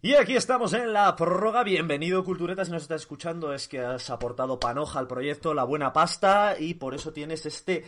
Y 0.00 0.14
aquí 0.14 0.36
estamos 0.36 0.72
en 0.74 0.92
la 0.92 1.14
prórroga. 1.16 1.64
Bienvenido, 1.64 2.22
Cultureta. 2.24 2.64
Si 2.64 2.70
nos 2.70 2.82
estás 2.82 3.00
escuchando, 3.02 3.52
es 3.52 3.66
que 3.66 3.80
has 3.80 4.10
aportado 4.10 4.60
panoja 4.60 4.98
al 5.00 5.08
proyecto, 5.08 5.54
la 5.54 5.64
buena 5.64 5.92
pasta, 5.92 6.54
y 6.58 6.74
por 6.74 6.94
eso 6.94 7.12
tienes 7.12 7.44
este 7.46 7.84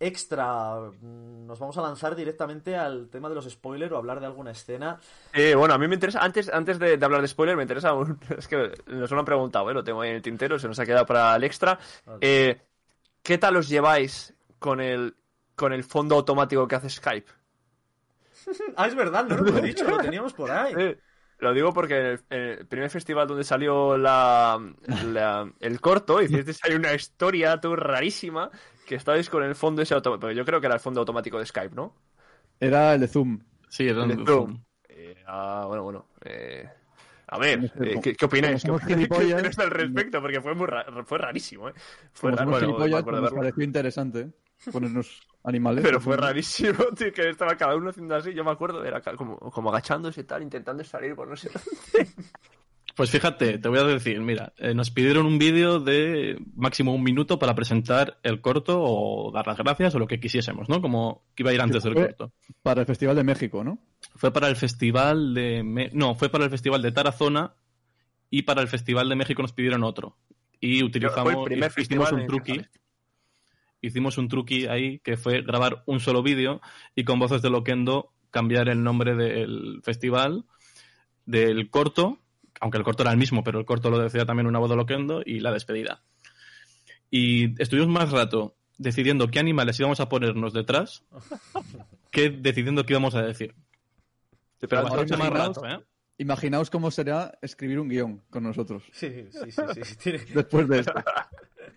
extra. 0.00 0.74
Nos 1.00 1.58
vamos 1.60 1.78
a 1.78 1.82
lanzar 1.82 2.16
directamente 2.16 2.74
al 2.76 3.08
tema 3.08 3.28
de 3.28 3.36
los 3.36 3.48
spoilers 3.48 3.92
o 3.92 3.96
hablar 3.96 4.18
de 4.18 4.26
alguna 4.26 4.50
escena. 4.50 4.98
Eh, 5.32 5.54
bueno, 5.54 5.74
a 5.74 5.78
mí 5.78 5.86
me 5.86 5.94
interesa, 5.94 6.20
antes, 6.20 6.48
antes 6.52 6.80
de, 6.80 6.96
de 6.96 7.04
hablar 7.04 7.20
de 7.22 7.28
spoiler, 7.28 7.56
me 7.56 7.62
interesa, 7.62 7.94
un- 7.94 8.18
es 8.36 8.48
que 8.48 8.72
nos 8.88 9.10
lo 9.12 9.18
han 9.20 9.24
preguntado, 9.24 9.70
¿eh? 9.70 9.74
lo 9.74 9.84
tengo 9.84 10.00
ahí 10.00 10.10
en 10.10 10.16
el 10.16 10.22
tintero, 10.22 10.58
se 10.58 10.66
nos 10.66 10.78
ha 10.80 10.84
quedado 10.86 11.06
para 11.06 11.36
el 11.36 11.44
extra. 11.44 11.78
Eh, 12.20 12.60
¿Qué 13.22 13.38
tal 13.38 13.56
os 13.56 13.68
lleváis 13.68 14.34
con 14.58 14.80
el, 14.80 15.14
con 15.54 15.72
el 15.72 15.84
fondo 15.84 16.16
automático 16.16 16.66
que 16.66 16.74
hace 16.74 16.90
Skype? 16.90 17.30
Ah, 18.76 18.88
es 18.88 18.96
verdad, 18.96 19.24
no 19.26 19.36
lo 19.36 19.56
he 19.58 19.62
dicho, 19.62 19.84
lo 19.88 19.98
teníamos 19.98 20.32
por 20.32 20.50
ahí. 20.50 20.74
Lo 21.42 21.52
digo 21.52 21.72
porque 21.72 21.98
en 21.98 22.06
el, 22.06 22.20
en 22.30 22.40
el 22.60 22.66
primer 22.68 22.90
festival 22.90 23.26
donde 23.28 23.44
salió 23.44 23.98
la, 23.98 24.60
la- 25.00 25.52
el 25.60 25.80
corto, 25.80 26.22
hicisteis 26.22 26.60
ahí 26.64 26.74
una 26.74 26.94
historia 26.94 27.60
tú 27.60 27.74
rarísima 27.76 28.50
que 28.86 28.94
estabais 28.94 29.28
con 29.30 29.42
el 29.42 29.54
fondo 29.56 29.82
ese 29.82 29.94
automático. 29.94 30.30
Yo 30.32 30.44
creo 30.44 30.60
que 30.60 30.66
era 30.66 30.76
el 30.76 30.80
fondo 30.80 31.00
automático 31.00 31.38
de 31.38 31.46
Skype, 31.46 31.74
¿no? 31.74 31.94
Era 32.60 32.94
el 32.94 33.00
de 33.00 33.08
Zoom. 33.08 33.40
Sí, 33.68 33.88
era 33.88 34.04
El 34.04 34.08
de 34.16 34.26
Zoom. 34.26 34.62
Eh, 34.88 35.16
ah, 35.26 35.64
bueno, 35.66 35.82
bueno. 35.84 36.06
eh, 36.24 36.68
a 37.26 37.38
ver, 37.38 37.72
eh, 37.82 37.98
¿qué, 38.00 38.14
qué 38.14 38.24
opináis? 38.26 38.62
¿Qué, 38.64 38.72
Como 39.08 39.20
opináis 39.20 39.58
al 39.58 39.70
respecto? 39.70 40.20
Porque 40.20 40.40
fue, 40.40 40.54
muy 40.54 40.66
ra- 40.66 40.86
fue 41.04 41.18
rarísimo, 41.18 41.68
¿eh? 41.70 41.74
Fue 42.12 42.30
raro, 42.30 42.52
bueno, 43.02 43.20
me 43.22 43.32
pareció 43.32 43.64
interesante 43.64 44.30
ponernos 44.70 45.20
animales. 45.44 45.82
Pero 45.84 46.00
fue 46.00 46.16
rarísimo, 46.16 46.84
tío, 46.96 47.12
que 47.12 47.28
estaba 47.30 47.56
cada 47.56 47.74
uno 47.76 47.90
haciendo 47.90 48.14
así. 48.14 48.32
Yo 48.34 48.44
me 48.44 48.50
acuerdo, 48.52 48.84
era 48.84 49.00
como, 49.16 49.38
como 49.38 49.70
agachándose 49.70 50.20
y 50.20 50.24
tal, 50.24 50.42
intentando 50.42 50.84
salir 50.84 51.14
por 51.14 51.28
no 51.28 51.36
sé 51.36 51.50
dónde. 51.52 52.10
Pues 52.94 53.10
fíjate, 53.10 53.56
te 53.58 53.68
voy 53.68 53.78
a 53.78 53.84
decir, 53.84 54.20
mira, 54.20 54.52
eh, 54.58 54.74
nos 54.74 54.90
pidieron 54.90 55.24
un 55.24 55.38
vídeo 55.38 55.80
de 55.80 56.36
máximo 56.54 56.94
un 56.94 57.02
minuto 57.02 57.38
para 57.38 57.54
presentar 57.54 58.18
el 58.22 58.42
corto 58.42 58.82
o 58.82 59.32
dar 59.32 59.46
las 59.46 59.56
gracias 59.56 59.94
o 59.94 59.98
lo 59.98 60.06
que 60.06 60.20
quisiésemos, 60.20 60.68
¿no? 60.68 60.82
Como 60.82 61.24
que 61.34 61.42
iba 61.42 61.52
a 61.52 61.54
ir 61.54 61.60
antes 61.62 61.82
del 61.84 61.94
corto. 61.94 62.32
Para 62.62 62.82
el 62.82 62.86
Festival 62.86 63.16
de 63.16 63.24
México, 63.24 63.64
¿no? 63.64 63.78
Fue 64.16 64.30
para 64.30 64.48
el 64.48 64.56
festival 64.56 65.32
de... 65.32 65.62
Me- 65.62 65.90
No, 65.94 66.14
fue 66.16 66.28
para 66.28 66.44
el 66.44 66.50
festival 66.50 66.82
de 66.82 66.92
Tarazona 66.92 67.54
y 68.28 68.42
para 68.42 68.60
el 68.60 68.68
festival 68.68 69.08
de 69.08 69.16
México 69.16 69.40
nos 69.40 69.54
pidieron 69.54 69.84
otro. 69.84 70.18
Y 70.60 70.82
utilizamos... 70.84 71.32
Fue 71.32 71.42
el 71.42 71.44
primer 71.48 71.72
hicimos 71.74 72.12
un 72.12 72.26
truqui. 72.26 72.52
Canales. 72.58 72.81
Hicimos 73.82 74.16
un 74.16 74.28
truqui 74.28 74.66
ahí 74.66 75.00
que 75.00 75.16
fue 75.18 75.42
grabar 75.42 75.82
un 75.86 76.00
solo 76.00 76.22
vídeo 76.22 76.60
y 76.94 77.04
con 77.04 77.18
voces 77.18 77.42
de 77.42 77.50
Loquendo 77.50 78.12
cambiar 78.30 78.68
el 78.68 78.82
nombre 78.82 79.14
del 79.14 79.80
festival, 79.82 80.44
del 81.26 81.68
corto, 81.68 82.18
aunque 82.60 82.78
el 82.78 82.84
corto 82.84 83.02
era 83.02 83.10
el 83.12 83.18
mismo, 83.18 83.42
pero 83.44 83.58
el 83.58 83.66
corto 83.66 83.90
lo 83.90 83.98
decía 83.98 84.24
también 84.24 84.46
una 84.46 84.58
voz 84.60 84.70
de 84.70 84.76
Loquendo 84.76 85.22
y 85.26 85.40
la 85.40 85.52
despedida. 85.52 86.02
Y 87.10 87.60
estuvimos 87.60 87.88
más 87.90 88.10
rato 88.10 88.54
decidiendo 88.78 89.28
qué 89.28 89.38
animales 89.40 89.78
íbamos 89.78 90.00
a 90.00 90.08
ponernos 90.08 90.52
detrás 90.52 91.04
que 92.10 92.30
decidiendo 92.30 92.86
qué 92.86 92.94
íbamos 92.94 93.14
a 93.14 93.22
decir. 93.22 93.54
Pero 94.60 94.82
Bastante 94.84 95.14
ahora 95.14 95.24
más 95.24 95.28
imaginaos- 95.28 95.62
rato, 95.62 95.82
¿eh? 95.82 95.86
Imaginaos 96.18 96.70
cómo 96.70 96.90
será 96.92 97.36
escribir 97.42 97.80
un 97.80 97.88
guion 97.88 98.22
con 98.30 98.44
nosotros. 98.44 98.84
Sí, 98.92 99.08
sí, 99.30 99.50
sí, 99.50 99.62
sí, 99.74 99.94
sí, 99.98 100.10
Después 100.34 100.68
de 100.68 100.78
esto. 100.80 100.92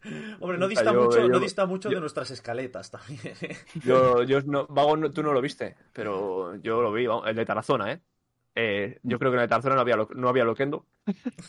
Hombre, 0.39 0.57
no 0.57 0.67
dista 0.67 0.93
Yo- 0.93 1.03
mucho, 1.03 1.19
yo- 1.19 1.27
no 1.29 1.39
dista 1.39 1.65
mucho 1.65 1.89
yo- 1.89 1.95
de 1.95 2.01
nuestras 2.01 2.31
escaletas 2.31 2.91
también. 2.91 3.19
Yo, 3.83 4.23
yo 4.23 4.41
no, 4.41 4.67
Vago, 4.67 4.95
no- 4.97 5.11
tú 5.11 5.23
no 5.23 5.33
lo 5.33 5.41
viste, 5.41 5.75
pero 5.93 6.55
yo 6.57 6.81
lo 6.81 6.91
vi, 6.93 7.07
vamos, 7.07 7.27
el 7.27 7.35
de 7.35 7.45
Tarazona, 7.45 7.91
¿eh? 7.91 8.01
Eh, 8.55 8.99
yo 9.03 9.19
creo 9.19 9.31
que 9.31 9.35
en 9.35 9.41
el 9.41 9.47
de 9.47 9.49
Tarazona 9.49 9.75
no 9.75 9.81
había, 9.81 9.95
lo- 9.97 10.09
no 10.15 10.29
había 10.29 10.45
Loquendo. 10.45 10.85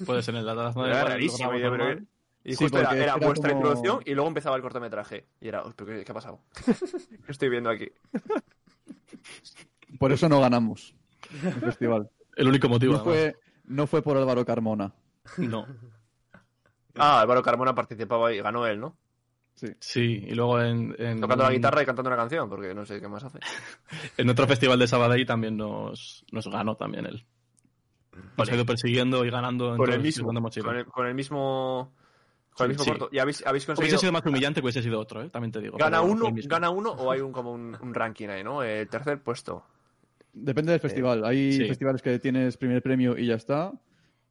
Puede 0.04 0.22
ser 0.22 0.34
en 0.36 0.44
la 0.46 0.54
taza 0.54 0.86
Era 0.86 1.04
rarísimo. 1.04 1.54
yo 1.56 1.72
creo 1.72 1.96
que- 1.96 2.02
Y 2.44 2.54
Sí, 2.54 2.64
justo 2.64 2.78
era, 2.78 2.88
porque 2.90 3.02
era 3.02 3.14
era 3.16 3.26
vuestra 3.26 3.50
como- 3.50 3.60
introducción 3.60 4.02
y 4.06 4.14
luego 4.14 4.28
empezaba 4.28 4.54
el 4.56 4.62
cortometraje. 4.62 5.26
Y 5.40 5.48
era, 5.48 5.64
"Uy, 5.64 5.72
¿pero 5.74 5.90
qué, 5.90 6.04
qué 6.04 6.12
ha 6.12 6.14
pasado? 6.14 6.40
¿Qué 7.26 7.32
estoy 7.32 7.48
viendo 7.48 7.70
aquí? 7.70 7.88
Por 9.98 10.12
eso 10.12 10.28
no 10.28 10.40
ganamos 10.40 10.94
el 11.42 11.52
festival. 11.54 12.08
El 12.36 12.48
único 12.48 12.68
motivo. 12.68 12.92
No 12.94 13.04
fue, 13.04 13.36
no 13.64 13.86
fue 13.86 14.02
por 14.02 14.16
Álvaro 14.16 14.44
Carmona. 14.44 14.92
No. 15.38 15.66
Ah, 16.96 17.20
Álvaro 17.20 17.42
Carmona 17.42 17.74
participaba 17.74 18.32
y 18.32 18.38
ganó 18.38 18.66
él, 18.66 18.80
¿no? 18.80 18.96
Sí. 19.54 19.68
Sí, 19.80 20.24
y 20.26 20.34
luego 20.34 20.60
en, 20.60 20.94
en, 20.98 21.20
Tocando 21.20 21.44
la 21.44 21.50
guitarra 21.50 21.82
y 21.82 21.86
cantando 21.86 22.10
una 22.10 22.16
canción, 22.16 22.48
porque 22.48 22.74
no 22.74 22.84
sé 22.84 23.00
qué 23.00 23.08
más 23.08 23.24
hace. 23.24 23.38
en 24.18 24.28
otro 24.28 24.46
festival 24.46 24.78
de 24.78 24.86
Sabadell 24.86 25.24
también 25.24 25.56
nos, 25.56 26.24
nos 26.30 26.46
ganó 26.48 26.76
también 26.76 27.06
él. 27.06 27.24
Nos 28.36 28.50
ha 28.50 28.54
ido 28.54 28.66
persiguiendo 28.66 29.24
y 29.24 29.30
ganando 29.30 29.72
en 29.72 29.76
Con 29.78 29.92
el 29.92 30.00
mismo. 30.00 30.26
Con 30.26 30.76
el, 30.76 30.86
con 30.86 31.06
el 31.06 31.14
mismo. 31.14 31.92
Con 32.50 32.64
el 32.64 32.68
mismo 32.70 32.84
Sí. 32.84 32.90
corto. 32.90 33.08
¿Y 33.12 33.18
habéis, 33.18 33.46
habéis 33.46 33.64
Hubiese 33.64 33.76
conseguido. 33.76 33.98
sido 33.98 34.12
más 34.12 34.24
humillante 34.24 34.60
que 34.60 34.64
hubiese 34.64 34.82
sido 34.82 34.98
otro, 34.98 35.22
¿eh? 35.22 35.28
también 35.30 35.52
te 35.52 35.60
digo. 35.60 35.76
¿Gana 35.76 36.00
uno. 36.00 36.30
¿Gana 36.46 36.70
uno 36.70 36.90
o 36.90 37.10
hay 37.10 37.20
un 37.20 37.32
como 37.32 37.52
un, 37.52 37.76
un 37.80 37.94
ranking 37.94 38.28
ahí, 38.28 38.42
¿no? 38.42 38.62
El 38.62 38.88
tercer 38.88 39.22
puesto. 39.22 39.64
Depende 40.32 40.72
del 40.72 40.80
festival. 40.80 41.24
Hay 41.24 41.52
sí. 41.52 41.66
festivales 41.66 42.02
que 42.02 42.18
tienes 42.18 42.56
primer 42.56 42.82
premio 42.82 43.16
y 43.16 43.26
ya 43.26 43.34
está. 43.34 43.72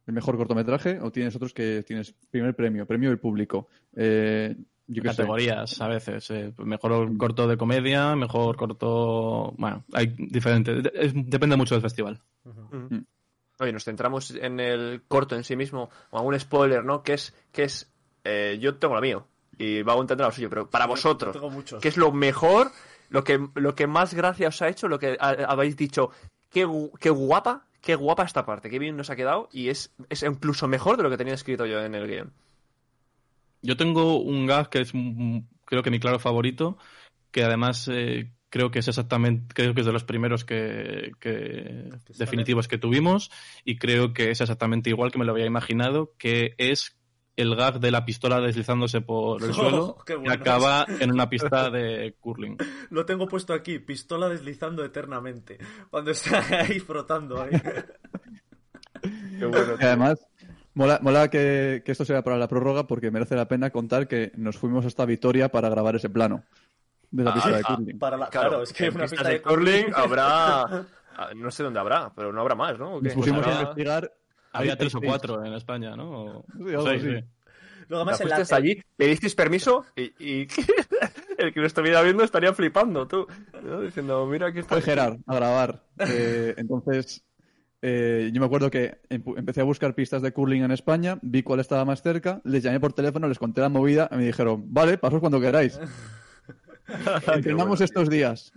El 0.06 0.14
mejor 0.14 0.36
cortometraje. 0.36 1.00
O 1.00 1.10
tienes 1.10 1.34
otros 1.36 1.52
que 1.52 1.82
tienes 1.82 2.14
primer 2.30 2.54
premio, 2.54 2.86
premio 2.86 3.08
del 3.10 3.18
público. 3.18 3.68
Eh, 3.94 4.54
yo 4.88 5.02
qué 5.02 5.08
sé. 5.10 5.16
Categorías 5.16 5.80
a 5.80 5.88
veces. 5.88 6.30
eh, 6.30 6.52
mejor 6.58 7.16
corto 7.18 7.48
de 7.48 7.56
comedia, 7.56 8.14
mejor 8.14 8.56
corto. 8.56 9.52
Bueno, 9.58 9.84
hay 9.92 10.14
diferentes. 10.16 10.82
de- 10.84 10.92
es- 10.94 11.12
depende 11.14 11.56
mucho 11.56 11.74
del 11.74 11.82
festival. 11.82 12.20
Oye, 13.58 13.72
nos 13.72 13.84
centramos 13.84 14.30
en 14.32 14.60
el 14.60 15.02
corto 15.08 15.34
en 15.34 15.42
sí 15.42 15.56
mismo, 15.56 15.88
o 16.10 16.18
algún 16.18 16.38
spoiler, 16.38 16.84
¿no? 16.84 17.02
Que 17.02 17.14
es, 17.14 17.34
que 17.52 17.64
es, 17.64 17.90
eh, 18.24 18.58
yo 18.60 18.76
tengo 18.76 18.94
lo 18.94 19.00
mío, 19.00 19.26
y 19.56 19.80
va 19.82 19.94
a 19.94 19.96
entender 19.96 20.26
lo 20.26 20.32
suyo, 20.32 20.50
pero 20.50 20.68
para 20.68 20.86
vosotros, 20.86 21.32
Tengo 21.32 21.48
muchos. 21.50 21.80
¿qué 21.80 21.88
es 21.88 21.96
lo 21.96 22.12
mejor, 22.12 22.70
lo 23.08 23.24
que, 23.24 23.40
lo 23.54 23.74
que 23.74 23.86
más 23.86 24.12
gracia 24.12 24.48
os 24.48 24.60
ha 24.60 24.68
hecho, 24.68 24.88
lo 24.88 24.98
que 24.98 25.16
ha- 25.18 25.30
habéis 25.48 25.74
dicho, 25.76 26.10
qué, 26.50 26.68
qué 27.00 27.08
guapa, 27.08 27.66
qué 27.86 27.94
guapa 27.94 28.24
esta 28.24 28.44
parte, 28.44 28.68
qué 28.68 28.80
bien 28.80 28.96
nos 28.96 29.10
ha 29.10 29.16
quedado, 29.16 29.48
y 29.52 29.68
es, 29.68 29.94
es 30.10 30.24
incluso 30.24 30.66
mejor 30.66 30.96
de 30.96 31.04
lo 31.04 31.10
que 31.10 31.16
tenía 31.16 31.34
escrito 31.34 31.66
yo 31.66 31.80
en 31.84 31.94
el 31.94 32.08
guion. 32.08 32.32
Yo 33.62 33.76
tengo 33.76 34.18
un 34.18 34.44
gag 34.44 34.68
que 34.70 34.80
es 34.80 34.92
creo 35.64 35.84
que 35.84 35.92
mi 35.92 36.00
claro 36.00 36.18
favorito, 36.18 36.78
que 37.30 37.44
además 37.44 37.88
eh, 37.92 38.32
creo 38.50 38.72
que 38.72 38.80
es 38.80 38.88
exactamente, 38.88 39.54
creo 39.54 39.72
que 39.72 39.82
es 39.82 39.86
de 39.86 39.92
los 39.92 40.02
primeros 40.02 40.44
que, 40.44 41.12
que 41.20 41.90
definitivos 42.18 42.66
que 42.66 42.76
tuvimos 42.76 43.30
y 43.64 43.78
creo 43.78 44.12
que 44.12 44.32
es 44.32 44.40
exactamente 44.40 44.90
igual 44.90 45.12
que 45.12 45.18
me 45.18 45.24
lo 45.24 45.30
había 45.30 45.46
imaginado, 45.46 46.12
que 46.18 46.56
es 46.58 46.96
el 47.36 47.54
gag 47.54 47.78
de 47.80 47.90
la 47.90 48.04
pistola 48.04 48.40
deslizándose 48.40 49.00
por 49.02 49.42
el 49.42 49.50
Oh, 49.50 49.54
suelo 49.54 49.98
qué 50.06 50.14
y 50.14 50.16
bueno 50.16 50.32
acaba 50.32 50.86
en 51.00 51.12
una 51.12 51.28
pista 51.28 51.70
de 51.70 52.14
curling. 52.20 52.56
Lo 52.90 53.04
tengo 53.06 53.28
puesto 53.28 53.52
aquí, 53.52 53.78
pistola 53.78 54.28
deslizando 54.28 54.84
eternamente. 54.84 55.58
Cuando 55.90 56.10
está 56.12 56.38
ahí 56.62 56.80
frotando 56.80 57.40
ahí. 57.42 57.50
Qué 59.38 59.44
bueno, 59.44 59.74
Y 59.80 59.84
además, 59.84 60.26
mola, 60.74 60.98
mola 61.02 61.28
que, 61.28 61.82
que 61.84 61.92
esto 61.92 62.04
sea 62.04 62.22
para 62.22 62.38
la 62.38 62.48
prórroga 62.48 62.86
porque 62.86 63.10
merece 63.10 63.36
la 63.36 63.46
pena 63.48 63.70
contar 63.70 64.08
que 64.08 64.32
nos 64.36 64.56
fuimos 64.56 64.84
hasta 64.86 65.04
Vitoria 65.04 65.48
para 65.50 65.68
grabar 65.68 65.96
ese 65.96 66.08
plano 66.10 66.42
de 67.10 67.24
la 67.24 67.30
Ah, 67.30 67.34
pista 67.34 67.50
de 67.50 67.62
ah, 67.64 67.74
curling. 67.76 67.98
Para 67.98 68.16
la, 68.16 68.28
claro, 68.28 68.62
es 68.62 68.72
que 68.72 68.86
en 68.86 68.94
una 68.96 69.06
pista 69.06 69.28
de 69.28 69.34
de 69.34 69.42
curling 69.42 69.86
habrá, 69.94 70.62
ah, 70.62 71.30
no 71.36 71.50
sé 71.50 71.62
dónde 71.62 71.78
habrá, 71.80 72.12
pero 72.14 72.32
no 72.32 72.40
habrá 72.40 72.54
más, 72.54 72.78
¿no? 72.78 73.00
Nos 73.00 73.12
pusimos 73.14 73.42
Habrá- 73.46 73.58
a 73.58 73.62
investigar. 73.62 74.12
Había 74.52 74.76
tres 74.76 74.94
o 74.94 75.00
cuatro 75.00 75.44
en 75.44 75.52
España, 75.54 75.96
¿no? 75.96 76.10
O- 76.10 76.44
Sí, 76.56 76.62
o 76.62 76.68
algo 76.68 76.86
seis, 76.86 77.02
así. 77.02 77.16
sí. 77.18 77.24
Luego 77.88 78.02
además 78.02 78.18
Te 78.18 78.24
en 78.24 78.30
la, 78.30 78.56
allí, 78.56 78.82
pedisteis 78.96 79.34
permiso 79.34 79.84
y, 79.94 80.02
y 80.18 80.48
el 81.38 81.52
que 81.54 81.60
lo 81.60 81.66
estuviera 81.66 82.02
viendo 82.02 82.24
estaría 82.24 82.52
flipando, 82.52 83.06
tú. 83.06 83.26
¿no? 83.62 83.80
Diciendo, 83.82 84.26
mira 84.26 84.48
aquí 84.48 84.58
está. 84.60 84.74
Fue 84.74 84.82
Gerard 84.82 85.18
a 85.26 85.34
grabar. 85.36 85.82
Eh, 85.98 86.54
entonces, 86.58 87.24
eh, 87.82 88.30
yo 88.32 88.40
me 88.40 88.46
acuerdo 88.46 88.70
que 88.70 88.98
empecé 89.08 89.60
a 89.60 89.64
buscar 89.64 89.94
pistas 89.94 90.20
de 90.20 90.32
curling 90.32 90.62
en 90.64 90.72
España, 90.72 91.18
vi 91.22 91.42
cuál 91.42 91.60
estaba 91.60 91.84
más 91.84 92.02
cerca, 92.02 92.40
les 92.44 92.62
llamé 92.62 92.80
por 92.80 92.92
teléfono, 92.92 93.28
les 93.28 93.38
conté 93.38 93.60
la 93.60 93.68
movida 93.68 94.08
y 94.12 94.16
me 94.16 94.26
dijeron, 94.26 94.64
vale, 94.74 94.98
pasos 94.98 95.20
cuando 95.20 95.40
queráis. 95.40 95.78
Entrenamos 97.32 97.80
estos 97.80 98.08
días. 98.10 98.52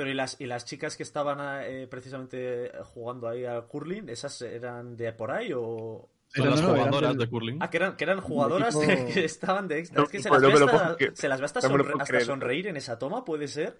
Pero 0.00 0.10
y 0.10 0.14
las, 0.14 0.40
y 0.40 0.46
las 0.46 0.64
chicas 0.64 0.96
que 0.96 1.02
estaban 1.02 1.38
eh, 1.64 1.86
precisamente 1.86 2.72
jugando 2.84 3.28
ahí 3.28 3.44
al 3.44 3.66
curling, 3.66 4.08
¿esas 4.08 4.40
eran 4.40 4.96
de 4.96 5.12
por 5.12 5.30
ahí 5.30 5.52
o...? 5.54 6.08
Son 6.32 6.44
Pero 6.44 6.50
las 6.52 6.62
no, 6.62 6.68
eran 6.70 6.78
jugadoras 6.86 7.10
del- 7.10 7.18
de 7.18 7.28
curling. 7.28 7.58
Ah, 7.60 7.68
que 7.68 7.76
eran, 7.76 7.96
que 7.96 8.04
eran 8.04 8.20
jugadoras 8.22 8.74
equipo- 8.76 9.12
que 9.12 9.24
estaban 9.26 9.68
de 9.68 9.78
extra. 9.80 9.98
No, 9.98 10.04
es 10.04 10.10
que 10.10 10.22
se 10.22 10.30
las, 10.30 10.40
no 10.40 10.48
ve 10.48 10.54
hasta, 10.54 10.66
puedo 10.70 10.96
creer. 10.96 11.12
se 11.16 11.28
las 11.28 11.40
ve 11.40 11.44
hasta, 11.44 11.60
No 11.60 11.68
me 11.68 11.76
lo 11.78 11.84
sonre- 11.84 11.86
puedo 11.90 12.02
hasta 12.02 12.12
creer. 12.12 12.24
sonreír 12.24 12.66
en 12.68 12.76
esa 12.78 12.98
toma, 12.98 13.24
¿puede 13.24 13.46
ser? 13.46 13.76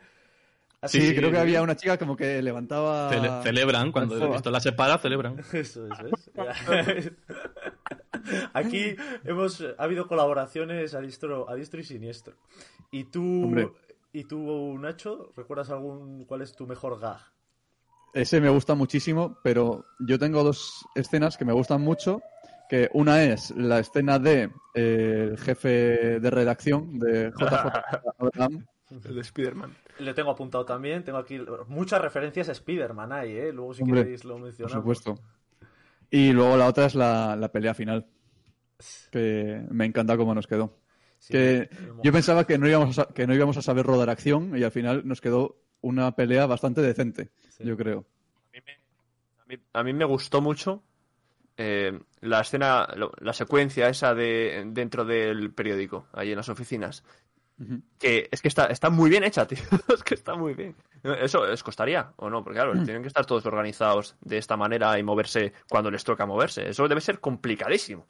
Sí, 0.85 1.15
creo 1.15 1.31
que 1.31 1.39
había 1.39 1.63
una 1.63 1.77
chica 1.77 1.97
como 1.99 2.17
que 2.17 2.43
levantaba... 2.43 3.11
Cele- 3.11 3.43
celebran, 3.45 3.93
cuando 3.93 4.15
Alfoba. 4.15 4.31
la 4.31 4.37
pistola 4.37 4.61
se 4.61 4.73
para, 4.73 4.99
celebran. 4.99 5.39
Eso 5.53 5.87
es, 5.87 6.03
¿ves? 6.03 7.13
Aquí 8.53 8.95
hemos 9.25 9.61
ha 9.79 9.83
habido 9.83 10.07
colaboraciones 10.07 10.95
a 10.95 11.01
diestro, 11.01 11.49
a 11.49 11.55
diestro 11.55 11.81
y 11.81 11.85
siniestro. 11.85 12.35
Y 12.91 13.05
tú, 13.05 13.45
Hombre. 13.45 13.69
Y 14.13 14.25
tú, 14.25 14.79
Nacho, 14.79 15.33
¿recuerdas 15.37 15.71
algún 15.71 16.25
cuál 16.25 16.43
es 16.43 16.55
tu 16.55 16.67
mejor 16.67 16.99
gag? 17.01 17.21
Ese 18.13 18.41
me 18.41 18.49
gusta 18.49 18.75
muchísimo, 18.75 19.39
pero 19.43 19.85
yo 20.01 20.19
tengo 20.19 20.43
dos 20.43 20.85
escenas 20.95 21.37
que 21.37 21.45
me 21.45 21.53
gustan 21.53 21.81
mucho. 21.81 22.21
Que 22.69 22.89
una 22.93 23.23
es 23.25 23.51
la 23.57 23.81
escena 23.81 24.19
de 24.21 24.45
eh, 24.75 25.29
el 25.31 25.39
jefe 25.39 26.21
de 26.21 26.31
redacción 26.31 26.99
de 26.99 27.31
JJ 27.31 27.55
Abraham, 28.19 28.67
El 28.91 29.15
de 29.17 29.21
Spider-Man. 29.21 29.77
Le 29.99 30.15
tengo 30.15 30.31
apuntado 30.31 30.65
también, 30.65 31.03
tengo 31.05 31.19
aquí 31.19 31.41
muchas 31.67 32.01
referencias 32.01 32.49
a 32.49 32.53
Spider-Man 32.53 33.13
ahí, 33.13 33.33
¿eh? 33.37 33.53
Luego 33.53 33.75
si 33.75 33.83
Hombre, 33.83 34.03
queréis 34.03 34.25
lo 34.25 34.35
por 34.35 34.43
mencionamos. 34.43 34.73
supuesto. 34.73 35.19
Y 36.11 36.33
luego 36.33 36.57
la 36.57 36.67
otra 36.67 36.87
es 36.87 36.95
la, 36.95 37.37
la 37.37 37.51
pelea 37.51 37.75
final. 37.75 38.07
Que 39.11 39.65
me 39.71 39.85
encanta 39.85 40.17
cómo 40.17 40.35
nos 40.35 40.47
quedó. 40.47 40.80
Sí, 41.21 41.33
que 41.35 41.71
yo 42.03 42.13
pensaba 42.13 42.47
que 42.47 42.59
no, 42.59 42.67
íbamos 42.69 42.99
a, 42.99 43.05
que 43.07 43.27
no 43.27 43.35
íbamos 43.35 43.57
a 43.57 43.63
saber 43.63 43.87
rodar 43.87 44.11
acción 44.11 44.57
y 44.59 44.65
al 44.65 44.73
final 44.73 45.03
nos 45.07 45.21
quedó 45.21 45.57
una 45.83 46.17
pelea 46.17 46.47
bastante 46.47 46.81
decente, 46.83 47.31
Sí. 47.51 47.65
yo 47.65 47.77
creo. 47.77 48.07
A 48.53 48.57
mí 48.57 48.61
me, 48.67 48.73
a 49.43 49.47
mí- 49.47 49.65
a 49.75 49.83
mí 49.85 49.93
me 49.93 50.05
gustó 50.07 50.41
mucho 50.41 50.83
eh, 51.57 51.99
la 52.23 52.41
escena, 52.41 52.89
lo- 52.97 53.13
la 53.21 53.35
secuencia 53.35 53.89
esa 53.91 54.15
de 54.15 54.65
dentro 54.69 55.05
del 55.05 55.53
periódico, 55.53 56.07
ahí 56.13 56.31
en 56.31 56.37
las 56.39 56.49
oficinas. 56.49 57.05
Que 57.99 58.27
es 58.33 58.41
que 58.41 58.49
está, 58.49 58.67
está 58.69 58.89
muy 58.89 59.11
bien 59.11 59.23
hecha, 59.23 59.47
tío. 59.47 59.59
es 59.95 60.03
que 60.03 60.15
está 60.15 60.35
muy 60.35 60.55
bien. 60.55 60.75
Eso 61.03 61.47
les 61.47 61.63
costaría, 61.63 62.15
¿o 62.17 62.31
no? 62.31 62.43
Porque 62.43 62.57
claro, 62.59 62.73
tienen 62.85 63.03
que 63.03 63.09
estar 63.09 63.27
todos 63.27 63.45
organizados 63.45 64.17
de 64.23 64.39
esta 64.39 64.57
manera 64.57 64.99
y 64.99 65.03
moverse 65.03 65.53
cuando 65.69 65.91
les 65.91 66.03
toca 66.03 66.25
moverse. 66.25 66.67
Eso 66.71 66.89
debe 66.89 67.03
ser 67.03 67.21
complicadísimo, 67.21 68.07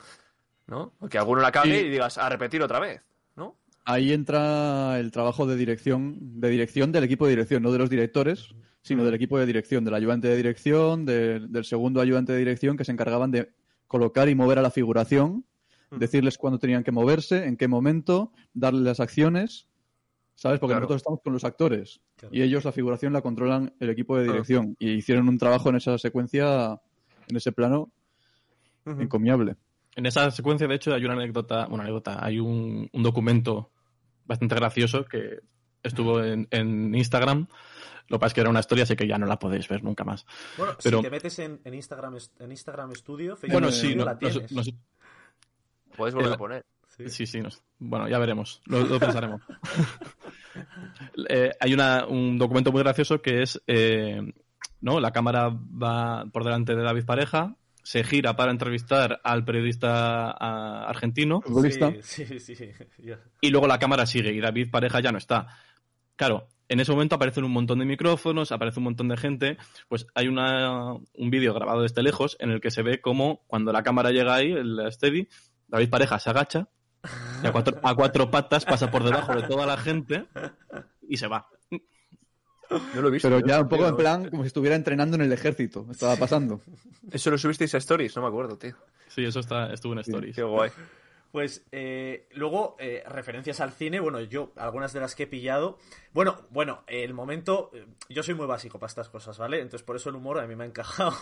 ¿no? 0.70 0.92
Porque 0.98 1.18
alguno 1.18 1.42
la 1.42 1.52
cague 1.52 1.80
Sí. 1.80 1.86
y 1.86 1.90
digas, 1.90 2.16
a 2.16 2.28
repetir 2.28 2.62
otra 2.62 2.78
vez, 2.80 3.02
¿no? 3.36 3.56
Ahí 3.84 4.12
entra 4.12 4.98
el 4.98 5.10
trabajo 5.10 5.46
de 5.46 5.56
dirección, 5.56 6.40
de 6.40 6.48
dirección 6.48 6.92
del 6.92 7.04
equipo 7.04 7.26
de 7.26 7.30
dirección, 7.32 7.62
no 7.62 7.72
de 7.72 7.78
los 7.78 7.90
directores, 7.90 8.54
sino 8.82 9.04
del 9.04 9.14
equipo 9.14 9.38
de 9.38 9.46
dirección, 9.46 9.84
del 9.84 9.94
ayudante 9.94 10.28
de 10.28 10.36
dirección, 10.36 11.04
de- 11.04 11.40
del 11.40 11.64
segundo 11.64 12.00
ayudante 12.00 12.32
de 12.32 12.38
dirección 12.38 12.76
que 12.76 12.84
se 12.84 12.92
encargaban 12.92 13.30
de 13.30 13.50
colocar 13.88 14.28
y 14.28 14.34
mover 14.34 14.58
a 14.58 14.62
la 14.62 14.70
figuración, 14.70 15.44
decirles 15.90 16.38
cuándo 16.38 16.58
tenían 16.60 16.84
que 16.84 16.92
moverse, 16.92 17.44
en 17.46 17.56
qué 17.56 17.66
momento, 17.66 18.32
darles 18.54 18.82
las 18.82 19.00
acciones, 19.00 19.66
¿sabes? 20.36 20.60
Porque 20.60 20.70
Claro. 20.74 20.82
nosotros 20.82 21.00
estamos 21.00 21.20
con 21.24 21.32
los 21.32 21.42
actores 21.44 22.00
Claro. 22.16 22.32
y 22.34 22.42
ellos 22.42 22.64
la 22.64 22.70
figuración 22.70 23.12
la 23.12 23.22
controlan 23.22 23.74
el 23.80 23.90
equipo 23.90 24.16
de 24.16 24.22
dirección 24.24 24.76
y 24.78 24.92
hicieron 24.92 25.28
un 25.28 25.36
trabajo 25.36 25.68
en 25.68 25.76
esa 25.76 25.98
secuencia, 25.98 26.80
en 27.28 27.36
ese 27.36 27.50
plano, 27.50 27.90
encomiable. 28.86 29.56
En 29.96 30.06
esa 30.06 30.30
secuencia, 30.30 30.66
de 30.68 30.74
hecho, 30.76 30.94
hay 30.94 31.04
una 31.04 31.14
anécdota, 31.14 31.66
una 31.68 31.82
anécdota, 31.82 32.24
hay 32.24 32.38
un, 32.38 32.88
un 32.92 33.02
documento 33.02 33.70
bastante 34.24 34.54
gracioso 34.54 35.04
que 35.04 35.40
estuvo 35.82 36.22
en, 36.22 36.46
en 36.50 36.94
Instagram. 36.94 37.48
Lo 38.08 38.16
que 38.16 38.20
pasa 38.20 38.28
es 38.28 38.34
que 38.34 38.40
era 38.40 38.50
una 38.50 38.60
historia, 38.60 38.84
así 38.84 38.96
que 38.96 39.06
ya 39.06 39.18
no 39.18 39.26
la 39.26 39.38
podéis 39.38 39.68
ver 39.68 39.82
nunca 39.84 40.04
más. 40.04 40.24
Bueno, 40.56 40.74
Pero- 40.82 40.98
si 40.98 41.04
te 41.04 41.10
metes 41.10 41.38
en, 41.40 41.60
en 41.64 41.74
Instagram 41.74 42.16
en 42.38 42.50
Instagram 42.50 42.94
Studio, 42.94 43.36
Facebook 43.36 43.52
Bueno, 43.52 43.70
sí, 43.72 43.94
no- 43.94 44.04
la 44.04 44.12
no- 44.12 44.18
tienes. 44.18 44.52
no- 44.52 44.62
Puedes 45.96 46.14
volver 46.14 46.28
El- 46.28 46.34
a 46.34 46.38
poner. 46.38 46.66
Sí. 47.08 47.26
Sí, 47.26 47.42
bueno, 47.78 48.08
ya 48.08 48.18
veremos, 48.18 48.60
lo, 48.66 48.80
lo 48.84 48.98
pensaremos. 49.00 49.40
Eh, 51.28 51.52
hay 51.60 51.72
una- 51.74 52.06
un 52.06 52.38
documento 52.38 52.72
muy 52.72 52.82
gracioso 52.82 53.22
que 53.22 53.42
es, 53.42 53.62
eh, 53.66 54.20
¿no? 54.80 54.98
La 55.00 55.12
cámara 55.12 55.48
va 55.48 56.24
por 56.32 56.44
delante 56.44 56.74
de 56.74 56.82
David 56.82 57.04
Pareja, 57.04 57.56
se 57.82 58.04
gira 58.04 58.36
para 58.36 58.50
entrevistar 58.50 59.20
al 59.24 59.44
periodista 59.44 60.30
ah, 60.30 60.86
argentino 60.88 61.40
futbolista. 61.40 61.92
Sí, 62.02 62.24
sí, 62.26 62.54
sí. 62.54 62.70
y 63.40 63.50
luego 63.50 63.66
la 63.66 63.78
cámara 63.78 64.06
sigue 64.06 64.32
y 64.32 64.40
David 64.40 64.70
Pareja 64.70 65.00
ya 65.00 65.12
no 65.12 65.18
está. 65.18 65.48
Claro, 66.16 66.48
en 66.68 66.80
ese 66.80 66.92
momento 66.92 67.16
aparecen 67.16 67.44
un 67.44 67.52
montón 67.52 67.78
de 67.78 67.84
micrófonos, 67.84 68.52
aparece 68.52 68.78
un 68.78 68.84
montón 68.84 69.08
de 69.08 69.16
gente, 69.16 69.56
pues 69.88 70.06
hay 70.14 70.28
una, 70.28 70.92
un 70.92 71.30
vídeo 71.30 71.52
grabado 71.54 71.82
desde 71.82 72.02
lejos 72.02 72.36
en 72.40 72.50
el 72.50 72.60
que 72.60 72.70
se 72.70 72.82
ve 72.82 73.00
como 73.00 73.42
cuando 73.46 73.72
la 73.72 73.82
cámara 73.82 74.10
llega 74.10 74.34
ahí, 74.34 74.52
el 74.52 74.80
steady, 74.92 75.28
David 75.66 75.90
Pareja 75.90 76.18
se 76.18 76.30
agacha 76.30 76.68
y 77.42 77.46
a 77.46 77.52
cuatro, 77.52 77.80
a 77.82 77.94
cuatro 77.94 78.30
patas 78.30 78.64
pasa 78.64 78.90
por 78.90 79.02
debajo 79.02 79.34
de 79.34 79.42
toda 79.42 79.66
la 79.66 79.76
gente 79.76 80.26
y 81.08 81.16
se 81.16 81.26
va. 81.26 81.48
No 82.94 83.02
lo 83.02 83.08
he 83.08 83.10
visto. 83.10 83.28
Pero 83.28 83.40
yo. 83.40 83.46
ya 83.46 83.60
un 83.60 83.68
poco 83.68 83.82
Tío, 83.82 83.88
en 83.90 83.96
plan 83.96 84.30
como 84.30 84.42
si 84.42 84.48
estuviera 84.48 84.76
entrenando 84.76 85.16
en 85.16 85.22
el 85.22 85.32
ejército, 85.32 85.86
estaba 85.90 86.16
pasando. 86.16 86.60
Eso 87.12 87.30
lo 87.30 87.38
subisteis 87.38 87.74
a 87.74 87.78
Stories, 87.78 88.14
no 88.16 88.22
me 88.22 88.28
acuerdo, 88.28 88.56
tío. 88.56 88.74
Sí, 89.08 89.24
eso 89.24 89.40
está, 89.40 89.72
estuvo 89.72 89.92
en 89.94 89.98
Stories. 90.00 90.36
Qué 90.36 90.42
guay. 90.44 90.70
Pues 91.32 91.64
eh, 91.72 92.28
luego, 92.32 92.76
eh, 92.80 93.02
referencias 93.08 93.60
al 93.60 93.72
cine, 93.72 94.00
bueno, 94.00 94.20
yo, 94.20 94.52
algunas 94.56 94.92
de 94.92 95.00
las 95.00 95.14
que 95.14 95.24
he 95.24 95.26
pillado. 95.28 95.78
Bueno, 96.12 96.42
bueno, 96.50 96.82
el 96.88 97.14
momento. 97.14 97.70
eh, 97.72 97.86
Yo 98.08 98.22
soy 98.24 98.34
muy 98.34 98.46
básico 98.46 98.78
para 98.78 98.88
estas 98.88 99.08
cosas, 99.08 99.38
¿vale? 99.38 99.60
Entonces 99.60 99.84
por 99.84 99.94
eso 99.96 100.10
el 100.10 100.16
humor 100.16 100.38
a 100.40 100.46
mí 100.46 100.54
me 100.56 100.64
ha 100.64 100.66
encajado 100.66 101.12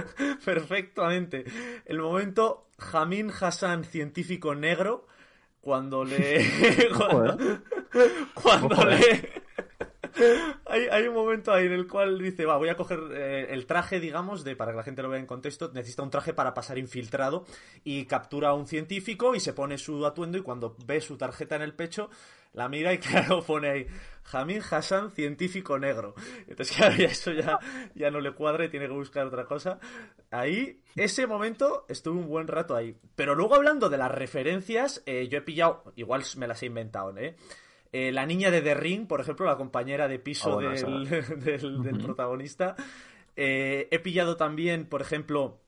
perfectamente. 0.44 1.44
El 1.86 1.98
momento, 2.00 2.68
Jamin 2.78 3.30
Hassan, 3.38 3.84
científico 3.84 4.54
negro, 4.54 5.06
cuando 5.60 6.04
le. 6.04 6.46
cuando 6.96 7.38
cuando 8.34 8.84
le. 8.84 9.43
Hay, 10.66 11.06
un 11.08 11.14
momento 11.14 11.52
ahí 11.52 11.66
en 11.66 11.72
el 11.72 11.86
cual 11.86 12.18
dice, 12.18 12.44
va, 12.44 12.56
voy 12.56 12.68
a 12.68 12.76
coger 12.76 13.00
eh, 13.12 13.46
el 13.50 13.66
traje, 13.66 14.00
digamos, 14.00 14.44
de 14.44 14.56
para 14.56 14.72
que 14.72 14.76
la 14.76 14.82
gente 14.82 15.02
lo 15.02 15.08
vea 15.08 15.20
en 15.20 15.26
contexto, 15.26 15.70
necesita 15.72 16.02
un 16.02 16.10
traje 16.10 16.34
para 16.34 16.54
pasar 16.54 16.78
infiltrado 16.78 17.44
y 17.82 18.06
captura 18.06 18.50
a 18.50 18.54
un 18.54 18.66
científico 18.66 19.34
y 19.34 19.40
se 19.40 19.52
pone 19.52 19.78
su 19.78 20.04
atuendo 20.06 20.38
y 20.38 20.42
cuando 20.42 20.76
ve 20.86 21.00
su 21.00 21.16
tarjeta 21.16 21.56
en 21.56 21.62
el 21.62 21.74
pecho, 21.74 22.10
la 22.52 22.68
mira 22.68 22.92
y 22.92 22.98
claro, 23.00 23.42
pone 23.42 23.68
ahí, 23.68 23.86
Jamin 24.24 24.62
Hassan, 24.68 25.10
científico 25.10 25.78
negro. 25.78 26.14
Entonces, 26.46 26.76
claro, 26.76 26.96
ya 26.96 27.06
eso 27.06 27.32
ya, 27.32 27.58
ya 27.94 28.10
no 28.10 28.20
le 28.20 28.32
cuadra 28.32 28.64
y 28.64 28.68
tiene 28.68 28.86
que 28.86 28.92
buscar 28.92 29.26
otra 29.26 29.44
cosa. 29.44 29.78
Ahí, 30.30 30.80
ese 30.94 31.26
momento 31.26 31.84
estuve 31.88 32.18
un 32.18 32.28
buen 32.28 32.46
rato 32.46 32.76
ahí. 32.76 32.96
Pero 33.16 33.34
luego 33.34 33.56
hablando 33.56 33.90
de 33.90 33.98
las 33.98 34.12
referencias, 34.12 35.02
eh, 35.06 35.28
yo 35.28 35.38
he 35.38 35.42
pillado, 35.42 35.92
igual 35.96 36.22
me 36.36 36.46
las 36.46 36.62
he 36.62 36.66
inventado, 36.66 37.16
¿eh? 37.18 37.36
Eh, 37.96 38.10
la 38.10 38.26
niña 38.26 38.50
de 38.50 38.60
The 38.60 38.74
Ring, 38.74 39.06
por 39.06 39.20
ejemplo, 39.20 39.46
la 39.46 39.56
compañera 39.56 40.08
de 40.08 40.18
piso 40.18 40.50
Ah, 40.50 40.54
bueno, 40.54 40.70
del, 41.06 41.80
del- 41.84 41.98
protagonista. 42.02 42.74
Eh, 43.36 43.86
he 43.88 44.00
pillado 44.00 44.36
también, 44.36 44.86
por 44.86 45.00
ejemplo, 45.00 45.60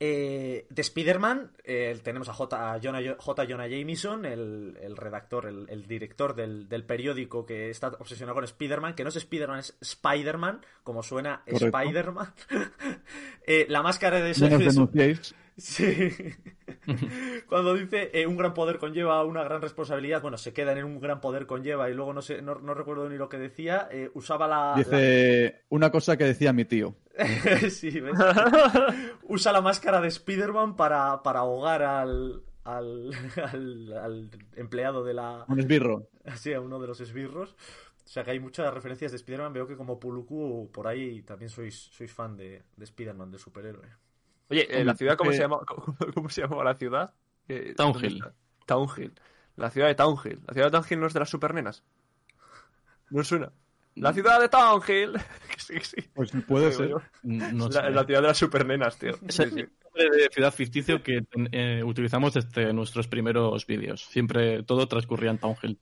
eh, 0.00 0.66
de 0.68 0.82
Spider-Man. 0.82 1.52
eh, 1.62 1.96
tenemos 2.02 2.28
a 2.28 2.32
J. 2.32 2.72
a 2.74 2.80
Jonah, 2.82 3.00
J. 3.16 3.46
Jonah 3.48 3.68
Jameson, 3.68 4.24
el, 4.24 4.76
el 4.82 4.96
redactor, 4.96 5.46
el, 5.46 5.66
el 5.68 5.86
director 5.86 6.34
del, 6.34 6.68
del 6.68 6.82
periódico 6.84 7.46
que 7.46 7.70
está 7.70 7.88
obsesionado 8.00 8.34
con 8.34 8.42
Spider-Man, 8.44 8.94
que 8.96 9.04
no 9.04 9.10
es 9.10 9.16
Spider-Man, 9.16 9.60
es 9.60 9.76
Spider-Man, 9.80 10.62
como 10.82 11.04
suena. 11.04 11.42
Spider-Man. 11.46 12.34
Eh, 13.44 13.66
la 13.68 13.82
máscara 13.82 14.20
de 14.20 14.28
No 14.38 14.88
Sí. 15.56 16.08
Cuando 17.48 17.74
dice 17.74 18.10
eh, 18.12 18.26
un 18.26 18.36
gran 18.36 18.54
poder 18.54 18.78
conlleva 18.78 19.22
una 19.24 19.44
gran 19.44 19.60
responsabilidad, 19.60 20.22
bueno, 20.22 20.38
se 20.38 20.52
quedan 20.52 20.78
en 20.78 20.84
un 20.84 21.00
gran 21.00 21.20
poder 21.20 21.46
conlleva 21.46 21.90
y 21.90 21.94
luego 21.94 22.12
no 22.12 22.22
sé, 22.22 22.42
no, 22.42 22.56
no 22.56 22.74
recuerdo 22.74 23.08
ni 23.08 23.16
lo 23.16 23.28
que 23.28 23.38
decía, 23.38 23.88
eh, 23.90 24.10
usaba 24.14 24.48
la... 24.48 24.74
Dice 24.76 25.62
una 25.68 25.90
cosa 25.90 26.16
que 26.16 26.24
decía 26.24 26.52
mi 26.52 26.64
tío. 26.64 26.94
sí, 27.70 28.00
¿ves? 28.00 28.14
Usa 29.24 29.52
la 29.52 29.60
máscara 29.60 30.00
de 30.00 30.08
Spider-Man 30.08 30.76
para, 30.76 31.22
para 31.22 31.40
ahogar 31.40 31.82
al, 31.82 32.42
al, 32.64 33.12
al, 33.36 33.92
al 33.92 34.30
empleado 34.56 35.04
de 35.04 35.14
la... 35.14 35.44
Un 35.48 35.60
esbirro. 35.60 36.08
Sí, 36.36 36.52
a 36.52 36.60
uno 36.60 36.80
de 36.80 36.86
los 36.86 37.00
esbirros. 37.00 37.56
O 38.04 38.08
sea 38.08 38.24
que 38.24 38.32
hay 38.32 38.40
muchas 38.40 38.72
referencias 38.74 39.12
de 39.12 39.16
Spider-Man. 39.16 39.52
Veo 39.52 39.66
que 39.66 39.76
como 39.76 40.00
Puluku 40.00 40.70
por 40.72 40.86
ahí 40.86 41.22
también 41.22 41.48
sois, 41.48 41.74
sois 41.74 42.12
fan 42.12 42.36
de, 42.36 42.62
de 42.76 42.84
Spider-Man, 42.84 43.30
del 43.30 43.40
superhéroe. 43.40 43.88
Oye, 44.52 44.80
eh, 44.80 44.84
¿la 44.84 44.94
ciudad 44.94 45.16
cómo 45.16 45.30
eh, 45.30 45.34
se 45.34 45.40
llama? 45.40 45.60
¿Cómo, 46.14 46.28
se 46.28 46.42
llamaba 46.42 46.64
la 46.64 46.74
ciudad? 46.74 47.14
Eh, 47.48 47.74
Townhill. 47.76 48.22
Townhill. 48.66 49.12
La 49.56 49.70
ciudad 49.70 49.88
de 49.88 49.94
Townhill. 49.94 50.40
¿La 50.46 50.52
ciudad 50.54 50.66
de 50.68 50.78
Townhill 50.78 51.00
no 51.00 51.06
es 51.06 51.14
de 51.14 51.20
las 51.20 51.30
supernenas? 51.30 51.82
No 53.10 53.24
suena. 53.24 53.50
La 53.94 54.12
ciudad 54.12 54.40
de 54.40 54.48
Townhill. 54.48 55.18
sí, 55.58 55.74
sí. 55.82 55.96
Pues 56.14 56.32
puede 56.46 56.72
ser. 56.72 56.90
yo. 56.90 57.02
No 57.22 57.68
la, 57.68 57.90
la 57.90 58.04
ciudad 58.04 58.20
de 58.22 58.28
las 58.28 58.38
supernenas, 58.38 58.98
tío. 58.98 59.12
Es 59.26 59.34
Sí, 59.34 59.42
el 59.42 59.50
sí. 59.50 59.64
nombre 59.84 60.16
de 60.16 60.28
ciudad 60.32 60.52
ficticio 60.52 61.02
que 61.02 61.24
eh, 61.50 61.82
utilizamos 61.84 62.34
desde 62.34 62.72
nuestros 62.72 63.08
primeros 63.08 63.66
vídeos. 63.66 64.04
Siempre 64.04 64.62
todo 64.62 64.86
transcurría 64.86 65.30
en 65.30 65.38
Townhill. 65.38 65.78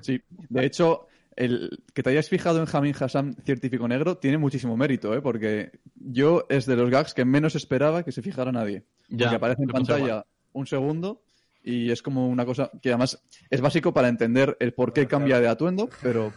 Sí. 0.00 0.20
De 0.28 0.66
hecho, 0.66 1.08
el 1.38 1.84
que 1.94 2.02
te 2.02 2.10
hayas 2.10 2.28
fijado 2.28 2.58
en 2.58 2.66
Jamin 2.66 2.94
Hassan, 2.98 3.36
científico 3.44 3.86
negro, 3.86 4.18
tiene 4.18 4.38
muchísimo 4.38 4.76
mérito, 4.76 5.14
¿eh? 5.14 5.22
Porque 5.22 5.70
yo 5.94 6.44
es 6.48 6.66
de 6.66 6.74
los 6.74 6.90
gags 6.90 7.14
que 7.14 7.24
menos 7.24 7.54
esperaba 7.54 8.02
que 8.02 8.10
se 8.10 8.22
fijara 8.22 8.50
nadie. 8.50 8.84
Ya, 9.08 9.26
Porque 9.26 9.36
aparece 9.36 9.62
en 9.62 9.68
pantalla 9.68 10.04
igual. 10.04 10.24
un 10.52 10.66
segundo 10.66 11.22
y 11.62 11.92
es 11.92 12.02
como 12.02 12.28
una 12.28 12.44
cosa 12.44 12.72
que 12.82 12.88
además 12.88 13.22
es 13.50 13.60
básico 13.60 13.94
para 13.94 14.08
entender 14.08 14.56
el 14.58 14.74
por 14.74 14.92
qué 14.92 15.06
cambia 15.06 15.40
de 15.40 15.46
atuendo, 15.46 15.88
pero 16.02 16.32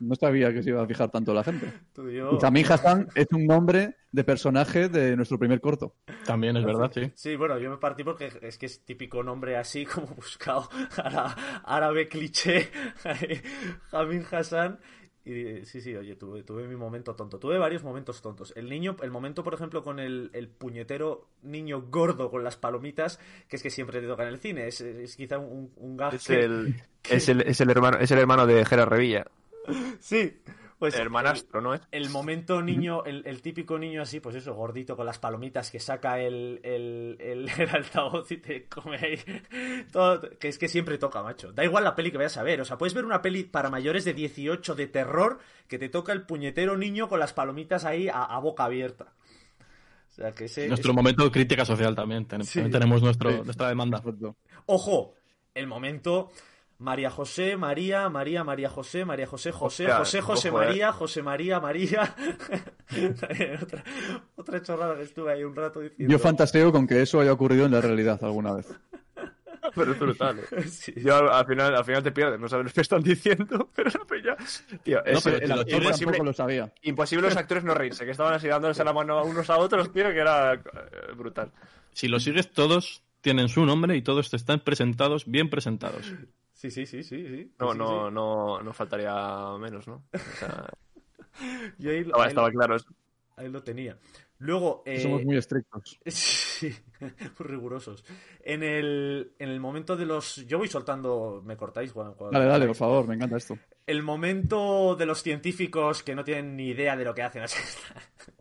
no 0.00 0.14
sabía 0.16 0.52
que 0.52 0.62
se 0.62 0.70
iba 0.70 0.82
a 0.82 0.86
fijar 0.86 1.10
tanto 1.10 1.32
la 1.32 1.44
gente. 1.44 1.72
Jamin 2.40 2.66
Hassan 2.70 3.08
es 3.14 3.26
un 3.32 3.46
nombre 3.46 3.96
de 4.12 4.24
personaje 4.24 4.88
de 4.88 5.14
nuestro 5.16 5.38
primer 5.38 5.60
corto. 5.60 5.94
También 6.26 6.56
es 6.56 6.64
verdad, 6.64 6.90
sí. 6.92 7.12
Sí, 7.14 7.36
bueno, 7.36 7.58
yo 7.58 7.70
me 7.70 7.76
partí 7.76 8.02
porque 8.02 8.30
es 8.42 8.58
que 8.58 8.66
es 8.66 8.84
típico 8.84 9.22
nombre 9.22 9.56
así 9.56 9.86
como 9.86 10.06
buscado 10.16 10.68
ára- 10.96 11.62
árabe 11.64 12.08
cliché, 12.08 12.70
Jamin 13.90 14.24
Hassan. 14.30 14.78
Y 15.22 15.66
sí, 15.66 15.82
sí, 15.82 15.94
oye, 15.94 16.16
tuve, 16.16 16.42
tuve 16.44 16.66
mi 16.66 16.76
momento 16.76 17.14
tonto. 17.14 17.38
Tuve 17.38 17.58
varios 17.58 17.84
momentos 17.84 18.22
tontos. 18.22 18.54
El 18.56 18.70
niño, 18.70 18.96
el 19.02 19.10
momento, 19.10 19.44
por 19.44 19.52
ejemplo, 19.52 19.82
con 19.82 19.98
el, 20.00 20.30
el 20.32 20.48
puñetero 20.48 21.28
niño 21.42 21.82
gordo 21.90 22.30
con 22.30 22.42
las 22.42 22.56
palomitas, 22.56 23.20
que 23.46 23.56
es 23.56 23.62
que 23.62 23.68
siempre 23.68 24.00
te 24.00 24.06
toca 24.06 24.22
en 24.22 24.30
el 24.30 24.38
cine. 24.38 24.66
Es, 24.66 24.80
es 24.80 25.16
quizá 25.16 25.38
un, 25.38 25.72
un 25.76 25.96
gag 25.98 26.14
Es 26.14 26.26
que- 26.26 26.40
el, 26.44 26.74
es 27.08 27.28
el, 27.28 27.42
es 27.42 27.60
el 27.60 27.70
hermano, 27.70 27.98
es 27.98 28.10
el 28.10 28.18
hermano 28.18 28.46
de 28.46 28.64
Gerard 28.64 28.88
Revilla. 28.88 29.26
Sí, 30.00 30.40
pues 30.78 30.94
El 30.94 31.02
hermanastro, 31.02 31.60
¿no 31.60 31.74
es? 31.74 31.82
el 31.90 32.08
momento 32.08 32.62
niño, 32.62 33.04
el, 33.04 33.22
el 33.26 33.42
típico 33.42 33.78
niño 33.78 34.00
así, 34.00 34.18
pues 34.20 34.34
eso, 34.36 34.54
gordito 34.54 34.96
con 34.96 35.04
las 35.04 35.18
palomitas, 35.18 35.70
que 35.70 35.78
saca 35.78 36.18
el, 36.20 36.58
el, 36.62 37.18
el, 37.20 37.48
el 37.58 37.68
altavoz 37.68 38.30
y 38.32 38.38
te 38.38 38.66
come 38.66 38.96
ahí. 38.96 39.18
Todo, 39.92 40.22
que 40.38 40.48
es 40.48 40.56
que 40.58 40.68
siempre 40.68 40.96
toca, 40.96 41.22
macho. 41.22 41.52
Da 41.52 41.64
igual 41.64 41.84
la 41.84 41.94
peli 41.94 42.10
que 42.10 42.16
vayas 42.16 42.38
a 42.38 42.42
ver. 42.42 42.60
O 42.62 42.64
sea, 42.64 42.78
puedes 42.78 42.94
ver 42.94 43.04
una 43.04 43.20
peli 43.20 43.44
para 43.44 43.68
mayores 43.68 44.04
de 44.06 44.14
18 44.14 44.74
de 44.74 44.86
terror 44.86 45.38
que 45.68 45.78
te 45.78 45.88
toca 45.90 46.12
el 46.12 46.22
puñetero 46.22 46.76
niño 46.78 47.08
con 47.08 47.20
las 47.20 47.32
palomitas 47.34 47.84
ahí 47.84 48.08
a, 48.08 48.22
a 48.24 48.38
boca 48.38 48.64
abierta. 48.64 49.12
O 50.08 50.12
sea, 50.12 50.32
que 50.32 50.46
ese. 50.46 50.66
Nuestro 50.66 50.92
es- 50.92 50.96
momento 50.96 51.24
de 51.24 51.30
crítica 51.30 51.64
social 51.64 51.94
también. 51.94 52.24
Ten- 52.26 52.42
Sí. 52.44 52.54
también 52.60 52.72
tenemos 52.72 53.02
nuestro, 53.02 53.30
Sí. 53.30 53.40
nuestra 53.44 53.68
demanda. 53.68 54.02
Ojo, 54.66 55.14
el 55.54 55.66
momento. 55.66 56.30
María 56.80 57.10
José, 57.10 57.58
María, 57.58 58.08
María, 58.08 58.42
María 58.42 58.70
José, 58.70 59.04
María 59.04 59.26
José, 59.26 59.52
José, 59.52 59.84
Hostia, 59.84 59.98
José, 59.98 60.20
José 60.22 60.48
ojo, 60.48 60.62
eh. 60.62 60.66
María, 60.66 60.92
José 60.92 61.22
María, 61.22 61.60
María. 61.60 62.16
otra, 63.62 63.84
otra 64.34 64.62
chorrada 64.62 64.96
que 64.96 65.02
estuve 65.02 65.30
ahí 65.30 65.44
un 65.44 65.54
rato 65.54 65.80
diciendo. 65.80 66.10
Yo 66.10 66.18
fantaseo 66.18 66.72
con 66.72 66.86
que 66.86 67.02
eso 67.02 67.20
haya 67.20 67.32
ocurrido 67.32 67.66
en 67.66 67.72
la 67.72 67.82
realidad 67.82 68.18
alguna 68.24 68.54
vez. 68.54 68.66
Pero 69.74 69.92
es 69.92 69.98
brutal, 69.98 70.38
¿eh? 70.38 70.62
Sí. 70.62 70.94
Yo 70.96 71.16
al, 71.16 71.28
al 71.28 71.46
final, 71.46 71.76
al 71.76 71.84
final 71.84 72.02
te 72.02 72.12
pierdes, 72.12 72.40
no 72.40 72.48
sabes 72.48 72.64
lo 72.64 72.72
que 72.72 72.80
están 72.80 73.02
diciendo, 73.02 73.68
pero 73.74 73.90
la 73.90 74.04
peña... 74.06 74.36
Tío, 74.82 75.04
es, 75.04 75.22
pero 75.22 75.36
es 75.36 75.42
te 75.42 75.48
lo 75.48 75.56
Yo 75.56 75.64
tienes 75.64 75.84
imposible, 75.84 76.06
tampoco 76.06 76.24
lo 76.24 76.32
sabía. 76.32 76.72
imposible 76.82 77.28
los 77.28 77.36
actores 77.36 77.62
no 77.62 77.74
reírse, 77.74 78.06
que 78.06 78.10
estaban 78.12 78.32
así 78.32 78.48
dándose 78.48 78.82
la 78.82 78.94
mano 78.94 79.18
a 79.18 79.22
unos 79.22 79.50
a 79.50 79.58
otros, 79.58 79.92
tío, 79.92 80.10
que 80.10 80.18
era 80.18 80.54
eh, 80.54 80.60
brutal. 81.14 81.52
Si 81.92 82.08
lo 82.08 82.18
sigues, 82.18 82.50
todos 82.50 83.02
tienen 83.20 83.50
su 83.50 83.66
nombre 83.66 83.96
y 83.96 84.02
todos 84.02 84.32
están 84.32 84.60
presentados, 84.60 85.26
bien 85.26 85.50
presentados. 85.50 86.10
Sí, 86.60 86.70
sí, 86.70 86.84
sí, 86.84 87.02
sí, 87.02 87.26
sí. 87.26 87.52
No, 87.58 87.72
Sí, 87.72 87.78
no, 87.78 88.08
sí. 88.08 88.14
no, 88.14 88.60
no 88.62 88.72
faltaría 88.74 89.14
menos, 89.58 89.88
¿no? 89.88 90.04
O 90.12 90.18
sea, 90.38 90.68
Yo 91.78 91.90
ahí, 91.90 91.98
estaba, 92.00 92.24
ahí- 92.24 92.28
estaba 92.28 92.50
claro 92.50 92.76
eso. 92.76 92.88
ahí 93.36 93.48
lo 93.48 93.62
tenía. 93.62 93.96
Luego, 94.40 94.82
eh, 94.84 95.00
Somos 95.00 95.24
muy 95.24 95.38
estrictos. 95.38 95.98
Sí, 96.60 96.76
muy 97.38 97.48
rigurosos. 97.48 98.04
En 98.44 98.62
el, 98.62 99.32
en 99.38 99.48
el 99.48 99.58
momento 99.60 99.96
de 99.96 100.04
los. 100.04 100.44
Yo 100.46 100.58
voy 100.58 100.68
soltando. 100.68 101.40
¿Me 101.46 101.56
cortáis? 101.56 101.90
Cuando- 101.94 102.28
Dale, 102.30 102.44
dale, 102.44 102.66
por 102.66 102.76
favor, 102.76 103.08
me 103.08 103.14
encanta 103.14 103.38
esto. 103.38 103.56
El 103.86 104.02
momento 104.02 104.94
de 104.96 105.06
los 105.06 105.22
científicos 105.22 106.02
que 106.02 106.14
no 106.14 106.22
tienen 106.22 106.56
ni 106.56 106.68
idea 106.68 106.94
de 106.98 107.04
lo 107.06 107.14
que 107.14 107.22
hacen. 107.22 107.42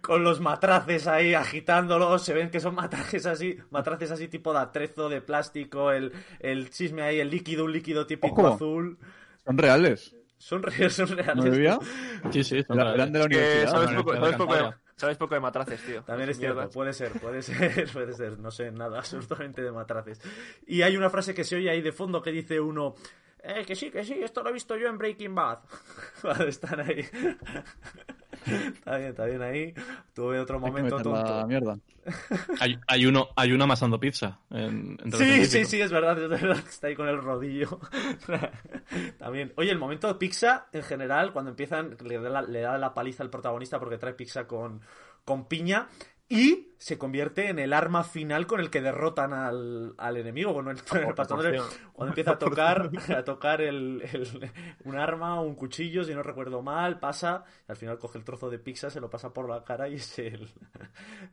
Con 0.00 0.22
los 0.24 0.40
matraces 0.40 1.06
ahí 1.06 1.34
agitándolos. 1.34 2.22
Se 2.22 2.34
ven 2.34 2.50
que 2.50 2.60
son 2.60 2.74
matraces 2.74 3.26
así. 3.26 3.56
Matraces 3.70 4.10
así 4.10 4.28
tipo 4.28 4.52
de 4.52 4.60
atrezo, 4.60 5.08
de 5.08 5.20
plástico. 5.20 5.92
El, 5.92 6.12
el 6.40 6.70
chisme 6.70 7.02
ahí, 7.02 7.20
el 7.20 7.30
líquido, 7.30 7.64
un 7.64 7.72
líquido 7.72 8.06
típico 8.06 8.42
Ojo. 8.42 8.54
azul. 8.54 8.98
Son 9.44 9.58
reales. 9.58 10.14
Son 10.38 10.62
reales, 10.62 10.92
son 10.94 11.08
reales. 11.08 11.58
¿No? 12.24 12.30
Sí, 12.30 12.44
sí, 12.44 12.62
son 12.62 12.78
Eran 12.78 13.12
de 13.12 13.18
la 13.18 13.24
universidad. 13.24 13.70
sabes, 13.70 13.90
poco, 13.94 14.14
sabes, 14.14 14.36
poco 14.36 14.54
de, 14.54 14.74
sabes 14.96 15.16
poco 15.16 15.34
de 15.34 15.40
matraces, 15.40 15.82
tío. 15.82 16.02
También 16.02 16.28
es 16.28 16.38
cierto, 16.38 16.68
puede 16.70 16.92
ser, 16.92 17.12
puede 17.12 17.42
ser, 17.42 17.90
puede 17.90 18.12
ser, 18.12 18.38
no 18.38 18.50
sé 18.50 18.70
nada 18.70 18.98
absolutamente 18.98 19.62
de 19.62 19.72
matraces. 19.72 20.20
Y 20.66 20.82
hay 20.82 20.96
una 20.96 21.08
frase 21.08 21.32
que 21.34 21.44
se 21.44 21.56
oye 21.56 21.70
ahí 21.70 21.80
de 21.80 21.92
fondo 21.92 22.20
que 22.20 22.32
dice 22.32 22.60
uno, 22.60 22.94
eh, 23.42 23.64
que 23.66 23.74
sí, 23.74 23.90
que 23.90 24.04
sí, 24.04 24.14
esto 24.22 24.42
lo 24.42 24.50
he 24.50 24.52
visto 24.52 24.76
yo 24.76 24.88
en 24.88 24.98
Breaking 24.98 25.34
Bad. 25.34 25.60
Cuando 26.20 26.44
están 26.46 26.80
ahí. 26.80 27.08
Está 28.46 28.96
bien, 28.96 29.10
está 29.10 29.24
bien 29.24 29.42
ahí. 29.42 29.74
Tuve 30.14 30.38
otro 30.38 30.60
momento 30.60 30.96
la 30.98 31.02
tonto. 31.02 31.46
mierda. 31.46 31.78
Hay, 32.60 32.78
hay 32.86 33.04
uno, 33.04 33.30
hay 33.34 33.50
uno 33.50 33.64
amasando 33.64 33.98
pizza. 33.98 34.38
En, 34.50 34.96
los 35.04 35.18
Sí, 35.18 35.44
sí, 35.46 35.64
sí, 35.64 35.80
es 35.80 35.90
verdad, 35.90 36.16
es 36.22 36.28
verdad, 36.28 36.58
está 36.58 36.86
ahí 36.86 36.94
con 36.94 37.08
el 37.08 37.18
rodillo. 37.18 37.80
También. 39.18 39.52
Oye, 39.56 39.72
el 39.72 39.78
momento 39.78 40.06
de 40.06 40.14
pizza, 40.14 40.68
en 40.72 40.84
general, 40.84 41.32
cuando 41.32 41.50
empiezan, 41.50 41.96
le 42.04 42.20
da 42.20 42.30
la, 42.30 42.42
le 42.42 42.60
da 42.60 42.78
la 42.78 42.94
paliza 42.94 43.24
al 43.24 43.30
protagonista 43.30 43.80
porque 43.80 43.98
trae 43.98 44.14
pizza 44.14 44.46
con, 44.46 44.82
con 45.24 45.48
piña 45.48 45.88
y 46.28 46.74
se 46.78 46.98
convierte 46.98 47.48
en 47.48 47.58
el 47.58 47.72
arma 47.72 48.02
final 48.04 48.46
con 48.46 48.60
el 48.60 48.68
que 48.70 48.80
derrotan 48.80 49.32
al, 49.32 49.94
al 49.96 50.16
enemigo. 50.16 50.52
Bueno, 50.52 50.70
el, 50.70 50.78
el 50.78 51.14
cuando 51.92 52.10
empieza 52.10 52.32
a 52.32 52.38
tocar, 52.38 52.90
a 53.16 53.24
tocar 53.24 53.60
el, 53.60 54.02
el- 54.12 54.50
un 54.84 54.96
arma 54.96 55.40
o 55.40 55.44
un 55.44 55.54
cuchillo, 55.54 56.04
si 56.04 56.14
no 56.14 56.22
recuerdo 56.22 56.62
mal, 56.62 56.98
pasa, 56.98 57.44
al 57.68 57.76
final 57.76 57.98
coge 57.98 58.18
el 58.18 58.24
trozo 58.24 58.50
de 58.50 58.58
pizza, 58.58 58.90
se 58.90 59.00
lo 59.00 59.08
pasa 59.08 59.32
por 59.32 59.48
la 59.48 59.64
cara 59.64 59.88
y 59.88 59.94
es 59.94 60.18
el, 60.18 60.48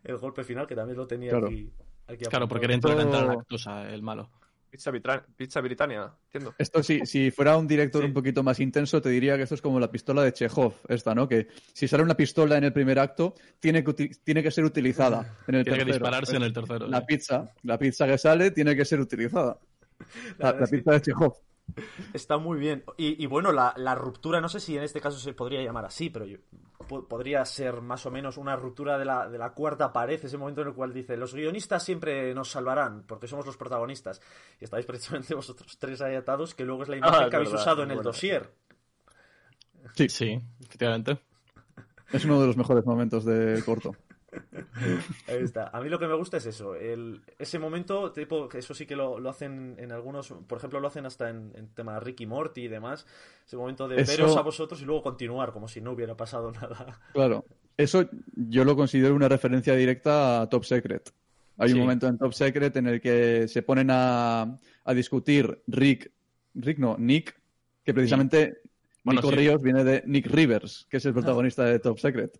el 0.03 0.17
golpe 0.17 0.43
final, 0.43 0.67
que 0.67 0.75
también 0.75 0.97
lo 0.97 1.07
tenía 1.07 1.31
Claro. 1.31 1.47
aquí. 1.47 1.71
aquí 2.07 2.25
Claro, 2.25 2.47
porque 2.47 2.65
era 2.65 2.75
intolerante 2.75 3.17
a 3.17 3.21
la 3.21 3.33
lactosa, 3.35 3.89
el 3.89 4.01
malo. 4.03 4.29
Pizza, 5.37 5.61
Britannia, 5.61 6.11
entiendo. 6.25 6.55
Esto 6.57 6.81
sí, 6.81 7.01
si 7.05 7.29
fuera 7.29 7.55
un 7.57 7.67
director 7.67 8.01
Sí. 8.01 8.07
un 8.07 8.13
poquito 8.13 8.41
más 8.41 8.59
intenso, 8.59 8.99
te 9.01 9.09
diría 9.09 9.37
que 9.37 9.43
esto 9.43 9.53
es 9.53 9.61
como 9.61 9.79
la 9.79 9.91
pistola 9.91 10.23
de 10.23 10.33
Chekhov, 10.33 10.73
esta, 10.89 11.13
¿no? 11.13 11.27
Que 11.27 11.47
si 11.73 11.87
sale 11.87 12.01
una 12.01 12.15
pistola 12.15 12.57
en 12.57 12.63
el 12.63 12.73
primer 12.73 12.97
acto, 12.97 13.35
tiene 13.59 13.83
que, 13.83 13.93
tiene 14.23 14.41
que 14.41 14.49
ser 14.49 14.63
utilizada 14.65 15.37
en 15.47 15.55
el 15.55 15.63
Tiene 15.63 15.79
que 15.79 15.85
tercero. 15.85 16.05
dispararse 16.05 16.35
en 16.37 16.43
el 16.43 16.53
tercero. 16.53 16.87
La 16.87 16.99
sí. 17.01 17.05
pizza, 17.07 17.51
la 17.61 17.77
pizza 17.77 18.07
que 18.07 18.17
sale 18.17 18.49
tiene 18.51 18.75
que 18.75 18.83
ser 18.85 18.99
utilizada. 18.99 19.57
La, 20.39 20.57
que- 20.57 20.65
pizza 20.77 20.91
de 20.91 21.01
Chekhov. 21.01 21.33
Está 22.13 22.37
muy 22.37 22.59
bien. 22.59 22.83
Y, 22.97 23.21
y 23.23 23.25
bueno, 23.27 23.51
la, 23.51 23.73
la 23.77 23.95
ruptura, 23.95 24.39
no 24.41 24.49
sé 24.49 24.59
si 24.59 24.77
en 24.77 24.83
este 24.83 25.01
caso 25.01 25.17
se 25.17 25.33
podría 25.33 25.61
llamar 25.63 25.85
así, 25.85 26.09
pero 26.09 26.25
yo- 26.25 26.37
po- 26.87 27.07
podría 27.07 27.43
ser 27.45 27.81
más 27.81 28.05
o 28.05 28.11
menos 28.11 28.37
una 28.37 28.55
ruptura 28.55 28.97
de 28.97 29.05
la, 29.05 29.27
de 29.29 29.37
la 29.37 29.53
cuarta 29.53 29.91
pared, 29.91 30.23
ese 30.23 30.37
momento 30.37 30.61
en 30.61 30.67
el 30.67 30.73
cual 30.75 30.93
dice, 30.93 31.17
los 31.17 31.33
guionistas 31.33 31.83
siempre 31.83 32.33
nos 32.35 32.51
salvarán, 32.51 33.03
porque 33.07 33.27
somos 33.27 33.45
los 33.45 33.57
protagonistas. 33.57 34.21
Y 34.59 34.65
estáis 34.65 34.85
precisamente 34.85 35.33
vosotros 35.35 35.77
tres 35.79 36.01
ahí 36.01 36.15
atados, 36.15 36.53
que 36.53 36.65
luego 36.65 36.83
es 36.83 36.89
la 36.89 36.97
imagen 36.97 37.15
Ah, 37.21 37.23
es 37.25 37.29
que 37.29 37.35
habéis 37.37 37.49
verdad, 37.51 37.61
usado 37.63 37.83
en 37.83 37.91
el 37.91 38.01
dossier. 38.03 38.51
Sí, 39.95 40.09
Sí, 40.09 40.39
efectivamente. 40.61 41.19
es 42.11 42.25
uno 42.25 42.39
de 42.39 42.47
los 42.47 42.57
mejores 42.57 42.85
momentos 42.85 43.25
del 43.25 43.63
corto. 43.65 43.95
Ahí 45.27 45.37
está. 45.43 45.69
A 45.69 45.81
mí 45.81 45.89
lo 45.89 45.99
que 45.99 46.07
me 46.07 46.15
gusta 46.15 46.37
es 46.37 46.45
eso. 46.45 46.75
El, 46.75 47.21
ese 47.39 47.59
momento, 47.59 48.11
tipo, 48.11 48.49
eso 48.53 48.73
sí 48.73 48.85
que 48.85 48.95
lo, 48.95 49.19
lo 49.19 49.29
hacen 49.29 49.75
en 49.77 49.91
algunos, 49.91 50.33
por 50.47 50.57
ejemplo, 50.57 50.79
lo 50.79 50.87
hacen 50.87 51.05
hasta 51.05 51.29
en, 51.29 51.51
en 51.55 51.67
tema 51.73 51.99
Ricky 51.99 52.25
Morty 52.25 52.61
y 52.63 52.67
demás. 52.67 53.05
Ese 53.45 53.57
momento 53.57 53.87
de 53.87 54.01
Eso- 54.01 54.11
veros 54.11 54.37
a 54.37 54.41
vosotros 54.41 54.81
y 54.81 54.85
luego 54.85 55.03
continuar, 55.03 55.51
como 55.51 55.67
si 55.67 55.81
no 55.81 55.91
hubiera 55.91 56.15
pasado 56.15 56.51
nada. 56.51 56.99
Claro. 57.13 57.45
Eso 57.77 58.07
yo 58.35 58.63
lo 58.65 58.75
considero 58.75 59.15
una 59.15 59.27
referencia 59.29 59.73
directa 59.75 60.41
a 60.41 60.49
Top 60.49 60.63
Secret. 60.63 61.11
Hay 61.57 61.69
Sí. 61.69 61.75
un 61.75 61.81
momento 61.81 62.07
en 62.07 62.17
Top 62.17 62.33
Secret 62.33 62.75
en 62.77 62.87
el 62.87 63.01
que 63.01 63.47
se 63.47 63.61
ponen 63.63 63.89
a, 63.91 64.59
a 64.85 64.93
discutir 64.93 65.61
Rick, 65.67 66.11
Rick 66.55 66.77
no, 66.79 66.97
Nick, 66.97 67.35
que 67.83 67.93
precisamente 67.93 68.61
Bueno, 69.03 69.21
Nico 69.21 69.31
sí. 69.31 69.37
Ríos 69.37 69.61
viene 69.61 69.83
de 69.83 70.03
Nick 70.07 70.27
Rivers, 70.27 70.87
que 70.89 70.97
es 70.97 71.05
el 71.05 71.13
protagonista 71.13 71.63
de 71.65 71.79
Top 71.79 71.99
Secret. 71.99 72.39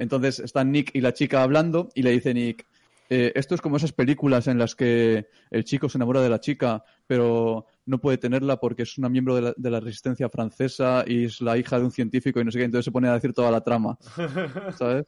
Entonces 0.00 0.38
están 0.38 0.72
Nick 0.72 0.92
y 0.94 1.02
la 1.02 1.12
chica 1.12 1.42
hablando 1.42 1.90
y 1.94 2.02
le 2.02 2.10
dice 2.10 2.32
Nick, 2.32 2.66
eh, 3.10 3.32
esto 3.34 3.54
es 3.54 3.60
como 3.60 3.76
esas 3.76 3.92
películas 3.92 4.46
en 4.46 4.58
las 4.58 4.74
que 4.74 5.26
el 5.50 5.64
chico 5.64 5.90
se 5.90 5.98
enamora 5.98 6.22
de 6.22 6.30
la 6.30 6.40
chica, 6.40 6.82
pero 7.06 7.66
no 7.84 8.00
puede 8.00 8.16
tenerla 8.16 8.56
porque 8.56 8.84
es 8.84 8.96
una 8.96 9.10
miembro 9.10 9.34
de 9.34 9.42
la, 9.42 9.54
de 9.54 9.70
la 9.70 9.78
resistencia 9.78 10.30
francesa 10.30 11.04
y 11.06 11.26
es 11.26 11.42
la 11.42 11.58
hija 11.58 11.78
de 11.78 11.84
un 11.84 11.90
científico 11.90 12.40
y 12.40 12.44
no 12.44 12.50
sé 12.50 12.58
qué, 12.58 12.64
entonces 12.64 12.86
se 12.86 12.92
pone 12.92 13.08
a 13.08 13.12
decir 13.12 13.34
toda 13.34 13.50
la 13.50 13.60
trama, 13.60 13.98
¿sabes? 14.78 15.04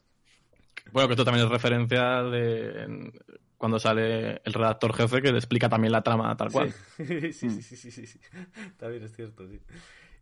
Bueno, 0.92 1.08
que 1.08 1.14
esto 1.14 1.24
también 1.24 1.46
es 1.46 1.50
referencia 1.50 2.22
de 2.24 3.12
cuando 3.56 3.78
sale 3.78 4.42
el 4.44 4.52
redactor 4.52 4.92
jefe 4.92 5.22
que 5.22 5.32
le 5.32 5.38
explica 5.38 5.70
también 5.70 5.92
la 5.92 6.02
trama 6.02 6.36
tal 6.36 6.50
cual. 6.50 6.74
Sí, 6.96 7.32
sí, 7.32 7.48
sí, 7.48 7.62
sí, 7.62 7.76
sí, 7.76 7.90
sí, 7.90 8.06
sí. 8.06 8.20
También 8.76 9.04
es 9.04 9.14
cierto, 9.14 9.48
sí. 9.48 9.58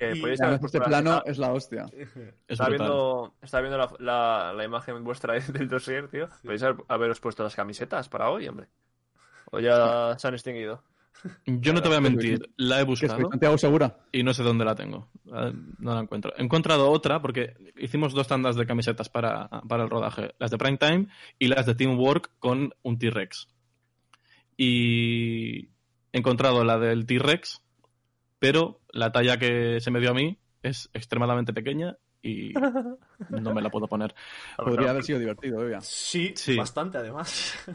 Y- 0.00 0.20
podéis 0.20 0.40
haber 0.40 0.60
este 0.64 0.78
la- 0.78 0.84
plano 0.84 1.10
estaba- 1.10 1.30
es 1.30 1.38
la 1.38 1.52
hostia. 1.52 1.86
Es 1.92 2.08
Estaba 2.48 2.70
brutal. 2.70 2.86
viendo, 2.88 3.34
estaba 3.42 3.60
viendo 3.62 3.78
la, 3.78 3.92
la, 3.98 4.52
la 4.54 4.64
imagen 4.64 5.04
vuestra 5.04 5.34
del 5.40 5.68
dossier, 5.68 6.08
tío. 6.08 6.28
Podéis 6.42 6.62
haber- 6.62 6.84
haberos 6.88 7.20
puesto 7.20 7.42
las 7.42 7.54
camisetas 7.54 8.08
para 8.08 8.30
hoy, 8.30 8.48
hombre. 8.48 8.68
O 9.50 9.58
ya 9.60 10.14
se 10.18 10.28
han 10.28 10.34
extinguido. 10.34 10.82
Yo 11.44 11.74
no 11.74 11.82
te 11.82 11.88
voy 11.88 11.98
a 11.98 12.00
mentir, 12.00 12.48
la 12.56 12.80
he 12.80 12.86
¿Qué 12.86 12.96
soy, 12.96 13.08
buscado 13.08 13.28
Santiago 13.30 13.58
Segura? 13.58 13.98
y 14.10 14.22
no 14.22 14.32
sé 14.32 14.42
dónde 14.42 14.64
la 14.64 14.74
tengo. 14.74 15.10
Eh, 15.26 15.52
No 15.78 15.92
la 15.94 16.00
encuentro. 16.00 16.32
He 16.34 16.42
encontrado 16.42 16.90
otra 16.90 17.20
porque 17.20 17.56
hicimos 17.76 18.14
dos 18.14 18.26
tandas 18.26 18.56
de 18.56 18.64
camisetas 18.64 19.10
para, 19.10 19.48
para 19.68 19.82
el 19.82 19.90
rodaje. 19.90 20.34
Las 20.38 20.50
de 20.50 20.56
Prime 20.56 20.78
Time 20.78 21.08
y 21.38 21.48
las 21.48 21.66
de 21.66 21.74
Teamwork 21.74 22.30
con 22.38 22.72
un 22.82 22.98
T-Rex. 22.98 23.48
Y 24.56 25.66
he 26.12 26.18
encontrado 26.18 26.64
la 26.64 26.78
del 26.78 27.04
T-Rex, 27.06 27.62
pero 28.38 28.79
la 28.92 29.12
talla 29.12 29.38
que 29.38 29.80
se 29.80 29.90
me 29.90 30.00
dio 30.00 30.10
a 30.10 30.14
mí 30.14 30.38
es 30.62 30.90
extremadamente 30.92 31.52
pequeña 31.52 31.96
y 32.22 32.52
no 33.30 33.54
me 33.54 33.62
la 33.62 33.70
puedo 33.70 33.86
poner. 33.88 34.14
Podría 34.56 34.90
haber 34.90 35.02
sido 35.04 35.18
divertido, 35.18 35.58
obvia. 35.60 35.80
Sí, 35.80 36.32
Sí. 36.36 36.56
bastante 36.56 36.98
además. 36.98 37.54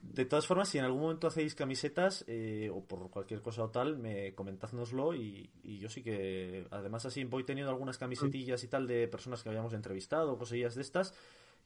De 0.00 0.24
todas 0.24 0.46
formas, 0.46 0.68
si 0.68 0.78
en 0.78 0.84
algún 0.84 1.02
momento 1.02 1.28
hacéis 1.28 1.54
camisetas 1.54 2.24
eh, 2.26 2.68
o 2.72 2.84
por 2.84 3.10
cualquier 3.10 3.42
cosa 3.42 3.62
o 3.62 3.70
tal, 3.70 3.96
me 3.96 4.34
comentádnoslo 4.34 5.14
y, 5.14 5.50
y 5.62 5.78
yo 5.78 5.88
sí 5.88 6.02
que, 6.02 6.66
además 6.70 7.06
así 7.06 7.22
voy 7.24 7.44
teniendo 7.44 7.70
algunas 7.70 7.96
camisetillas 7.98 8.64
y 8.64 8.68
tal 8.68 8.86
de 8.88 9.06
personas 9.08 9.42
que 9.42 9.50
habíamos 9.50 9.72
entrevistado, 9.72 10.36
cosillas 10.36 10.74
de 10.74 10.82
estas, 10.82 11.14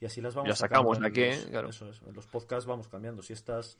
y 0.00 0.04
así 0.04 0.21
las 0.21 0.35
vamos 0.35 0.49
Las 0.50 0.59
sacamos 0.59 1.00
de 1.00 1.06
aquí, 1.06 1.25
los- 1.25 1.47
¿eh? 1.47 1.49
Claro. 1.50 1.68
eso 1.71 1.88
es, 1.88 2.02
en 2.06 2.12
los 2.14 2.26
podcasts 2.26 2.66
vamos 2.66 2.88
cambiando. 2.88 3.23
Si 3.23 3.33
estas... 3.33 3.78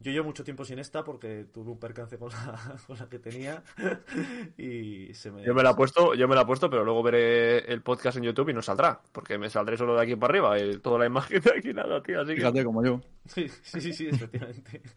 Yo 0.00 0.12
llevo 0.12 0.26
mucho 0.26 0.44
tiempo 0.44 0.64
sin 0.64 0.78
esta 0.78 1.02
porque 1.04 1.46
tuve 1.52 1.70
un 1.70 1.78
percance 1.78 2.18
con 2.18 2.30
la, 2.30 2.78
con 2.86 2.98
la 2.98 3.08
que 3.08 3.18
tenía 3.18 3.62
y 4.58 5.14
se 5.14 5.30
me... 5.30 5.44
Yo 5.44 5.54
me 5.54 5.62
la 5.62 5.70
he 5.70 5.74
puesto, 5.74 6.14
yo 6.14 6.28
me 6.28 6.34
la 6.34 6.42
he 6.42 6.46
puesto, 6.46 6.68
pero 6.68 6.84
luego 6.84 7.02
veré 7.02 7.58
el 7.72 7.82
podcast 7.82 8.18
en 8.18 8.24
YouTube 8.24 8.50
y 8.50 8.54
no 8.54 8.62
saldrá, 8.62 9.00
porque 9.12 9.38
me 9.38 9.48
saldré 9.48 9.76
solo 9.76 9.94
de 9.94 10.02
aquí 10.02 10.16
para 10.16 10.32
arriba 10.32 10.78
toda 10.82 10.98
la 10.98 11.06
imagen 11.06 11.40
de 11.40 11.52
aquí 11.56 11.72
nada, 11.72 12.02
tío, 12.02 12.20
así 12.20 12.30
que... 12.34 12.40
Fíjate 12.40 12.64
como 12.64 12.84
yo. 12.84 13.00
Sí, 13.26 13.48
sí, 13.62 13.80
sí, 13.80 13.92
sí, 13.92 14.06
efectivamente. 14.08 14.82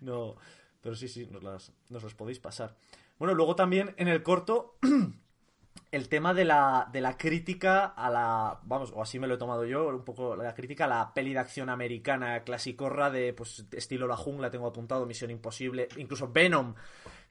No, 0.00 0.36
pero 0.80 0.94
sí, 0.94 1.08
sí, 1.08 1.26
nos 1.26 1.42
las, 1.42 1.72
nos 1.88 2.02
las 2.02 2.14
podéis 2.14 2.38
pasar. 2.38 2.76
Bueno, 3.18 3.34
luego 3.34 3.56
también 3.56 3.94
en 3.96 4.08
el 4.08 4.22
corto, 4.22 4.78
el 5.90 6.08
tema 6.08 6.34
de 6.34 6.44
la, 6.44 6.88
de 6.92 7.00
la 7.00 7.16
crítica 7.16 7.86
a 7.86 8.10
la, 8.10 8.58
vamos, 8.64 8.92
o 8.94 9.02
así 9.02 9.18
me 9.18 9.26
lo 9.26 9.34
he 9.34 9.38
tomado 9.38 9.64
yo, 9.64 9.88
un 9.88 10.04
poco 10.04 10.36
la 10.36 10.54
crítica 10.54 10.84
a 10.84 10.88
la 10.88 11.14
peli 11.14 11.32
de 11.32 11.38
acción 11.38 11.68
americana 11.70 12.40
clasicorra 12.44 13.10
de, 13.10 13.32
pues, 13.32 13.64
estilo 13.72 14.06
La 14.06 14.16
Jungla, 14.16 14.50
tengo 14.50 14.66
apuntado, 14.66 15.06
Misión 15.06 15.30
Imposible, 15.30 15.88
incluso 15.96 16.30
Venom, 16.30 16.74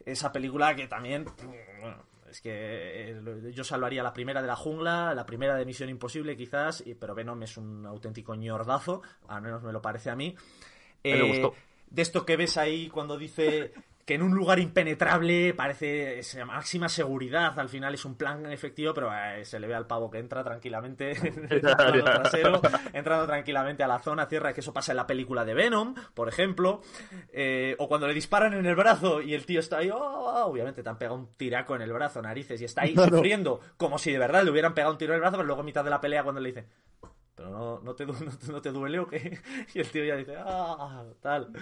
esa 0.06 0.32
película 0.32 0.76
que 0.76 0.88
también, 0.88 1.26
bueno, 1.82 1.98
es 2.30 2.42
que 2.42 2.52
eh, 3.12 3.52
yo 3.54 3.64
salvaría 3.64 4.04
la 4.04 4.14
primera 4.14 4.42
de 4.42 4.48
La 4.48 4.56
Jungla, 4.56 5.14
la 5.14 5.26
primera 5.26 5.56
de 5.56 5.66
Misión 5.66 5.90
Imposible 5.90 6.36
quizás, 6.36 6.84
pero 7.00 7.14
Venom 7.16 7.42
es 7.44 7.58
un 7.58 7.86
auténtico 7.86 8.36
ñordazo, 8.36 9.02
al 9.28 9.42
menos 9.42 9.62
me 9.64 9.72
lo 9.72 9.82
parece 9.82 10.10
a 10.10 10.16
mí. 10.16 10.36
mí 11.04 11.12
me 11.12 11.20
Eh, 11.20 11.28
gustó. 11.42 11.56
de 11.90 12.02
esto 12.02 12.26
que 12.26 12.36
ves 12.38 12.58
ahí 12.58 12.90
cuando 12.90 13.18
dice 13.18 13.72
que 14.08 14.14
en 14.14 14.24
un 14.24 14.34
lugar 14.34 14.58
impenetrable 14.60 15.54
parece 15.54 16.20
esa 16.20 16.46
máxima 16.46 16.88
seguridad, 16.88 17.60
al 17.60 17.68
final 17.68 17.94
es 17.94 18.06
un 18.06 18.16
plan 18.16 18.50
efectivo, 18.50 18.94
pero 18.94 19.12
eh, 19.14 19.44
se 19.44 19.60
le 19.60 19.68
ve 19.68 19.76
al 19.76 19.86
pavo 19.86 20.10
que 20.10 20.18
entra 20.18 20.46
tranquilamente 20.46 21.12
en 21.28 21.62
trasero, 21.62 22.62
entrando 22.94 23.28
tranquilamente 23.28 23.84
a 23.84 23.88
la 23.88 24.00
zona, 24.00 24.26
cierra, 24.28 24.54
que 24.54 24.62
eso 24.62 24.74
pasa 24.74 24.94
en 24.94 24.96
la 24.96 25.08
película 25.08 25.44
de 25.44 25.54
Venom, 25.54 25.94
por 26.14 26.30
ejemplo, 26.30 26.80
eh, 27.34 27.76
o 27.80 27.90
cuando 27.90 28.08
le 28.08 28.14
disparan 28.14 28.54
en 28.54 28.66
el 28.66 28.76
brazo 28.76 29.22
y 29.22 29.34
el 29.34 29.46
tío 29.46 29.60
está 29.60 29.80
ahí, 29.80 29.90
oh, 29.90 30.46
obviamente 30.46 30.84
te 30.84 30.88
han 30.88 30.98
pegado 30.98 31.18
un 31.18 31.36
tiraco 31.36 31.76
en 31.76 31.82
el 31.82 31.92
brazo, 31.92 32.22
narices, 32.22 32.62
y 32.62 32.64
está 32.64 32.84
ahí 32.84 32.96
sufriendo 33.10 33.60
como 33.76 33.98
si 33.98 34.14
de 34.14 34.20
verdad 34.20 34.42
le 34.46 34.52
hubieran 34.52 34.74
pegado 34.74 34.94
un 34.94 35.00
tiro 35.00 35.12
en 35.12 35.16
el 35.16 35.22
brazo, 35.22 35.36
pero 35.36 35.48
luego 35.48 35.64
a 35.64 35.66
mitad 35.66 35.84
de 35.84 35.90
la 35.90 36.00
pelea 36.00 36.24
cuando 36.24 36.40
le 36.40 36.48
dicen, 36.48 36.68
pero 37.38 37.50
no, 37.52 37.80
no, 37.82 37.94
te, 37.96 38.06
du- 38.06 38.14
no, 38.26 38.32
te- 38.38 38.52
no 38.52 38.62
te 38.62 38.72
duele 38.72 39.00
o 39.00 39.08
qué? 39.08 39.38
Y 39.74 39.80
el 39.80 39.88
tío 39.90 40.04
ya 40.04 40.16
dice, 40.18 40.34
ah, 40.38 41.06
tal. 41.22 41.54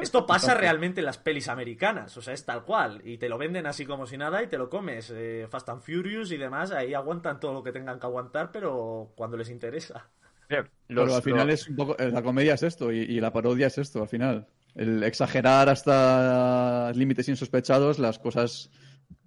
Esto 0.00 0.26
pasa 0.26 0.54
realmente 0.54 1.00
en 1.00 1.06
las 1.06 1.18
pelis 1.18 1.46
americanas, 1.48 2.16
o 2.16 2.22
sea, 2.22 2.34
es 2.34 2.44
tal 2.44 2.64
cual. 2.64 3.02
Y 3.04 3.18
te 3.18 3.28
lo 3.28 3.36
venden 3.38 3.66
así 3.66 3.84
como 3.86 4.06
si 4.06 4.16
nada 4.16 4.42
y 4.42 4.46
te 4.48 4.58
lo 4.58 4.68
comes. 4.70 5.12
Eh, 5.14 5.46
Fast 5.48 5.68
and 5.68 5.82
Furious 5.82 6.32
y 6.32 6.38
demás, 6.38 6.72
ahí 6.72 6.94
aguantan 6.94 7.38
todo 7.38 7.52
lo 7.52 7.62
que 7.62 7.70
tengan 7.72 8.00
que 8.00 8.06
aguantar, 8.06 8.50
pero 8.50 9.12
cuando 9.14 9.36
les 9.36 9.50
interesa. 9.50 10.08
Bien, 10.48 10.68
Pero 10.88 11.04
los- 11.06 11.14
al 11.14 11.22
final 11.22 11.46
los- 11.46 11.60
es 11.60 11.68
un 11.68 11.76
poco. 11.76 11.96
eh, 11.98 12.10
La 12.10 12.22
comedia 12.22 12.54
es 12.54 12.62
esto 12.64 12.90
y, 12.90 13.00
y 13.00 13.20
la 13.20 13.32
parodia 13.32 13.66
es 13.68 13.78
esto, 13.78 14.02
al 14.02 14.08
final. 14.08 14.48
El 14.74 15.02
exagerar 15.04 15.68
hasta 15.68 16.92
límites 16.94 17.28
insospechados 17.28 17.98
las 17.98 18.18
cosas. 18.18 18.70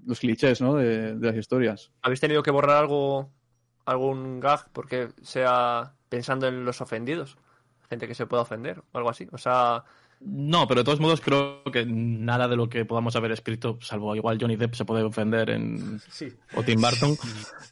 Los 0.06 0.20
clichés, 0.20 0.60
¿no? 0.60 0.76
De, 0.76 1.16
de 1.16 1.28
las 1.28 1.36
historias. 1.38 1.92
¿Habéis 2.02 2.20
tenido 2.20 2.44
que 2.44 2.52
borrar 2.52 2.76
algo, 2.78 3.32
algún 3.86 4.40
gag 4.40 4.70
porque 4.72 5.10
sea 5.22 5.94
pensando 6.10 6.48
en 6.48 6.66
los 6.66 6.82
ofendidos? 6.82 7.38
Gente 7.90 8.08
que 8.08 8.16
se 8.16 8.26
pueda 8.26 8.44
ofender 8.44 8.84
o 8.92 8.98
algo 8.98 9.10
así. 9.10 9.28
O 9.32 9.38
sea, 9.38 9.84
No, 10.20 10.68
pero 10.68 10.82
de 10.82 10.86
todos 10.86 11.00
modos 11.00 11.22
creo 11.22 11.64
que 11.66 11.86
nada 11.86 12.48
de 12.48 12.56
lo 12.56 12.70
que 12.70 12.86
podamos 12.86 13.16
haber 13.16 13.32
escrito, 13.32 13.78
salvo 13.82 14.16
igual 14.16 14.38
Johnny 14.40 14.56
Depp 14.56 14.74
se 14.76 14.86
puede 14.86 15.04
ofender 15.04 15.50
en 15.50 16.00
Sí. 16.10 16.30
o 16.56 16.64
Tim 16.64 16.80
Burton, 16.82 17.18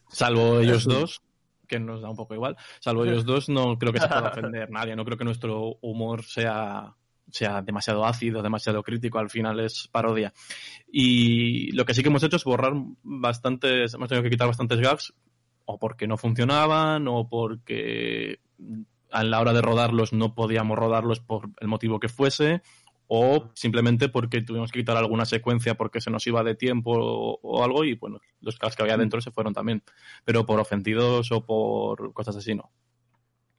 salvo 0.10 0.60
ellos 0.60 0.84
dos, 0.86 1.22
que 1.68 1.80
nos 1.80 2.01
da 2.01 2.10
un 2.10 2.18
poco 2.18 2.34
igual, 2.34 2.58
salvo 2.82 3.06
ellos 3.06 3.24
dos 3.25 3.48
no 3.48 3.77
creo 3.80 3.94
que 3.94 4.01
se 4.01 4.08
pueda 4.08 4.30
ofender 4.30 4.70
nadie, 4.72 4.96
no 4.96 5.06
creo 5.06 5.18
que 5.18 5.24
nuestro 5.24 5.77
humor 5.82 6.24
sea 6.24 6.96
sea 7.30 7.62
demasiado 7.62 8.06
ácido, 8.06 8.41
demasiado 8.41 8.84
crítico, 8.84 9.18
al 9.18 9.29
final 9.29 9.59
es 9.62 9.88
parodia. 9.90 10.33
Y 10.92 11.72
lo 11.72 11.85
que 11.85 11.94
sí 11.94 12.01
que 12.03 12.09
hemos 12.09 12.24
hecho 12.24 12.35
es 12.35 12.44
borrar 12.44 12.74
bastantes, 13.03 13.94
hemos 13.94 14.09
tenido 14.09 14.24
que 14.24 14.29
quitar 14.29 14.48
bastantes 14.48 14.79
gags, 14.81 15.14
o 15.74 15.79
porque 15.79 16.07
no 16.07 16.18
funcionaban, 16.18 17.07
o 17.07 17.27
porque 17.29 18.40
a 19.12 19.24
la 19.24 19.40
hora 19.40 19.53
de 19.53 19.62
rodarlos 19.62 20.14
no 20.14 20.36
podíamos 20.36 20.77
rodarlos 20.77 21.20
por 21.20 21.50
el 21.60 21.68
motivo 21.68 22.00
que 22.00 22.10
fuese, 22.10 22.62
o 23.07 23.50
simplemente 23.55 24.07
porque 24.07 24.42
tuvimos 24.42 24.72
que 24.72 24.79
quitar 24.79 24.96
alguna 24.96 25.25
secuencia 25.25 25.75
porque 25.75 26.00
se 26.00 26.10
nos 26.12 26.25
iba 26.27 26.44
de 26.44 26.55
tiempo 26.55 26.92
o, 26.94 27.40
o 27.42 27.64
algo 27.64 27.84
y 27.84 27.96
bueno, 27.96 28.20
los 28.40 28.57
gags 28.57 28.75
que 28.75 28.84
había 28.84 28.98
dentro 28.98 29.20
se 29.20 29.31
fueron 29.31 29.53
también. 29.53 29.84
Pero 30.24 30.46
por 30.46 30.60
ofendidos 30.60 31.31
o 31.31 31.46
por 31.46 32.14
cosas 32.14 32.38
así 32.38 32.55
no. 32.55 32.72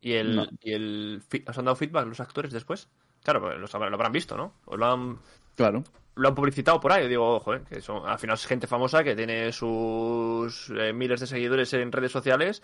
¿y 0.01 0.13
el, 0.13 0.37
No. 0.37 0.47
y 0.61 0.73
el 0.73 1.23
os 1.47 1.59
han 1.59 1.65
dado 1.67 1.77
feedback 1.77 2.07
los 2.07 2.21
actores 2.21 2.53
después? 2.53 2.89
Claro, 3.23 3.41
pues 3.41 3.59
lo 3.73 3.85
habrán 3.95 4.13
visto, 4.13 4.37
¿no? 4.37 4.55
O 4.65 4.77
lo 4.77 4.87
han, 4.87 5.19
Claro. 5.55 5.85
Lo 6.15 6.29
han 6.29 6.35
publicitado 6.35 6.81
por 6.81 6.93
ahí. 6.93 7.09
Digo, 7.09 7.41
joder, 7.41 7.63
que 7.63 7.81
son, 7.81 8.07
al 8.09 8.19
final 8.19 8.35
es 8.35 8.47
gente 8.47 8.67
famosa 8.67 9.03
que 9.05 9.17
tiene 9.17 9.53
sus 9.53 10.71
eh, 10.77 10.93
miles 10.93 11.21
de 11.21 11.27
seguidores 11.27 11.73
en 11.75 11.91
redes 11.93 12.13
sociales 12.13 12.63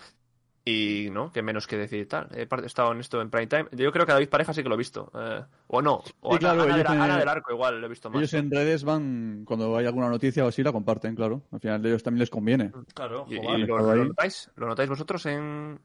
y, 0.65 1.09
¿no? 1.13 1.33
Que 1.33 1.41
menos 1.43 1.67
que 1.67 1.79
decir 1.79 2.07
tal. 2.09 2.29
He 2.35 2.47
estado 2.67 2.93
en 2.93 3.01
esto 3.01 3.23
en 3.23 3.31
prime 3.31 3.47
time. 3.47 3.67
Yo 3.73 3.91
creo 3.91 4.05
que 4.05 4.13
a 4.13 4.17
David 4.17 4.29
Pareja 4.29 4.53
sí 4.53 4.63
que 4.63 4.69
lo 4.69 4.75
he 4.75 4.79
visto. 4.79 5.11
eh, 5.15 5.43
o 5.69 5.81
no. 5.81 6.03
O 6.21 6.37
Sí, 6.37 6.45
Ana, 6.45 6.55
claro, 6.55 6.63
Ana 6.65 6.75
de 6.75 6.81
en- 6.83 6.87
Ana 7.01 7.19
del 7.19 7.29
Arco 7.29 7.53
igual 7.53 7.81
lo 7.81 7.87
he 7.87 7.89
visto 7.89 8.11
más. 8.11 8.19
Ellos 8.19 8.35
en 8.35 8.51
redes 8.51 8.85
van, 8.85 9.45
cuando 9.47 9.77
hay 9.79 9.87
alguna 9.87 10.11
noticia 10.11 10.45
o 10.45 10.49
así, 10.49 10.63
la 10.63 10.73
comparten, 10.73 11.15
claro. 11.15 11.43
Al 11.53 11.61
final 11.61 11.83
a 11.83 11.89
ellos 11.89 12.03
también 12.03 12.21
les 12.21 12.31
conviene. 12.31 12.71
Claro, 12.95 13.27
¿Y, 13.31 13.37
lo, 13.65 13.95
notáis? 14.05 14.51
¿Lo 14.57 14.67
notáis 14.67 14.91
vosotros 14.91 15.25
en, 15.25 15.79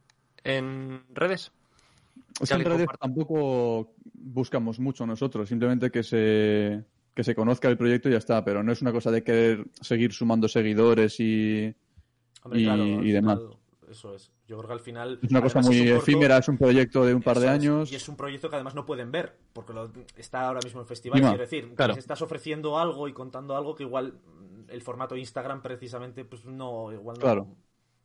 en 0.43 1.03
redes? 1.13 1.53
Es 2.41 2.49
que 2.49 2.55
en 2.55 2.65
redes 2.65 2.87
comparte. 2.87 2.99
tampoco 2.99 3.93
buscamos 4.15 4.79
mucho 4.79 5.05
nosotros, 5.05 5.47
simplemente 5.47 5.91
que 5.91 6.01
se, 6.03 6.83
que 7.13 7.23
se 7.23 7.35
conozca 7.35 7.67
el 7.69 7.77
proyecto 7.77 8.09
y 8.09 8.13
ya 8.13 8.17
está, 8.17 8.43
pero 8.43 8.63
no 8.63 8.71
es 8.71 8.81
una 8.81 8.91
cosa 8.91 9.11
de 9.11 9.23
querer 9.23 9.65
seguir 9.81 10.13
sumando 10.13 10.47
seguidores 10.47 11.19
y 11.19 11.73
Hombre, 12.43 12.59
y- 12.61 12.63
claro, 12.65 12.83
al 12.83 13.07
y 13.07 13.11
demás. 13.11 13.39
final, 13.39 13.57
Eso 13.89 14.15
es. 14.15 14.31
Yo 14.47 14.57
creo 14.57 14.67
que 14.67 14.73
al 14.73 14.79
final. 14.79 15.19
es 15.21 15.29
una 15.31 15.41
cosa 15.41 15.61
muy 15.61 15.75
es 15.75 15.81
un 15.81 15.87
corto- 15.89 16.01
efímera, 16.03 16.37
es 16.39 16.47
un 16.49 16.57
proyecto 16.57 17.05
de 17.05 17.13
un 17.13 17.21
par 17.21 17.39
de 17.39 17.45
es, 17.45 17.51
años. 17.51 17.91
Y 17.91 17.95
es 17.95 18.09
un 18.09 18.15
proyecto 18.17 18.49
que 18.49 18.55
además 18.55 18.75
no 18.75 18.85
pueden 18.85 19.11
ver, 19.11 19.37
porque 19.53 19.73
lo- 19.73 19.91
está 20.17 20.47
ahora 20.47 20.59
mismo 20.63 20.81
en 20.81 20.87
festival. 20.87 21.21
Quiero 21.21 21.37
decir, 21.37 21.73
claro. 21.75 21.93
les 21.93 21.99
estás 21.99 22.21
ofreciendo 22.21 22.77
algo 22.79 23.07
y 23.07 23.13
contando 23.13 23.55
algo 23.55 23.75
que 23.75 23.83
igual 23.83 24.15
el 24.67 24.81
formato 24.81 25.15
Instagram 25.15 25.61
precisamente, 25.61 26.25
pues 26.25 26.43
no, 26.45 26.91
igual 26.91 27.17
no. 27.17 27.21
Claro. 27.21 27.47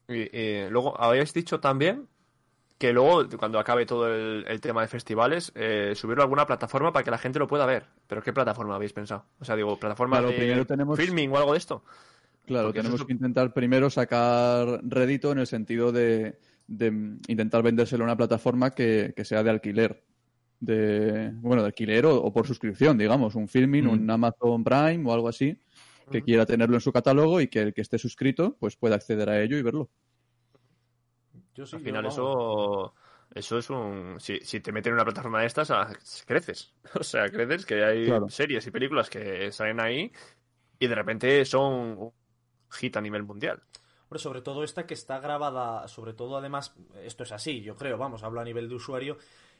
Y, 0.09 0.37
y 0.37 0.71
luego, 0.71 0.99
habéis 1.01 1.33
dicho 1.33 1.59
también 1.61 2.07
que 2.79 2.93
luego, 2.93 3.29
cuando 3.39 3.59
acabe 3.59 3.85
todo 3.87 4.07
el, 4.15 4.45
el 4.47 4.61
tema 4.61 4.83
de 4.83 4.89
festivales, 4.89 5.51
eh, 5.57 5.93
subirlo 5.97 6.23
a 6.23 6.27
alguna 6.27 6.47
plataforma 6.47 6.93
para 6.93 7.05
que 7.05 7.11
la 7.11 7.19
gente 7.19 7.39
lo 7.41 7.49
pueda 7.49 7.67
ver. 7.67 7.87
¿Pero 8.07 8.23
qué 8.23 8.33
plataforma 8.33 8.77
habéis 8.77 8.93
pensado? 8.93 9.25
O 9.41 9.45
sea, 9.45 9.57
digo, 9.57 9.77
plataforma 9.79 10.19
Claro, 10.19 10.31
de 10.31 10.37
primero 10.39 10.65
tenemos- 10.67 10.97
filming 10.99 11.31
o 11.33 11.37
algo 11.39 11.53
de 11.53 11.59
esto. 11.59 11.83
Claro, 12.47 12.69
Porque 12.69 12.79
tenemos 12.81 13.01
es 13.01 13.07
que 13.07 13.13
intentar 13.13 13.53
primero 13.53 13.91
sacar 13.91 14.81
rédito 14.85 15.33
en 15.33 15.39
el 15.41 15.47
sentido 15.47 15.91
de, 15.93 16.39
de, 16.69 16.91
mm, 16.91 17.21
intentar 17.29 17.63
vendérselo 17.63 18.05
a 18.05 18.07
una 18.07 18.17
plataforma 18.17 18.71
que, 18.75 19.13
que 19.15 19.25
sea 19.25 19.43
de 19.43 19.51
alquiler. 19.51 20.05
De, 20.61 21.31
bueno, 21.35 21.63
de 21.63 21.67
alquiler 21.69 22.07
o, 22.07 22.17
o 22.17 22.33
por 22.33 22.47
suscripción, 22.47 22.97
digamos, 22.99 23.35
un 23.35 23.49
filming, 23.49 23.85
Mm. 23.85 23.91
un 23.91 24.11
Amazon 24.11 24.65
Prime 24.65 25.03
o 25.09 25.13
algo 25.13 25.29
así, 25.29 25.57
que 26.11 26.23
quiera 26.23 26.47
tenerlo 26.47 26.77
en 26.77 26.81
su 26.81 26.91
catálogo 26.93 27.41
y 27.41 27.49
que 27.49 27.61
el 27.61 27.75
que 27.75 27.83
esté 27.83 27.99
suscrito 27.99 28.57
pues 28.59 28.77
pueda 28.77 28.95
acceder 28.97 29.29
a 29.29 29.41
ello 29.43 29.59
y 29.59 29.63
verlo. 29.63 29.91
Yo 31.59 31.67
sí, 31.67 31.75
Al 31.77 31.83
final 31.83 32.07
eso, 32.07 32.95
eso 33.35 33.59
es 33.59 33.69
un... 33.69 34.17
Si, 34.21 34.39
si 34.41 34.61
te 34.61 34.71
meten 34.71 34.91
en 34.91 34.95
una 34.95 35.05
plataforma 35.05 35.41
de 35.41 35.47
estas, 35.47 35.71
ah, 35.73 35.93
creces. 36.25 36.73
O 36.95 37.03
sea, 37.03 37.29
creces 37.29 37.67
que 37.67 37.83
hay 37.85 38.07
Claro. 38.07 38.29
series 38.29 38.65
y 38.67 38.71
películas 38.71 39.11
que 39.11 39.51
salen 39.51 39.81
ahí 39.81 40.13
y 40.79 40.87
de 40.87 40.95
repente 40.95 41.45
son 41.45 41.99
un 41.99 42.13
hit 42.71 42.97
a 42.97 43.01
nivel 43.01 43.25
mundial. 43.25 43.61
Sobre 44.15 44.41
todo 44.41 44.63
esta 44.63 44.87
que 44.87 44.95
está 44.95 45.19
grabada, 45.19 45.87
sobre 45.89 46.15
todo 46.15 46.37
además, 46.37 46.75
esto 47.03 47.25
es 47.25 47.33
así, 47.33 47.61
yo 47.61 47.77
creo, 47.77 47.99
vamos, 47.99 48.23
hablo 48.23 48.41
a 48.41 48.45
nivel 48.45 48.69
de 48.69 48.75
usuario, 48.77 49.19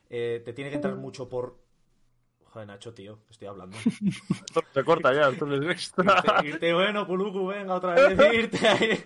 eh, 0.09 0.41
te 0.43 0.53
tiene 0.53 0.71
que 0.71 0.77
entrar 0.77 0.97
mucho 0.97 1.29
por... 1.29 1.68
Joder, 2.53 2.67
Nacho, 2.67 2.95
tío, 2.95 3.19
estoy 3.31 3.49
hablando. 3.49 3.77
Se 4.73 4.85
corta 4.85 5.13
ya, 5.13 5.29
entonces 5.29 5.71
extra. 5.71 6.23
irte, 6.43 6.49
irte, 6.49 6.75
bueno, 6.75 7.07
Puluku, 7.07 7.47
venga, 7.47 7.75
otra 7.75 7.95
vez, 7.95 8.19
irte 8.35 8.67
ahí. 8.67 9.05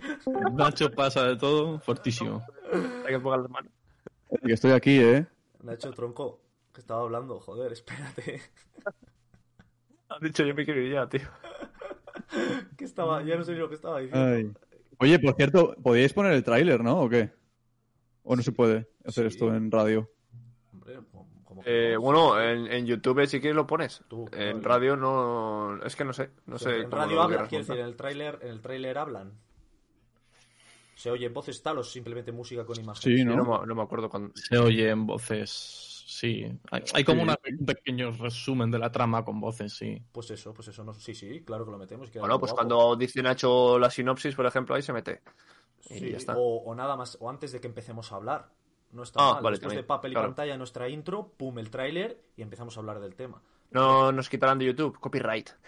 Nacho 0.53 0.89
pasa 0.91 1.25
de 1.27 1.35
todo, 1.35 1.79
fortísimo. 1.79 2.41
Hay 3.05 3.13
que 3.13 3.19
pongan 3.19 3.41
las 3.41 3.51
manos. 3.51 3.71
Que 4.45 4.53
estoy 4.53 4.71
aquí, 4.71 4.97
¿eh? 4.99 5.25
Nacho, 5.61 5.91
tronco, 5.91 6.39
que 6.73 6.79
estaba 6.81 7.01
hablando, 7.01 7.39
joder, 7.39 7.73
espérate. 7.73 8.41
Has 10.09 10.19
dicho 10.21 10.43
yo 10.45 10.53
me 10.55 10.63
quiero 10.65 10.81
ir 10.81 10.93
ya, 10.93 11.07
tío. 11.09 11.21
que 12.77 12.85
estaba, 12.85 13.23
ya 13.23 13.35
no 13.35 13.43
sé 13.43 13.51
ni 13.53 13.59
lo 13.59 13.69
que 13.69 13.75
estaba 13.75 13.99
diciendo. 13.99 14.25
Ay. 14.35 14.51
Oye, 14.99 15.19
por 15.19 15.35
cierto, 15.35 15.75
¿podíais 15.83 16.13
poner 16.13 16.31
el 16.33 16.43
tráiler, 16.43 16.81
no? 16.83 17.01
¿O 17.01 17.09
qué? 17.09 17.31
¿O 18.23 18.35
no 18.35 18.41
se 18.41 18.51
puede 18.53 18.87
hacer 19.05 19.29
Sí. 19.29 19.35
esto 19.35 19.53
en 19.53 19.69
radio? 19.69 20.09
Hombre, 20.71 20.99
Eh, 21.65 21.91
no. 21.95 22.01
bueno, 22.01 22.41
en, 22.41 22.67
en 22.71 22.85
YouTube 22.85 23.25
si 23.27 23.39
quieres 23.39 23.55
lo 23.55 23.67
pones. 23.67 24.01
Tú, 24.07 24.27
en 24.31 24.63
radio 24.63 24.95
no... 24.95 25.79
Es 25.83 25.95
que 25.95 26.03
no 26.05 26.13
sé. 26.13 26.29
No 26.45 26.57
sé 26.57 26.77
en 26.81 26.91
radio 26.91 27.21
hablan, 27.21 27.47
quiero 27.47 27.63
decir, 27.65 27.79
en 27.79 27.85
el 27.87 27.95
tráiler, 27.95 28.39
en 28.41 28.49
el 28.49 28.61
tráiler 28.61 28.97
hablan. 28.97 29.33
Se 30.95 31.09
oye 31.11 31.27
voces 31.29 31.61
tal 31.61 31.79
o 31.79 31.83
simplemente 31.83 32.31
música 32.31 32.65
con 32.65 32.79
imágenes. 32.79 33.03
Sí, 33.03 33.17
Sí, 33.17 33.25
¿no? 33.25 33.35
no, 33.35 33.59
me- 33.61 33.67
no 33.67 33.75
me 33.75 33.81
acuerdo 33.81 34.09
cuando... 34.09 34.31
Se 34.35 34.57
oyen 34.57 35.05
voces, 35.05 35.49
sí. 36.07 36.45
Hay, 36.71 36.83
hay 36.93 37.03
como 37.03 37.19
Sí. 37.21 37.23
una- 37.23 37.39
un 37.59 37.65
pequeño 37.65 38.11
resumen 38.11 38.69
de 38.71 38.79
la 38.79 38.91
trama 38.91 39.25
con 39.25 39.39
voces, 39.41 39.73
sí. 39.73 40.01
Pues 40.11 40.29
eso, 40.31 40.53
pues 40.53 40.67
eso, 40.69 40.83
no, 40.83 40.93
sí, 40.93 41.13
sí, 41.15 41.41
claro 41.41 41.65
que 41.65 41.71
lo 41.71 41.77
metemos. 41.77 42.11
Bueno, 42.13 42.39
pues 42.39 42.51
guapo. 42.53 42.67
cuando 42.67 42.95
dice 42.95 43.21
Nacho 43.23 43.77
la 43.79 43.89
sinopsis, 43.89 44.35
por 44.35 44.45
ejemplo, 44.45 44.75
ahí 44.75 44.81
se 44.81 44.93
mete. 44.93 45.21
Y 45.89 45.95
Sí, 45.99 46.11
ya 46.11 46.17
está. 46.17 46.37
O, 46.37 46.57
o 46.63 46.75
nada 46.75 46.95
más, 46.95 47.17
o 47.19 47.29
antes 47.29 47.51
de 47.51 47.59
que 47.59 47.67
empecemos 47.67 48.11
a 48.11 48.15
hablar. 48.15 48.49
No 48.93 49.03
está 49.03 49.19
Ah, 49.21 49.33
mal. 49.33 49.43
vale, 49.43 49.53
Después 49.55 49.61
también, 49.61 49.81
de 49.81 49.87
papel 49.87 50.11
y 50.11 50.13
claro. 50.15 50.27
pantalla, 50.29 50.57
nuestra 50.57 50.87
intro, 50.89 51.27
pum, 51.35 51.57
el 51.59 51.69
tráiler 51.69 52.21
y 52.37 52.41
empezamos 52.41 52.77
a 52.77 52.79
hablar 52.79 52.99
del 52.99 53.15
tema. 53.15 53.41
No 53.71 54.11
nos 54.11 54.29
quitarán 54.29 54.57
de 54.59 54.65
YouTube. 54.65 54.97
Copyright. 54.99 55.49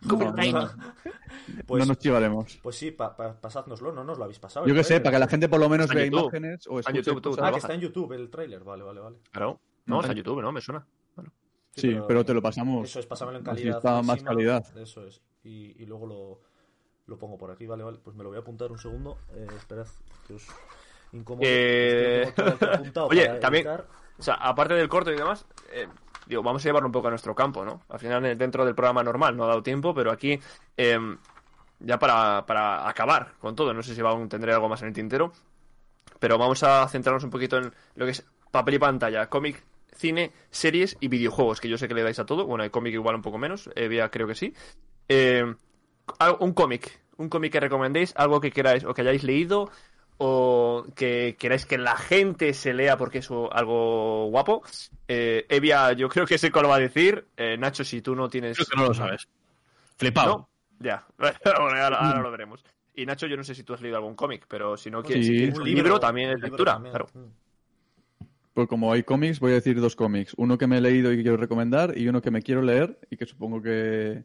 No, 0.00 0.16
no, 0.16 0.32
no, 0.32 0.70
Pues, 1.66 1.80
no 1.80 1.86
nos 1.88 1.98
chivaremos. 1.98 2.58
pues 2.62 2.76
sí, 2.76 2.90
pa, 2.90 3.14
pa- 3.14 3.38
pasádnoslo, 3.38 3.92
no 3.92 4.02
nos 4.02 4.16
lo 4.16 4.24
habéis 4.24 4.38
pasado. 4.38 4.66
Yo 4.66 4.72
que 4.74 4.82
sé, 4.82 4.98
para 5.00 5.16
que 5.16 5.18
la 5.20 5.28
gente 5.28 5.46
por 5.46 5.60
lo 5.60 5.68
menos 5.68 5.88
vea 5.92 6.06
YouTube. 6.06 6.20
imágenes 6.22 6.66
o 6.68 6.78
Está 6.78 6.90
en 6.90 6.96
escuche 6.96 7.14
YouTube, 7.14 7.34
tú. 7.36 7.44
Ah, 7.44 7.50
que 7.52 7.58
está 7.58 7.74
en 7.74 7.80
YouTube 7.82 8.12
el 8.14 8.30
tráiler, 8.30 8.64
vale, 8.64 8.82
vale, 8.82 9.00
vale. 9.00 9.16
Claro. 9.30 9.60
No, 9.84 10.00
está 10.00 10.12
en 10.12 10.18
YouTube, 10.18 10.40
¿no? 10.40 10.52
Me 10.52 10.62
suena. 10.62 10.86
Sí, 11.76 11.96
pero 12.08 12.24
te 12.24 12.32
lo 12.32 12.40
pasamos. 12.40 12.88
Eso 12.88 12.98
es, 12.98 13.04
pásamelo 13.06 13.38
en 13.40 13.44
Así 13.48 13.56
calidad. 13.60 13.76
está 13.76 14.00
más 14.02 14.22
calidad. 14.22 14.64
Eso 14.78 15.04
es. 15.06 15.20
Y, 15.44 15.80
y 15.82 15.84
luego 15.84 16.06
lo, 16.06 16.40
lo 17.06 17.18
pongo 17.18 17.36
por 17.36 17.50
aquí, 17.50 17.66
vale, 17.66 17.84
vale. 17.84 17.98
Pues 18.02 18.16
me 18.16 18.22
lo 18.24 18.30
voy 18.30 18.38
a 18.38 18.40
apuntar 18.40 18.72
un 18.72 18.78
segundo. 18.78 19.18
Eh, 19.34 19.46
esperad, 19.54 19.86
que 20.26 20.32
os 20.32 20.46
incomodo. 21.12 21.46
Eh, 21.46 22.32
Oye, 23.08 23.28
también-. 23.40 23.66
O 23.68 24.22
sea, 24.22 24.34
aparte 24.34 24.74
del 24.74 24.88
corto 24.88 25.12
y 25.12 25.16
demás, 25.16 25.46
eh, 25.72 25.86
digo, 26.26 26.42
vamos 26.42 26.64
a 26.64 26.68
llevarlo 26.68 26.88
un 26.88 26.92
poco 26.92 27.06
a 27.06 27.10
nuestro 27.10 27.34
campo, 27.34 27.64
¿no? 27.64 27.82
Al 27.88 27.98
final, 28.00 28.24
eh, 28.26 28.36
dentro 28.36 28.64
del 28.64 28.74
programa 28.74 29.02
normal, 29.02 29.36
no 29.36 29.44
ha 29.44 29.48
dado 29.48 29.62
tiempo, 29.62 29.94
pero 29.94 30.10
aquí, 30.10 30.38
eh, 30.76 30.98
ya 31.80 31.98
para, 31.98 32.44
para 32.44 32.88
acabar 32.88 33.32
con 33.38 33.54
todo, 33.54 33.72
no 33.72 33.82
sé 33.82 33.94
si 33.94 34.02
va 34.02 34.14
tendré 34.28 34.52
algo 34.52 34.68
más 34.68 34.82
en 34.82 34.88
el 34.88 34.94
tintero, 34.94 35.32
pero 36.18 36.36
vamos 36.36 36.62
a 36.62 36.88
centrarnos 36.88 37.24
un 37.24 37.30
poquito 37.30 37.58
en 37.58 37.72
lo 37.94 38.04
que 38.04 38.12
es 38.12 38.26
papel 38.50 38.74
y 38.74 38.78
pantalla, 38.78 39.28
cómic, 39.28 39.64
cine, 39.94 40.32
series 40.50 40.96
y 41.00 41.08
videojuegos, 41.08 41.60
que 41.60 41.68
yo 41.68 41.78
sé 41.78 41.88
que 41.88 41.94
le 41.94 42.02
dais 42.02 42.18
a 42.18 42.26
todo. 42.26 42.46
Bueno, 42.46 42.64
hay 42.64 42.70
cómic 42.70 42.94
igual 42.94 43.16
un 43.16 43.22
poco 43.22 43.38
menos, 43.38 43.70
eh, 43.74 44.08
creo 44.10 44.26
que 44.26 44.34
sí. 44.34 44.54
Eh, 45.08 45.44
un 46.40 46.52
cómic, 46.54 47.00
un 47.16 47.28
cómic 47.28 47.52
que 47.52 47.60
recomendéis, 47.60 48.14
algo 48.16 48.40
que 48.40 48.50
queráis 48.50 48.84
o 48.84 48.94
que 48.94 49.02
hayáis 49.02 49.22
leído 49.22 49.70
o 50.18 50.84
que 50.94 51.36
queráis 51.38 51.64
que 51.64 51.78
la 51.78 51.96
gente 51.96 52.52
se 52.52 52.74
lea 52.74 52.96
porque 52.96 53.18
es 53.18 53.30
algo 53.30 54.26
guapo. 54.30 54.62
Eh, 55.06 55.46
Evia, 55.48 55.92
yo 55.92 56.08
creo 56.08 56.26
que 56.26 56.38
sé 56.38 56.50
cuál 56.50 56.68
va 56.68 56.76
a 56.76 56.80
decir. 56.80 57.26
Eh, 57.36 57.56
Nacho, 57.56 57.84
si 57.84 58.02
tú 58.02 58.14
no 58.14 58.28
tienes... 58.28 58.56
Creo 58.56 58.66
que 58.68 58.76
no 58.76 58.88
lo 58.88 58.94
sabes. 58.94 59.28
Flipado. 59.96 60.36
¿No? 60.38 60.48
Ya, 60.80 61.06
Bueno, 61.18 61.36
ahora, 61.82 61.96
ahora 61.98 62.20
lo 62.20 62.30
veremos. 62.30 62.64
Y 62.94 63.06
Nacho, 63.06 63.26
yo 63.26 63.36
no 63.36 63.44
sé 63.44 63.54
si 63.54 63.62
tú 63.62 63.74
has 63.74 63.80
leído 63.80 63.96
algún 63.96 64.14
cómic, 64.16 64.44
pero 64.48 64.76
si 64.76 64.90
no 64.90 65.02
quieres, 65.02 65.26
Sí. 65.26 65.32
si 65.32 65.38
quieres 65.38 65.58
Un 65.58 65.64
libro, 65.64 66.00
también 66.00 66.30
es 66.30 66.40
lectura. 66.40 66.72
también. 66.74 66.92
Claro. 66.92 67.08
Mm. 67.14 68.24
Pues 68.54 68.68
como 68.68 68.92
hay 68.92 69.04
cómics, 69.04 69.38
voy 69.38 69.52
a 69.52 69.54
decir 69.54 69.80
dos 69.80 69.94
cómics. 69.94 70.34
Uno 70.36 70.58
que 70.58 70.66
me 70.66 70.78
he 70.78 70.80
leído 70.80 71.12
y 71.12 71.16
que 71.16 71.22
quiero 71.22 71.36
recomendar 71.36 71.96
y 71.96 72.08
uno 72.08 72.20
que 72.20 72.32
me 72.32 72.42
quiero 72.42 72.60
leer 72.60 72.98
y 73.08 73.16
que 73.16 73.24
supongo 73.24 73.62
que, 73.62 74.24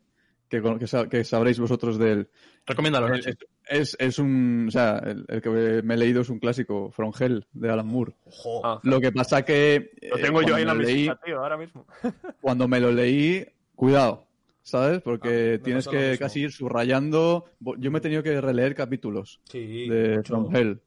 que, 0.49 0.61
que 0.79 0.87
sa- 0.87 1.07
que 1.09 1.23
sabréis 1.23 1.59
vosotros 1.59 1.97
de 1.97 2.11
él. 2.11 2.29
Recomiéndalo. 2.65 3.13
Es, 3.13 3.27
es, 3.67 3.95
es 3.99 4.19
un... 4.19 4.65
O 4.67 4.71
sea, 4.71 4.97
el, 4.99 5.25
el 5.27 5.41
que 5.41 5.49
me 5.83 5.93
he 5.93 5.97
leído 5.97 6.21
es 6.21 6.29
un 6.29 6.39
clásico, 6.39 6.91
From 6.91 7.11
Hell, 7.19 7.45
de 7.51 7.69
Alan 7.69 7.87
Moore. 7.87 8.13
Ojo. 8.25 8.61
Ah, 8.65 8.79
Lo 8.83 9.01
que 9.01 9.11
pasa 9.11 9.43
que... 9.43 9.91
lo 10.01 10.17
eh, 10.17 10.21
tengo 10.21 10.41
yo 10.41 10.47
cuando 10.49 10.55
ahí 10.55 10.61
en 10.61 10.67
la 10.67 10.73
me 10.75 10.83
lo 10.83 10.89
leí- 10.89 10.95
mesita, 11.07 11.19
tío, 11.25 11.39
ahora 11.39 11.57
mismo. 11.57 11.85
Cuando 12.41 12.67
me 12.67 12.79
lo 12.79 12.91
leí, 12.91 13.45
cuidado, 13.75 14.27
¿sabes? 14.61 14.97
Ah, 14.99 15.01
Porque 15.03 15.51
me 15.53 15.59
tienes 15.59 15.85
lo 15.85 15.91
que 15.91 16.17
casi 16.19 16.41
ir 16.41 16.51
subrayando. 16.51 17.45
Yo 17.77 17.91
me 17.91 17.97
he 17.97 18.01
tenido 18.01 18.21
que 18.23 18.39
releer 18.39 18.75
capítulos 18.75 19.41
Sí, 19.49 19.87
de 19.89 20.17
mucho. 20.17 20.33
From 20.33 20.55
Hell 20.55 20.81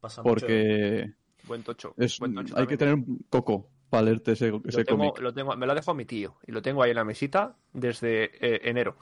Pasa 0.00 0.22
mucho. 0.22 0.30
porque 0.46 1.12
Buen 1.44 1.62
tocho. 1.62 1.94
es, 1.98 2.18
buen 2.18 2.34
tocho 2.34 2.56
hay 2.58 2.66
que 2.66 2.76
tener 2.76 2.94
un 2.94 3.24
coco 3.28 3.70
para 3.94 4.04
leerte 4.06 4.32
ese, 4.32 4.52
ese 4.66 4.84
cómic. 4.84 5.20
me 5.56 5.66
lo 5.66 5.72
ha 5.72 5.74
dejado 5.74 5.94
mi 5.94 6.04
tío 6.04 6.36
y 6.46 6.52
lo 6.52 6.60
tengo 6.62 6.82
ahí 6.82 6.90
en 6.90 6.96
la 6.96 7.04
mesita 7.04 7.56
desde 7.72 8.24
eh, 8.40 8.60
enero. 8.64 8.96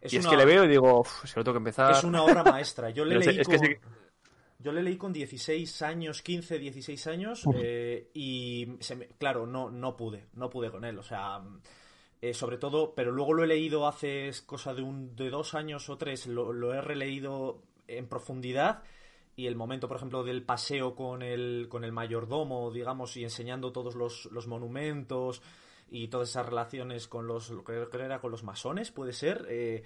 Es 0.00 0.12
y 0.12 0.16
es 0.18 0.26
que 0.26 0.36
le 0.36 0.44
veo 0.44 0.64
y 0.64 0.68
digo, 0.68 1.00
"Uf, 1.00 1.24
si 1.24 1.34
lo 1.36 1.42
tengo 1.44 1.54
que 1.54 1.58
empezar. 1.58 1.90
Es 1.90 2.04
una 2.04 2.22
obra 2.22 2.44
maestra. 2.44 2.90
Yo 2.90 3.04
le 3.04 3.18
leí 3.18 3.40
es 3.40 3.48
que 3.48 3.56
con... 3.58 3.66
sí. 3.66 3.74
Yo 4.60 4.72
le 4.72 4.82
leí 4.82 4.96
con 4.96 5.12
16 5.12 5.82
años, 5.82 6.20
15, 6.22 6.58
16 6.58 7.06
años, 7.06 7.44
eh, 7.54 8.10
y 8.12 8.66
se 8.80 8.96
me- 8.96 9.06
claro, 9.06 9.46
no, 9.46 9.70
no 9.70 9.96
pude, 9.96 10.26
no 10.34 10.50
pude 10.50 10.70
con 10.72 10.84
él, 10.84 10.98
o 10.98 11.02
sea, 11.04 11.40
eh, 12.20 12.34
sobre 12.34 12.58
todo, 12.58 12.92
pero 12.92 13.12
luego 13.12 13.34
lo 13.34 13.44
he 13.44 13.46
leído 13.46 13.86
hace 13.86 14.32
cosa 14.46 14.74
de, 14.74 14.82
un, 14.82 15.14
de 15.14 15.30
dos 15.30 15.54
años 15.54 15.88
o 15.88 15.96
tres, 15.96 16.26
lo, 16.26 16.52
lo 16.52 16.74
he 16.74 16.80
releído 16.80 17.62
en 17.86 18.08
profundidad, 18.08 18.82
y 19.38 19.46
el 19.46 19.54
momento, 19.54 19.86
por 19.86 19.98
ejemplo, 19.98 20.24
del 20.24 20.42
paseo 20.42 20.96
con 20.96 21.22
el, 21.22 21.68
con 21.68 21.84
el 21.84 21.92
mayordomo, 21.92 22.72
digamos, 22.72 23.16
y 23.16 23.22
enseñando 23.22 23.70
todos 23.70 23.94
los, 23.94 24.28
los 24.32 24.48
monumentos 24.48 25.42
y 25.88 26.08
todas 26.08 26.30
esas 26.30 26.44
relaciones 26.44 27.06
con 27.06 27.28
los, 27.28 27.52
creo 27.64 27.88
que 27.88 27.98
era 27.98 28.20
con 28.20 28.32
los 28.32 28.42
masones, 28.42 28.90
puede 28.90 29.12
ser, 29.12 29.46
eh. 29.48 29.84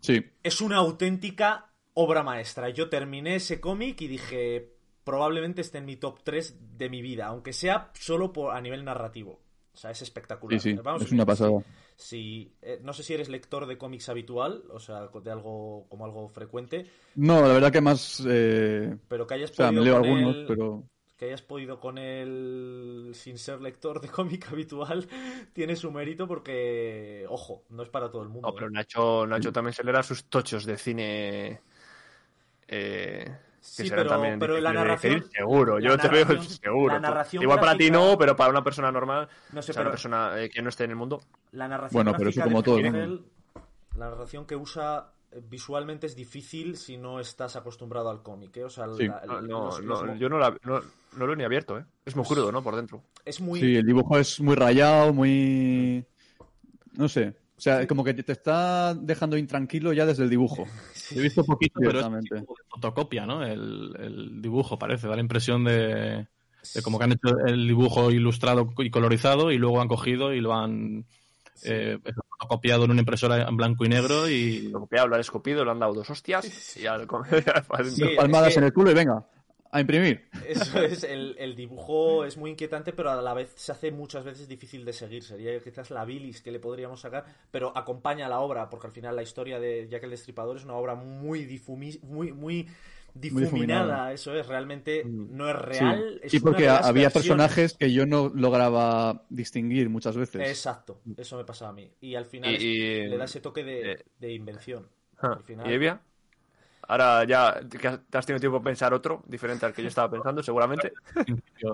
Sí, 0.00 0.22
es 0.42 0.60
una 0.60 0.76
auténtica 0.76 1.72
obra 1.94 2.22
maestra. 2.22 2.68
Yo 2.68 2.90
terminé 2.90 3.36
ese 3.36 3.58
cómic 3.58 4.02
y 4.02 4.06
dije, 4.06 4.74
probablemente 5.02 5.62
esté 5.62 5.78
en 5.78 5.86
mi 5.86 5.96
top 5.96 6.22
3 6.22 6.76
de 6.76 6.90
mi 6.90 7.00
vida, 7.00 7.28
aunque 7.28 7.54
sea 7.54 7.90
solo 7.94 8.34
por, 8.34 8.54
a 8.54 8.60
nivel 8.60 8.84
narrativo. 8.84 9.40
O 9.72 9.76
sea, 9.78 9.92
es 9.92 10.02
espectacular. 10.02 10.60
sí, 10.60 10.72
sí, 10.72 10.78
Vamos, 10.84 11.02
es 11.02 11.10
una 11.10 11.24
pasada. 11.24 11.52
Si- 11.96 12.56
eh, 12.62 12.80
no 12.82 12.92
sé 12.92 13.02
si 13.02 13.14
eres 13.14 13.28
lector 13.28 13.66
de 13.66 13.78
cómics 13.78 14.08
habitual, 14.08 14.64
o 14.70 14.80
sea, 14.80 15.08
de 15.08 15.30
algo 15.30 15.86
como 15.88 16.04
algo 16.04 16.28
frecuente, 16.28 16.86
No, 17.14 17.40
la 17.42 17.48
verdad 17.54 17.72
que 17.72 17.80
más... 17.80 18.22
eh, 18.26 18.96
pero 19.08 19.26
que 19.26 19.34
hayas 19.34 19.52
o 19.52 19.54
sea, 19.54 19.72
podido 19.72 19.82
me 19.82 19.82
leo 19.82 19.96
con 19.96 19.96
algunos, 19.96 20.36
él- 20.36 20.46
pero... 20.46 20.88
que 21.16 21.26
hayas 21.26 21.42
podido 21.42 21.78
con 21.80 21.98
él 21.98 23.12
sin 23.14 23.38
ser 23.38 23.60
lector 23.60 24.00
de 24.00 24.08
cómic 24.10 24.48
habitual 24.50 25.08
tiene 25.52 25.76
su 25.76 25.90
mérito 25.92 26.26
porque, 26.28 27.26
ojo, 27.28 27.64
no 27.70 27.82
es 27.82 27.88
para 27.90 28.10
todo 28.10 28.22
el 28.22 28.28
mundo. 28.30 28.44
No, 28.44 28.54
pero 28.54 28.68
¿eh? 28.68 28.70
Nacho, 28.70 29.26
Nacho 29.26 29.52
también 29.52 29.72
se 29.74 29.82
le 29.84 29.92
da 29.92 30.02
sus 30.02 30.24
tochos 30.26 30.64
de 30.66 30.76
cine. 30.76 31.60
Eh, 32.68 33.26
Sí, 33.66 33.88
serán 33.88 34.04
pero- 34.04 34.10
también 34.10 34.38
pero 34.38 34.60
la 34.60 34.72
narración- 34.72 35.24
seguro, 35.32 35.78
la 35.78 35.88
yo 35.88 35.96
te 35.98 36.08
veo 36.08 36.42
seguro. 36.42 36.92
la 36.94 37.00
narración 37.00 37.42
Igual 37.42 37.58
para 37.60 37.76
ti 37.76 37.90
no, 37.90 38.16
pero 38.18 38.36
para 38.36 38.50
una 38.50 38.62
persona 38.62 38.92
normal, 38.92 39.26
No 39.52 39.62
sé, 39.62 39.70
o 39.72 39.74
sea, 39.74 39.80
una 39.80 39.88
pero 39.88 39.90
persona 39.92 40.32
eh, 40.42 40.50
que 40.50 40.60
no 40.62 40.68
esté 40.68 40.84
en 40.84 40.90
el 40.90 40.96
mundo. 40.96 41.22
La 41.52 41.66
narración 41.66 41.96
Bueno, 42.04 42.14
pero 42.16 42.28
eso 42.30 42.42
como 42.42 42.62
todo, 42.62 42.76
Miguel, 42.76 43.24
la 43.96 44.10
narración 44.10 44.44
que 44.46 44.54
usa 44.54 45.10
eh, 45.32 45.40
visualmente 45.48 46.06
es 46.06 46.14
difícil 46.14 46.76
si 46.76 46.96
no 46.98 47.18
estás 47.20 47.56
acostumbrado 47.56 48.10
al 48.10 48.22
cómic, 48.22 48.54
¿eh? 48.58 48.64
O 48.64 48.70
sea, 48.70 48.86
Sí. 48.94 49.08
la- 49.08 49.22
No, 49.26 49.38
el- 49.38 49.48
no, 49.48 49.64
los- 49.66 49.82
no, 49.82 50.04
los- 50.04 50.18
yo 50.18 50.28
no, 50.28 50.38
la- 50.38 50.56
no, 50.62 50.80
no 51.16 51.26
lo 51.26 51.32
he 51.32 51.36
ni 51.36 51.44
abierto, 51.44 51.78
¿eh? 51.78 51.84
Es 52.04 52.14
muy 52.14 52.24
crudo, 52.26 52.52
¿no? 52.52 52.62
Por 52.62 52.76
dentro. 52.76 53.02
es 53.24 53.40
muy 53.40 53.58
Sí, 53.60 53.76
el 53.76 53.86
dibujo 53.86 54.18
es 54.18 54.38
muy 54.40 54.54
rayado, 54.54 55.14
muy... 55.14 56.04
No 56.92 57.08
sé. 57.08 57.34
O 57.56 57.60
sea, 57.60 57.86
como 57.86 58.02
que 58.02 58.14
te 58.14 58.32
está 58.32 58.94
dejando 58.94 59.36
intranquilo 59.36 59.92
ya 59.92 60.04
desde 60.06 60.24
el 60.24 60.30
dibujo. 60.30 60.66
He 61.14 61.20
visto 61.20 61.44
poquito, 61.44 61.80
pero 61.80 62.00
es 62.00 62.06
tipo 62.24 62.54
de 62.56 62.64
fotocopia, 62.68 63.26
¿no? 63.26 63.44
El, 63.44 63.94
el 63.98 64.42
dibujo 64.42 64.78
parece, 64.78 65.06
da 65.06 65.14
la 65.14 65.20
impresión 65.20 65.64
de, 65.64 66.26
de 66.74 66.82
como 66.82 66.98
que 66.98 67.04
han 67.04 67.12
hecho 67.12 67.38
el 67.46 67.66
dibujo 67.68 68.10
ilustrado 68.10 68.68
y 68.78 68.90
colorizado 68.90 69.52
y 69.52 69.58
luego 69.58 69.80
han 69.80 69.88
cogido 69.88 70.32
y 70.32 70.40
lo 70.40 70.54
han 70.54 71.04
eh, 71.62 71.98
fotocopiado 72.38 72.84
en 72.84 72.90
una 72.90 73.00
impresora 73.00 73.48
en 73.48 73.56
blanco 73.56 73.84
y 73.84 73.88
negro 73.88 74.28
y 74.28 74.68
Lo 74.72 74.80
copiado, 74.80 75.06
lo 75.08 75.14
han 75.14 75.20
escupido, 75.20 75.64
le 75.64 75.70
han 75.70 75.78
dado 75.78 75.94
dos 75.94 76.10
hostias 76.10 76.76
y 76.76 76.86
al 76.86 77.06
Sí, 77.84 78.00
Dos 78.02 78.10
palmadas 78.16 78.48
es 78.48 78.54
que- 78.54 78.58
en 78.58 78.64
el 78.64 78.72
culo 78.72 78.90
y 78.90 78.94
venga, 78.94 79.24
a 79.76 79.80
imprimir. 79.80 80.24
Eso 80.46 80.78
es, 80.82 81.02
el, 81.04 81.34
el 81.38 81.56
dibujo 81.56 82.24
es 82.24 82.36
muy 82.36 82.50
inquietante, 82.52 82.92
pero 82.92 83.10
a 83.10 83.20
la 83.20 83.34
vez 83.34 83.52
se 83.56 83.72
hace 83.72 83.90
muchas 83.90 84.24
veces 84.24 84.46
difícil 84.48 84.84
de 84.84 84.92
seguir. 84.92 85.22
Sería 85.22 85.58
quizás 85.60 85.90
la 85.90 86.04
bilis 86.04 86.40
que 86.42 86.52
le 86.52 86.60
podríamos 86.60 87.00
sacar, 87.00 87.24
pero 87.50 87.76
acompaña 87.76 88.28
la 88.28 88.40
obra, 88.40 88.70
porque 88.70 88.86
al 88.86 88.92
final 88.92 89.16
la 89.16 89.22
historia 89.22 89.58
de 89.58 89.88
Jack 89.88 90.04
el 90.04 90.10
Destripador 90.10 90.56
es 90.56 90.64
una 90.64 90.74
obra 90.74 90.94
muy 90.94 91.44
difumi- 91.44 92.00
muy, 92.02 92.32
muy 92.32 92.68
difuminada. 93.14 93.44
difuminada. 93.50 94.12
Eso 94.12 94.34
es, 94.34 94.46
realmente 94.46 95.04
Mm. 95.04 95.36
no 95.36 95.48
es 95.50 95.56
real. 95.56 96.14
Sí, 96.14 96.20
es 96.24 96.30
sí, 96.32 96.36
una 96.38 96.44
porque 96.44 96.68
había 96.68 96.82
versiones. 97.08 97.12
personajes 97.12 97.74
que 97.74 97.92
yo 97.92 98.06
no 98.06 98.30
lograba 98.34 99.24
distinguir 99.28 99.88
muchas 99.90 100.16
veces. 100.16 100.48
Exacto, 100.48 101.00
eso 101.16 101.36
me 101.36 101.44
pasaba 101.44 101.70
a 101.70 101.74
mí. 101.74 101.90
Y 102.00 102.14
al 102.14 102.24
final 102.26 102.52
Y- 102.52 102.54
es- 102.56 102.62
y- 102.62 103.08
le 103.08 103.16
da 103.16 103.24
ese 103.24 103.40
toque 103.40 103.64
de, 103.64 103.92
eh, 103.92 104.04
de 104.18 104.32
invención. 104.32 104.88
Ah, 105.18 105.34
Al 105.36 105.44
final- 105.44 105.70
¿Y 105.70 105.74
Evia? 105.74 106.00
Ahora 106.86 107.24
ya 107.24 107.60
te 107.68 108.18
has 108.18 108.26
tenido 108.26 108.40
tiempo 108.40 108.58
de 108.58 108.64
pensar 108.64 108.92
otro, 108.92 109.22
diferente 109.26 109.66
al 109.66 109.72
que 109.72 109.82
yo 109.82 109.88
estaba 109.88 110.10
pensando, 110.10 110.42
seguramente. 110.42 110.92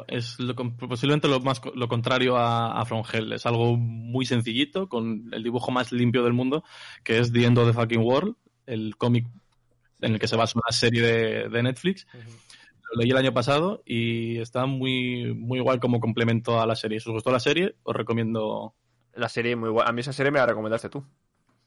Es 0.06 0.38
lo 0.38 0.54
posiblemente 0.54 1.28
lo 1.28 1.40
más 1.40 1.60
lo 1.74 1.88
contrario 1.88 2.36
a, 2.36 2.80
a 2.80 2.84
From 2.84 3.02
Hell. 3.10 3.32
Es 3.32 3.46
algo 3.46 3.76
muy 3.76 4.24
sencillito, 4.26 4.88
con 4.88 5.28
el 5.32 5.42
dibujo 5.42 5.70
más 5.70 5.92
limpio 5.92 6.22
del 6.22 6.32
mundo, 6.32 6.64
que 7.02 7.18
es 7.18 7.32
The 7.32 7.44
End 7.44 7.58
of 7.58 7.66
the 7.66 7.72
Fucking 7.72 8.02
World, 8.02 8.36
el 8.66 8.96
cómic 8.96 9.26
en 10.00 10.14
el 10.14 10.20
que 10.20 10.28
se 10.28 10.36
basa 10.36 10.58
una 10.58 10.72
serie 10.72 11.02
de, 11.02 11.48
de 11.48 11.62
Netflix. 11.62 12.06
Lo 12.92 13.00
leí 13.00 13.10
el 13.10 13.16
año 13.16 13.32
pasado 13.32 13.82
y 13.84 14.38
está 14.38 14.66
muy, 14.66 15.34
muy 15.34 15.58
igual 15.58 15.80
como 15.80 16.00
complemento 16.00 16.60
a 16.60 16.66
la 16.66 16.74
serie. 16.74 17.00
Si 17.00 17.08
os 17.08 17.14
gustó 17.14 17.30
la 17.30 17.40
serie, 17.40 17.76
os 17.82 17.94
recomiendo. 17.94 18.74
La 19.14 19.28
serie 19.28 19.56
muy 19.56 19.70
guay. 19.70 19.86
A 19.88 19.92
mí 19.92 20.00
esa 20.00 20.12
serie 20.12 20.32
me 20.32 20.38
la 20.38 20.46
recomendaste 20.46 20.88
tú. 20.88 21.04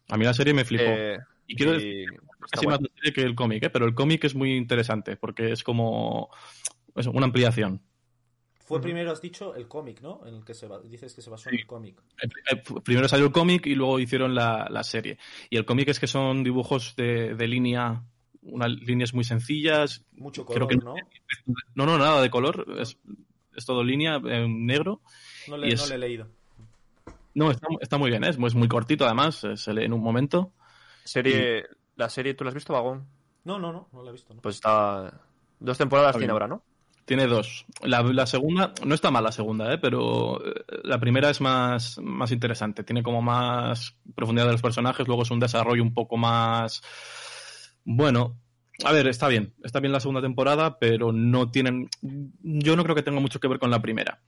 A 0.10 0.18
mí 0.18 0.26
la 0.26 0.34
serie 0.34 0.54
me 0.54 0.66
flipó. 0.66 0.84
Eh, 0.86 1.20
y 1.48 1.56
quiero 1.56 1.72
y 1.74 1.76
decir, 1.76 2.22
casi 2.52 2.68
más 2.68 2.80
serie 2.96 3.14
que 3.14 3.22
el 3.22 3.36
cómic, 3.36 3.64
¿eh? 3.64 3.70
pero 3.70 3.86
el 3.86 3.94
cómic 3.94 4.24
es 4.24 4.36
muy 4.36 4.56
interesante 4.56 5.16
porque 5.18 5.52
es 5.52 5.64
como 5.64 6.30
eso, 6.96 7.12
una 7.12 7.26
ampliación. 7.26 7.82
Fue 8.66 8.80
primero, 8.82 9.12
has 9.12 9.22
dicho, 9.22 9.54
el 9.56 9.68
cómic, 9.68 10.00
¿no? 10.02 10.22
En 10.26 10.36
el 10.36 10.46
que 10.46 10.54
se 10.54 10.68
ba- 10.68 10.80
dices 10.80 11.14
que 11.14 11.22
se 11.22 11.30
basó 11.30 11.50
en 11.50 11.56
el 11.60 11.66
cómic. 11.68 12.02
Eh, 12.22 12.28
eh, 12.54 12.64
Primero 12.84 13.08
salió 13.10 13.26
el 13.26 13.32
cómic 13.34 13.66
y 13.68 13.76
luego 13.76 14.00
hicieron 14.00 14.34
la, 14.34 14.68
la 14.70 14.84
serie. 14.84 15.18
Y 15.50 15.58
el 15.58 15.66
cómic 15.66 15.90
es 15.90 16.00
que 16.00 16.08
son 16.08 16.44
dibujos 16.46 16.96
de, 16.96 17.36
de 17.36 17.48
línea, 17.48 18.02
unas 18.42 18.72
líneas 18.72 19.14
muy 19.14 19.26
sencillas. 19.26 20.06
Mucho 20.14 20.46
Creo 20.46 20.66
color, 20.68 20.80
que 20.80 20.86
¿no? 20.86 20.96
No, 21.76 21.86
no, 21.86 21.98
nada 21.98 22.22
de 22.22 22.30
color. 22.30 22.66
Es, 22.80 22.98
es 23.54 23.66
todo 23.66 23.84
línea, 23.84 24.16
en 24.16 24.66
negro. 24.66 25.02
No 25.50 25.58
le, 25.58 25.68
y 25.68 25.70
no 25.72 25.76
es- 25.76 25.90
le 25.90 25.96
he 25.96 26.00
leído. 26.00 26.30
No, 27.36 27.52
está, 27.52 27.68
está 27.82 27.98
muy 27.98 28.12
bien, 28.12 28.24
¿eh? 28.24 28.30
es 28.30 28.38
muy, 28.38 28.48
es 28.48 28.56
muy 28.56 28.68
cortito 28.70 29.06
además, 29.06 29.44
eh, 29.44 29.58
se 29.58 29.74
lee 29.74 29.84
en 29.84 29.94
un 29.94 30.02
momento. 30.02 30.54
Serie, 31.04 31.66
La 31.96 32.10
serie, 32.10 32.34
¿tú 32.34 32.44
la 32.44 32.50
has 32.50 32.56
visto, 32.56 32.74
Vagón? 32.74 33.08
No, 33.44 33.60
no, 33.60 33.72
no, 33.72 33.90
no 33.92 34.04
la 34.04 34.10
he 34.10 34.14
visto. 34.14 34.34
¿no? 34.34 34.42
Pues 34.42 34.56
está. 34.56 35.22
Dos 35.60 35.78
temporadas 35.78 36.18
tiene 36.18 36.32
ahora, 36.32 36.48
¿no? 36.48 36.64
Tiene 37.06 37.28
dos. 37.28 37.66
La, 37.82 38.02
la 38.02 38.26
segunda, 38.26 38.74
no 38.86 38.96
está 38.96 39.12
mal 39.12 39.24
la 39.24 39.32
segunda, 39.32 39.74
¿eh? 39.74 39.78
pero 39.78 40.44
eh, 40.46 40.66
la 40.84 41.00
primera 41.00 41.30
es 41.30 41.42
más, 41.42 42.00
más 42.00 42.32
interesante. 42.32 42.84
Tiene 42.84 43.04
como 43.04 43.22
más 43.22 43.98
profundidad 44.16 44.46
de 44.46 44.54
los 44.54 44.62
personajes, 44.62 45.06
luego 45.08 45.24
es 45.24 45.32
un 45.32 45.40
desarrollo 45.40 45.84
un 45.84 45.94
poco 45.94 46.16
más. 46.16 46.82
Bueno, 47.84 48.40
a 48.86 48.92
ver, 48.94 49.08
está 49.08 49.28
bien. 49.28 49.54
Está 49.64 49.82
bien 49.82 49.92
la 49.92 50.00
segunda 50.00 50.22
temporada, 50.22 50.80
pero 50.80 51.12
no 51.12 51.52
tienen. 51.52 51.90
Yo 52.02 52.76
no 52.78 52.84
creo 52.84 52.96
que 52.96 53.04
tenga 53.04 53.20
mucho 53.20 53.40
que 53.40 53.50
ver 53.50 53.60
con 53.60 53.70
la 53.70 53.82
primera. 53.82 54.22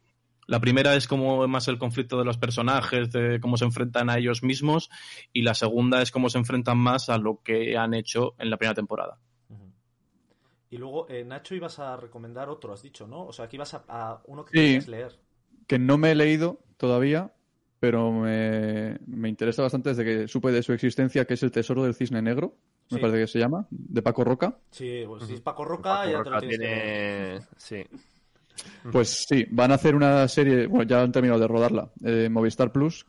La 0.47 0.59
primera 0.59 0.95
es 0.95 1.07
como 1.07 1.47
más 1.47 1.67
el 1.67 1.77
conflicto 1.79 2.17
de 2.19 2.25
los 2.25 2.37
personajes, 2.37 3.11
de 3.11 3.39
cómo 3.39 3.57
se 3.57 3.65
enfrentan 3.65 4.09
a 4.09 4.17
ellos 4.17 4.43
mismos, 4.43 4.89
y 5.33 5.41
la 5.41 5.53
segunda 5.55 6.01
es 6.01 6.11
cómo 6.11 6.29
se 6.29 6.37
enfrentan 6.37 6.77
más 6.77 7.09
a 7.09 7.17
lo 7.17 7.41
que 7.43 7.77
han 7.77 7.93
hecho 7.93 8.35
en 8.37 8.49
la 8.49 8.57
primera 8.57 8.75
temporada. 8.75 9.17
Y 10.69 10.77
luego, 10.77 11.07
eh, 11.09 11.23
Nacho, 11.23 11.55
ibas 11.55 11.79
a 11.79 11.95
recomendar 11.95 12.49
otro, 12.49 12.73
has 12.73 12.81
dicho, 12.81 13.07
¿no? 13.07 13.25
O 13.25 13.31
sea, 13.33 13.47
que 13.47 13.55
ibas 13.55 13.73
a, 13.75 13.83
a 13.87 14.21
uno 14.25 14.43
que 14.43 14.51
Sí. 14.51 14.63
querías 14.65 14.87
leer. 14.87 15.19
Que 15.67 15.79
no 15.79 15.97
me 15.97 16.11
he 16.11 16.15
leído 16.15 16.59
todavía, 16.77 17.33
pero 17.79 18.11
me, 18.11 18.99
me 19.07 19.29
interesa 19.29 19.61
bastante 19.61 19.89
desde 19.89 20.03
que 20.03 20.27
supe 20.27 20.51
de 20.51 20.63
su 20.63 20.73
existencia, 20.73 21.25
que 21.25 21.35
es 21.35 21.43
El 21.43 21.51
Tesoro 21.51 21.83
del 21.83 21.95
Cisne 21.95 22.21
Negro, 22.21 22.57
me 22.91 22.99
parece 22.99 23.19
que 23.19 23.27
se 23.27 23.39
llama, 23.39 23.65
de 23.69 24.01
Paco 24.01 24.23
Roca. 24.23 24.59
Sí, 24.69 25.03
pues 25.07 25.23
si 25.23 25.35
es. 25.35 25.41
Paco 25.41 25.65
Roca, 25.65 25.89
Paco 26.01 26.05
ya 26.11 26.11
te 26.11 26.17
Roca 26.17 26.29
lo 26.31 26.39
tienes 26.39 26.57
que 26.59 26.63
leer. 26.65 27.39
tiene. 27.39 27.45
Sí. 27.57 27.83
Pues 28.91 29.25
sí, 29.27 29.45
van 29.51 29.71
a 29.71 29.75
hacer 29.75 29.95
una 29.95 30.27
serie, 30.27 30.67
bueno, 30.67 30.83
ya 30.83 31.01
han 31.01 31.11
terminado 31.11 31.39
de 31.39 31.47
rodarla, 31.47 31.89
eh, 32.03 32.29
Movistar 32.29 32.71
Plus, 32.71 33.05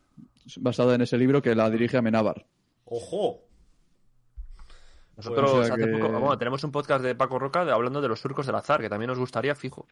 basada 0.58 0.94
en 0.94 1.02
ese 1.02 1.16
libro 1.18 1.40
que 1.42 1.54
la 1.54 1.68
dirige 1.70 1.96
Amenábar. 1.96 2.46
¡Ojo! 2.84 3.42
Nosotros 5.16 5.50
O 5.50 5.64
sea 5.64 5.74
hace 5.74 5.84
que- 5.86 5.92
poco. 5.92 6.08
Bueno, 6.12 6.36
tenemos 6.38 6.62
un 6.62 6.70
podcast 6.70 7.02
de 7.02 7.14
Paco 7.14 7.38
Roca 7.38 7.64
de- 7.64 7.72
hablando 7.72 8.02
de 8.02 8.08
los 8.08 8.20
surcos 8.20 8.44
del 8.44 8.54
azar, 8.54 8.82
que 8.82 8.88
también 8.90 9.08
nos 9.08 9.18
gustaría, 9.18 9.54
fijo. 9.54 9.86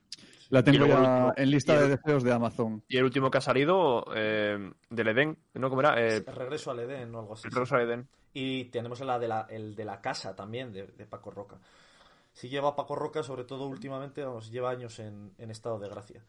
La 0.51 0.63
tengo 0.63 0.87
ya 0.87 0.99
último- 0.99 1.33
en 1.37 1.51
lista 1.51 1.81
de 1.81 1.89
deseos 1.97 2.23
de 2.23 2.33
Amazon. 2.33 2.83
Y 2.89 2.99
el 2.99 3.05
último 3.05 3.31
que 3.31 3.39
ha 3.39 3.41
salido, 3.41 4.05
eh, 4.15 4.71
del 4.91 5.09
Edén, 5.09 5.39
¿no? 5.55 5.71
¿Cómo 5.71 5.81
era? 5.81 5.99
Eh, 5.99 6.17
El 6.27 6.27
regreso 6.35 6.71
al 6.73 6.81
Edén 6.81 7.15
o 7.15 7.21
algo 7.21 7.33
así. 7.33 7.47
el 7.47 7.53
regreso 7.53 7.75
al 7.77 7.83
Edén. 7.83 8.09
Y 8.35 8.65
tenemos 8.67 9.01
la 9.01 9.19
de 9.19 9.29
la, 9.29 9.47
el 9.49 9.75
de 9.75 9.85
la 9.87 10.01
casa 10.03 10.37
también, 10.37 10.73
de, 10.75 10.89
de 10.89 11.07
Paco 11.07 11.31
Roca. 11.31 11.57
Si 12.35 12.49
lleva 12.49 12.77
Paco 12.77 12.95
Roca, 12.97 13.23
sobre 13.23 13.45
todo 13.45 13.67
últimamente, 13.67 14.23
vamos, 14.23 14.51
lleva 14.51 14.71
años 14.71 14.99
en, 14.99 15.33
en 15.39 15.51
estado 15.51 15.79
de 15.79 15.89
gracia. 15.89 16.23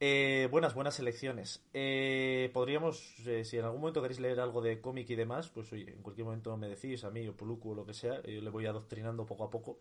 Eh, 0.00 0.48
buenas, 0.50 0.74
buenas 0.74 0.98
elecciones. 0.98 1.62
Eh, 1.74 2.50
podríamos, 2.54 3.14
eh, 3.26 3.44
si 3.44 3.58
en 3.58 3.64
algún 3.66 3.80
momento 3.82 4.00
queréis 4.02 4.18
leer 4.20 4.40
algo 4.40 4.62
de 4.62 4.80
cómic 4.80 5.08
y 5.10 5.14
demás, 5.14 5.48
pues 5.50 5.72
oye, 5.72 5.90
en 5.92 6.02
cualquier 6.02 6.24
momento 6.24 6.56
me 6.56 6.68
decís, 6.68 7.04
a 7.04 7.10
mí 7.10 7.28
o 7.28 7.36
Puluku 7.36 7.72
o 7.72 7.74
lo 7.74 7.86
que 7.86 7.94
sea, 7.94 8.22
yo 8.22 8.40
le 8.40 8.50
voy 8.50 8.66
adoctrinando 8.66 9.26
poco 9.26 9.44
a 9.44 9.50
poco. 9.50 9.78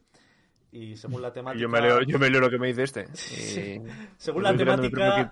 Y 0.71 0.97
según 0.97 1.21
la 1.23 1.33
temática. 1.33 1.59
Yo 1.61 1.69
me, 1.69 1.81
leo, 1.81 2.01
yo 2.03 2.19
me 2.19 2.29
leo 2.29 2.41
lo 2.41 2.49
que 2.49 2.59
me 2.59 2.67
dice 2.67 2.83
este. 2.83 3.07
Sí. 3.15 3.81
Y- 3.81 3.81
Según 4.17 4.43
la 4.43 4.55
temática, 4.55 5.31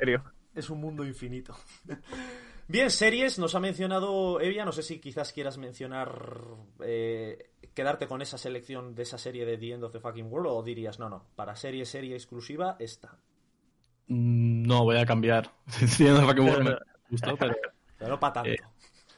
es 0.56 0.70
un 0.72 0.82
mundo 0.82 1.06
infinito. 1.06 1.56
Bien, 2.70 2.92
series, 2.92 3.40
nos 3.40 3.56
ha 3.56 3.60
mencionado 3.62 4.42
Evia, 4.42 4.66
no 4.66 4.74
sé 4.74 4.84
si 4.84 5.00
quizás 5.00 5.32
quieras 5.32 5.58
mencionar, 5.58 6.44
eh, 6.84 7.52
quedarte 7.74 8.08
con 8.08 8.22
esa 8.22 8.38
selección 8.38 8.94
de 8.94 9.04
esa 9.04 9.18
serie 9.18 9.46
de 9.46 9.58
The 9.58 9.74
End 9.74 9.84
of 9.86 9.94
the 9.94 10.02
Fucking 10.02 10.26
World 10.26 10.48
o 10.48 10.64
dirías, 10.64 11.00
no, 11.00 11.08
no, 11.08 11.26
para 11.36 11.56
serie, 11.56 11.86
serie 11.86 12.16
exclusiva, 12.16 12.76
esta. 12.80 13.18
Mm, 14.08 14.68
No, 14.68 14.84
voy 14.84 14.98
a 14.98 15.06
cambiar. 15.06 15.50
Sí, 15.88 16.04
no, 16.04 16.22
para 16.22 16.36
que 16.36 16.42
me 16.42 16.78
gustó, 17.10 17.38
pero 17.38 17.56
Pero 17.98 18.12
no 18.12 18.20
para 18.20 18.34
tanto. 18.34 18.50
Eh. 18.52 18.58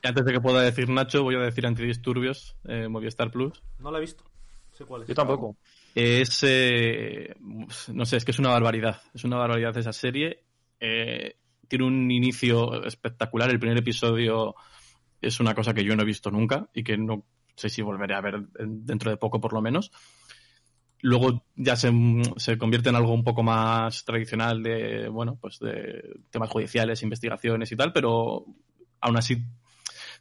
antes 0.04 0.26
de 0.26 0.32
que 0.32 0.40
pueda 0.40 0.62
decir 0.62 0.88
Nacho, 0.88 1.24
voy 1.24 1.36
a 1.36 1.40
decir 1.40 1.66
Antidisturbios, 1.66 2.56
eh, 2.66 2.88
Movistar 2.88 3.32
Plus. 3.32 3.62
No 3.80 3.92
la 3.92 3.98
he 3.98 4.02
visto. 4.02 4.24
Sé 4.72 4.86
cuál 4.86 5.02
es. 5.02 5.08
Yo 5.10 5.16
tampoco. 5.16 5.58
Es, 5.96 6.44
eh, 6.44 7.36
no 7.40 8.06
sé, 8.06 8.18
es 8.18 8.24
que 8.24 8.32
es 8.32 8.40
una 8.40 8.50
barbaridad. 8.50 9.02
Es 9.14 9.24
una 9.26 9.38
barbaridad 9.38 9.76
esa 9.78 9.92
serie. 9.92 10.46
Eh, 10.80 11.39
tiene 11.70 11.86
un 11.86 12.12
inicio 12.12 12.84
espectacular. 12.84 13.50
El 13.50 13.60
primer 13.60 13.78
episodio 13.78 14.56
es 15.22 15.40
una 15.40 15.56
cosa 15.56 15.74
que 15.74 15.86
yo 15.86 15.96
no 15.96 16.02
he 16.02 16.06
visto 16.06 16.32
nunca 16.32 16.70
y 16.74 16.84
que 16.84 16.98
no 16.98 17.24
sé 17.56 17.70
si 17.70 17.82
volveré 17.82 18.16
a 18.16 18.22
ver 18.22 18.36
en- 18.60 18.86
dentro 18.86 19.12
de 19.12 19.18
poco 19.18 19.40
por 19.40 19.54
lo 19.54 19.62
menos. 19.62 19.92
Luego 21.02 21.46
ya 21.56 21.78
se, 21.78 21.92
se 22.36 22.58
convierte 22.58 22.90
en 22.90 22.96
algo 22.96 23.14
un 23.14 23.24
poco 23.24 23.42
más 23.42 24.04
tradicional 24.04 24.62
de, 24.62 25.08
bueno, 25.08 25.38
pues 25.40 25.60
de 25.60 26.20
temas 26.30 26.50
judiciales, 26.50 27.04
investigaciones 27.04 27.72
y 27.72 27.78
tal, 27.78 27.94
pero 27.94 28.46
aún 29.00 29.18
así, 29.18 29.38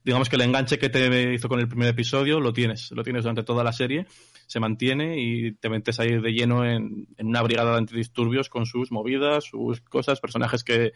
digamos 0.05 0.29
que 0.29 0.37
el 0.37 0.43
enganche 0.43 0.79
que 0.79 0.89
te 0.89 1.35
hizo 1.35 1.49
con 1.49 1.59
el 1.59 1.67
primer 1.67 1.89
episodio 1.89 2.39
lo 2.39 2.53
tienes, 2.53 2.93
lo 2.93 3.03
tienes 3.03 3.25
durante 3.25 3.43
toda 3.43 3.65
la 3.65 3.73
serie, 3.73 4.07
se 4.47 4.61
mantiene 4.61 5.21
y 5.21 5.53
te 5.53 5.69
metes 5.69 5.99
ahí 5.99 6.21
de 6.21 6.33
lleno 6.33 6.65
en, 6.65 7.09
en 7.17 7.27
una 7.27 7.43
brigada 7.43 7.73
de 7.73 7.79
antidisturbios 7.79 8.49
con 8.49 8.65
sus 8.65 8.93
movidas, 8.93 9.47
sus 9.47 9.81
cosas, 9.81 10.21
personajes 10.21 10.63
que 10.63 10.93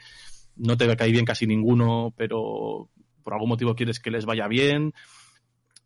no 0.57 0.77
te 0.77 0.97
cae 0.97 1.11
bien 1.11 1.25
casi 1.25 1.47
ninguno, 1.47 2.13
pero 2.17 2.89
por 3.23 3.35
algún 3.35 3.49
motivo 3.49 3.75
quieres 3.75 4.01
que 4.01 4.11
les 4.11 4.25
vaya 4.25 4.49
bien. 4.49 4.95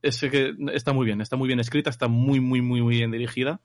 Es 0.02 0.20
que 0.20 0.54
está 0.72 0.92
muy 0.92 1.06
bien, 1.06 1.20
está 1.20 1.36
muy 1.36 1.48
bien 1.48 1.60
escrita, 1.60 1.90
está 1.90 2.08
muy, 2.08 2.40
muy, 2.40 2.60
muy, 2.60 2.82
muy 2.82 2.96
bien 2.96 3.10
dirigida 3.10 3.60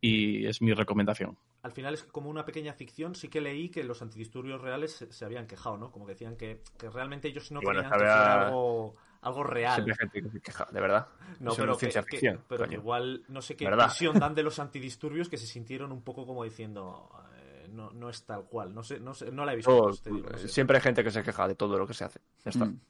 y 0.00 0.46
es 0.46 0.62
mi 0.62 0.72
recomendación. 0.72 1.38
Al 1.62 1.72
final 1.72 1.94
es 1.94 2.04
como 2.04 2.30
una 2.30 2.44
pequeña 2.44 2.72
ficción. 2.72 3.14
Sí 3.14 3.28
que 3.28 3.40
leí 3.40 3.70
que 3.70 3.82
los 3.82 4.00
antidisturbios 4.02 4.60
reales 4.60 4.92
se, 4.92 5.12
se 5.12 5.24
habían 5.24 5.46
quejado, 5.46 5.76
¿no? 5.76 5.90
Como 5.90 6.06
que 6.06 6.12
decían 6.12 6.36
que, 6.36 6.62
que 6.78 6.88
realmente 6.90 7.28
ellos 7.28 7.50
no 7.50 7.60
bueno, 7.60 7.80
querían 7.80 7.92
que 7.92 7.98
fuera 7.98 8.46
algo, 8.46 8.94
algo 9.22 9.42
real. 9.42 9.84
Gente 9.98 10.22
que 10.22 10.30
se 10.30 10.40
queja, 10.40 10.68
de 10.70 10.80
verdad. 10.80 11.08
No, 11.40 11.52
Eso 11.52 11.62
pero, 11.62 11.72
es 11.72 11.78
ciencia 11.78 12.02
que, 12.04 12.38
pero 12.48 12.70
igual 12.72 13.24
no 13.28 13.42
sé 13.42 13.56
qué 13.56 13.64
¿Verdad? 13.64 13.88
visión 13.88 14.18
dan 14.20 14.34
de 14.34 14.44
los 14.44 14.58
antidisturbios 14.58 15.28
que 15.28 15.38
se 15.38 15.46
sintieron 15.46 15.90
un 15.90 16.02
poco 16.02 16.24
como 16.24 16.44
diciendo 16.44 17.10
no, 17.68 17.90
no 17.92 18.08
es 18.10 18.24
tal 18.24 18.44
cual. 18.44 18.74
No 18.74 18.82
sé, 18.82 19.00
no 19.00 19.14
sé, 19.14 19.30
no 19.30 19.44
la 19.44 19.52
he 19.52 19.56
visto. 19.56 19.70
Todo- 19.70 19.96
te 19.96 20.10
digo, 20.10 20.28
no 20.30 20.38
sé. 20.38 20.48
siempre 20.48 20.76
hay 20.76 20.82
gente 20.82 21.02
que 21.04 21.10
se 21.10 21.22
queja 21.22 21.46
de 21.48 21.54
todo 21.54 21.78
lo 21.78 21.86
que 21.86 21.94
se 21.94 22.04
hace. 22.04 22.20
Ya 22.44 22.50
está. 22.50 22.64
Mm. 22.66 22.80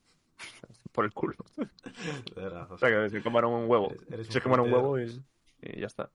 Por 0.93 1.05
el 1.05 1.13
culo. 1.13 1.35
De 1.57 2.43
verdad, 2.43 2.71
o 2.71 2.79
sea, 2.79 2.89
que 2.89 3.11
se 3.11 3.23
coman 3.23 3.45
un 3.47 3.69
huevo. 3.69 3.91
Eres- 3.91 4.03
eres 4.11 4.27
un 4.29 4.33
se 4.33 4.41
coman 4.41 4.61
un 4.61 4.73
huevo 4.73 5.01
y, 5.01 5.23
y 5.63 5.81
ya 5.81 5.87
está. 5.87 6.11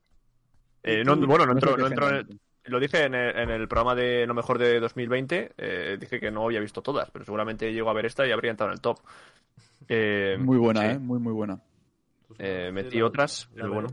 Eh, 0.83 1.03
no, 1.03 1.15
bueno, 1.15 1.45
no 1.45 1.59
sé 1.59 1.65
no 1.65 1.75
qué 1.75 1.81
entró 1.83 2.09
en 2.09 2.15
el- 2.15 2.39
lo 2.65 2.79
dije 2.79 3.03
en 3.05 3.15
el, 3.15 3.35
en 3.37 3.49
el 3.49 3.67
programa 3.67 3.95
de 3.95 4.25
lo 4.27 4.33
mejor 4.35 4.59
de 4.59 4.79
2020. 4.79 5.53
eh, 5.57 5.97
dije 5.99 6.19
que 6.19 6.29
no 6.29 6.45
había 6.45 6.59
visto 6.59 6.81
todas, 6.83 7.09
pero 7.11 7.25
seguramente 7.25 7.73
llego 7.73 7.89
a 7.89 7.93
ver 7.93 8.05
esta 8.05 8.25
y 8.27 8.31
habría 8.31 8.51
entrado 8.51 8.71
en 8.71 8.75
el 8.75 8.81
top. 8.81 8.99
Eh, 9.87 10.37
Muy 10.39 10.57
buena, 10.59 10.81
sí, 10.81 10.87
¿eh? 10.87 10.99
Muy, 10.99 11.19
muy 11.19 11.33
buena. 11.33 11.59
metí 12.71 13.01
otras, 13.01 13.49
pero 13.53 13.73
bueno. 13.73 13.89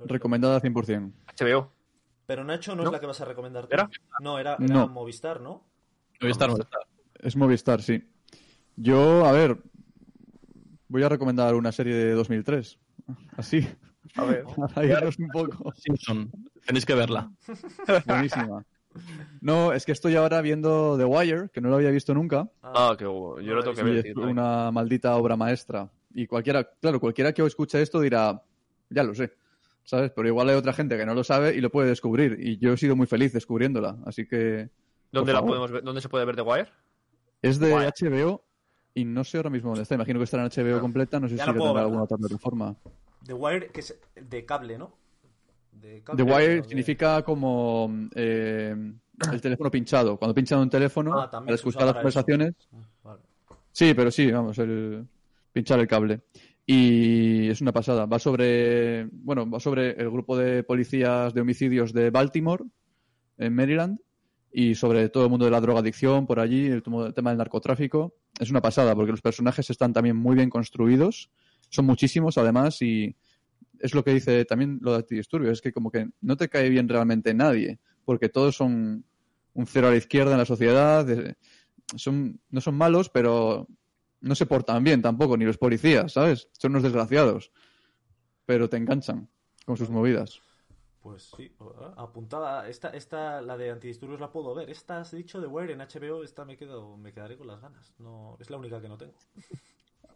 Recomendada 0.00 0.60
100%. 0.60 1.12
HBO. 1.38 1.72
Pero 2.28 2.44
Nacho 2.44 2.76
no, 2.76 2.82
es 2.82 2.92
la 2.92 3.00
que 3.00 3.06
vas 3.06 3.22
a 3.22 3.24
recomendar 3.24 3.66
tú. 3.66 3.72
¿Era? 3.72 3.88
No, 4.20 4.38
era, 4.38 4.56
era 4.60 4.74
No. 4.74 4.86
Movistar, 4.86 5.40
¿no? 5.40 5.64
Estar, 6.20 6.50
Vamos. 6.50 6.66
Es 7.14 7.34
Movistar, 7.36 7.80
sí. 7.80 8.06
Yo, 8.76 9.24
a 9.24 9.32
ver, 9.32 9.56
voy 10.88 11.02
a 11.02 11.08
recomendar 11.08 11.54
una 11.54 11.72
serie 11.72 11.94
de 11.94 12.12
2003. 12.12 12.78
Así, 13.38 13.66
A 14.14 14.24
ver. 14.26 14.44
para 14.74 14.86
irnos 14.86 15.18
un 15.18 15.28
poco. 15.28 15.72
Simpson. 15.74 16.30
Tenéis 16.66 16.84
que 16.84 16.94
verla. 16.94 17.32
Buenísima. 18.06 18.62
No, 19.40 19.72
es 19.72 19.86
que 19.86 19.92
estoy 19.92 20.16
ahora 20.16 20.42
viendo 20.42 20.98
The 20.98 21.06
Wire, 21.06 21.48
que 21.48 21.62
no 21.62 21.70
lo 21.70 21.76
había 21.76 21.90
visto 21.90 22.12
nunca. 22.12 22.46
Ah, 22.62 22.94
qué 22.98 23.06
huevo. 23.06 23.40
Yo 23.40 23.54
lo 23.54 23.62
tengo 23.62 23.74
que 23.74 23.82
ver. 23.84 24.06
Es 24.06 24.14
una 24.14 24.70
maldita 24.70 25.16
obra 25.16 25.34
maestra. 25.34 25.90
Y 26.12 26.26
cualquiera, 26.26 26.62
claro, 26.78 27.00
cualquiera 27.00 27.32
que 27.32 27.42
escuche 27.46 27.80
esto 27.80 28.02
dirá, 28.02 28.42
ya 28.90 29.02
lo 29.02 29.14
sé, 29.14 29.32
¿sabes? 29.88 30.12
Pero 30.14 30.28
igual 30.28 30.50
hay 30.50 30.56
otra 30.56 30.74
gente 30.74 30.98
que 30.98 31.06
no 31.06 31.14
lo 31.14 31.24
sabe 31.24 31.54
y 31.56 31.62
lo 31.62 31.70
puede 31.70 31.88
descubrir. 31.88 32.36
Y 32.40 32.58
yo 32.58 32.74
he 32.74 32.76
sido 32.76 32.94
muy 32.94 33.06
feliz 33.06 33.32
descubriéndola. 33.32 33.96
Así 34.04 34.26
que 34.28 34.68
¿Dónde, 35.10 35.32
la 35.32 35.42
podemos 35.42 35.70
ver? 35.70 35.82
¿Dónde 35.82 36.02
se 36.02 36.10
puede 36.10 36.26
ver 36.26 36.36
The 36.36 36.42
Wire? 36.42 36.68
es 37.40 37.58
de 37.58 37.72
Wire. 37.72 37.90
HBO 37.98 38.44
y 38.92 39.04
no 39.06 39.24
sé 39.24 39.38
ahora 39.38 39.48
mismo 39.48 39.70
dónde 39.70 39.84
está. 39.84 39.94
Imagino 39.94 40.18
que 40.18 40.24
estará 40.24 40.44
en 40.44 40.50
HBO 40.50 40.80
completa. 40.80 41.18
No 41.18 41.26
sé 41.28 41.36
Ya 41.36 41.46
si 41.46 41.52
tendrá 41.52 41.80
alguna 41.80 42.02
otra 42.02 42.18
plataforma. 42.18 42.76
The 43.24 43.32
Wire, 43.32 43.68
que 43.68 43.80
es 43.80 43.98
de 44.14 44.44
cable, 44.44 44.76
¿no? 44.76 44.92
De 45.72 46.02
The 46.16 46.22
Wire 46.22 46.56
de- 46.56 46.64
significa 46.64 47.22
como 47.22 47.90
eh, 48.14 48.74
el 49.32 49.40
teléfono 49.40 49.70
pinchado. 49.70 50.18
Cuando 50.18 50.34
pinchan 50.34 50.58
un 50.58 50.68
teléfono, 50.68 51.18
Ah, 51.18 51.30
para 51.30 51.54
escuchar 51.54 51.84
las 51.84 51.94
conversaciones. 51.94 52.52
Vale. 53.02 53.20
Sí, 53.72 53.94
pero 53.94 54.10
sí, 54.10 54.30
vamos, 54.30 54.58
el 54.58 55.06
pinchar 55.52 55.78
el 55.80 55.86
cable. 55.88 56.20
Y 56.70 57.48
es 57.48 57.62
una 57.62 57.72
pasada. 57.72 58.04
Va 58.04 58.18
sobre, 58.18 59.06
bueno, 59.06 59.48
va 59.48 59.58
sobre 59.58 59.92
el 59.92 60.10
grupo 60.10 60.36
de 60.36 60.62
policías 60.62 61.32
de 61.32 61.40
homicidios 61.40 61.94
de 61.94 62.10
Baltimore, 62.10 62.62
en 63.38 63.54
Maryland, 63.54 63.98
y 64.52 64.74
sobre 64.74 65.08
todo 65.08 65.24
el 65.24 65.30
mundo 65.30 65.46
de 65.46 65.50
la 65.50 65.62
drogadicción 65.62 66.26
por 66.26 66.40
allí, 66.40 66.66
el 66.66 66.82
tema 66.82 67.30
del 67.30 67.38
narcotráfico. 67.38 68.16
Es 68.38 68.50
una 68.50 68.60
pasada 68.60 68.94
porque 68.94 69.12
los 69.12 69.22
personajes 69.22 69.70
están 69.70 69.94
también 69.94 70.16
muy 70.16 70.36
bien 70.36 70.50
construidos. 70.50 71.30
Son 71.70 71.86
muchísimos, 71.86 72.36
además, 72.36 72.82
y 72.82 73.16
es 73.78 73.94
lo 73.94 74.04
que 74.04 74.12
dice 74.12 74.44
también 74.44 74.78
lo 74.82 74.90
de 74.90 74.98
Antidisturbio, 74.98 75.50
es 75.50 75.62
que 75.62 75.72
como 75.72 75.90
que 75.90 76.10
no 76.20 76.36
te 76.36 76.50
cae 76.50 76.68
bien 76.68 76.86
realmente 76.86 77.32
nadie, 77.32 77.78
porque 78.04 78.28
todos 78.28 78.54
son 78.54 79.06
un 79.54 79.66
cero 79.66 79.88
a 79.88 79.92
la 79.92 79.96
izquierda 79.96 80.32
en 80.32 80.38
la 80.38 80.44
sociedad, 80.44 81.06
son, 81.96 82.38
no 82.50 82.60
son 82.60 82.74
malos, 82.74 83.08
pero 83.08 83.66
no 84.20 84.34
se 84.34 84.46
portan 84.46 84.82
bien 84.84 85.02
tampoco, 85.02 85.36
ni 85.36 85.44
los 85.44 85.58
policías, 85.58 86.12
¿sabes? 86.12 86.48
Son 86.52 86.72
unos 86.72 86.82
desgraciados, 86.82 87.52
pero 88.46 88.68
te 88.68 88.76
enganchan 88.76 89.28
con 89.64 89.76
sus 89.76 89.90
movidas. 89.90 90.40
Pues 91.00 91.30
sí, 91.36 91.50
ah, 91.60 91.94
apuntada. 91.96 92.68
Esta, 92.68 92.88
esta, 92.90 93.40
la 93.40 93.56
de 93.56 93.70
antidisturbios 93.70 94.20
la 94.20 94.30
puedo 94.32 94.54
ver. 94.54 94.68
Esta 94.68 95.00
has 95.00 95.12
dicho 95.12 95.40
de 95.40 95.46
Wire 95.46 95.72
en 95.72 95.78
HBO, 95.80 96.22
esta 96.24 96.44
me 96.44 96.56
quedo, 96.56 96.96
me 96.96 97.12
quedaré 97.12 97.36
con 97.38 97.46
las 97.46 97.60
ganas. 97.60 97.94
No, 97.98 98.36
es 98.40 98.50
la 98.50 98.56
única 98.56 98.80
que 98.80 98.88
no 98.88 98.98
tengo. 98.98 99.14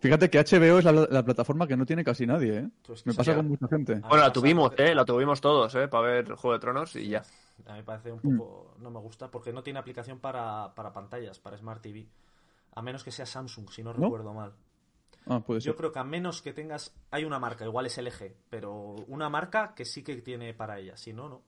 Fíjate 0.01 0.29
que 0.29 0.41
HBO 0.41 0.79
es 0.81 0.85
la, 0.85 0.93
la 0.93 1.25
plataforma 1.25 1.69
que 1.69 1.77
no 1.77 1.87
tiene 1.87 2.03
casi 2.03 2.27
nadie, 2.27 2.59
¿eh? 2.59 2.69
Pues 2.85 3.07
Me 3.07 3.15
pasa 3.15 3.37
con 3.37 3.47
mucha 3.49 3.69
gente. 3.69 3.95
Bueno, 4.01 4.17
la 4.25 4.33
tuvimos, 4.33 4.73
¿eh? 4.77 4.95
La 4.97 5.05
tuvimos 5.05 5.41
todos, 5.41 5.73
¿eh? 5.77 5.87
Para 5.87 6.09
ver 6.09 6.33
Juego 6.33 6.55
de 6.55 6.59
Tronos 6.59 6.97
y 6.97 7.09
ya. 7.09 7.23
A 7.67 7.73
mí 7.73 7.79
me 7.79 7.85
parece 7.85 8.11
un 8.11 8.19
Mm. 8.21 8.37
poco. 8.37 8.75
No 8.81 8.91
me 8.91 8.99
gusta 8.99 9.31
porque 9.31 9.53
no 9.53 9.63
tiene 9.63 9.79
aplicación 9.79 10.19
para, 10.19 10.75
para 10.75 10.93
pantallas, 10.93 11.39
para 11.39 11.57
Smart 11.57 11.81
TV. 11.81 12.09
A 12.75 12.83
menos 12.83 13.05
que 13.05 13.11
sea 13.11 13.27
Samsung, 13.27 13.71
si 13.71 13.83
no, 13.83 13.93
¿No? 13.93 14.05
recuerdo 14.05 14.33
mal. 14.33 14.55
Ah, 15.27 15.41
puede 15.41 15.61
Yo 15.61 15.77
creo 15.77 15.93
que 15.93 15.99
a 15.99 16.05
menos 16.05 16.43
que 16.43 16.53
tengas. 16.53 16.95
Hay 17.11 17.25
una 17.25 17.39
marca, 17.39 17.65
igual 17.65 17.87
es 17.87 17.97
LG, 17.99 18.35
pero 18.51 18.73
una 19.09 19.29
marca 19.29 19.75
que 19.75 19.85
sí 19.85 20.03
que 20.03 20.17
tiene 20.17 20.53
para 20.55 20.79
ella, 20.79 20.97
si 20.97 21.13
no, 21.13 21.29
no. 21.29 21.43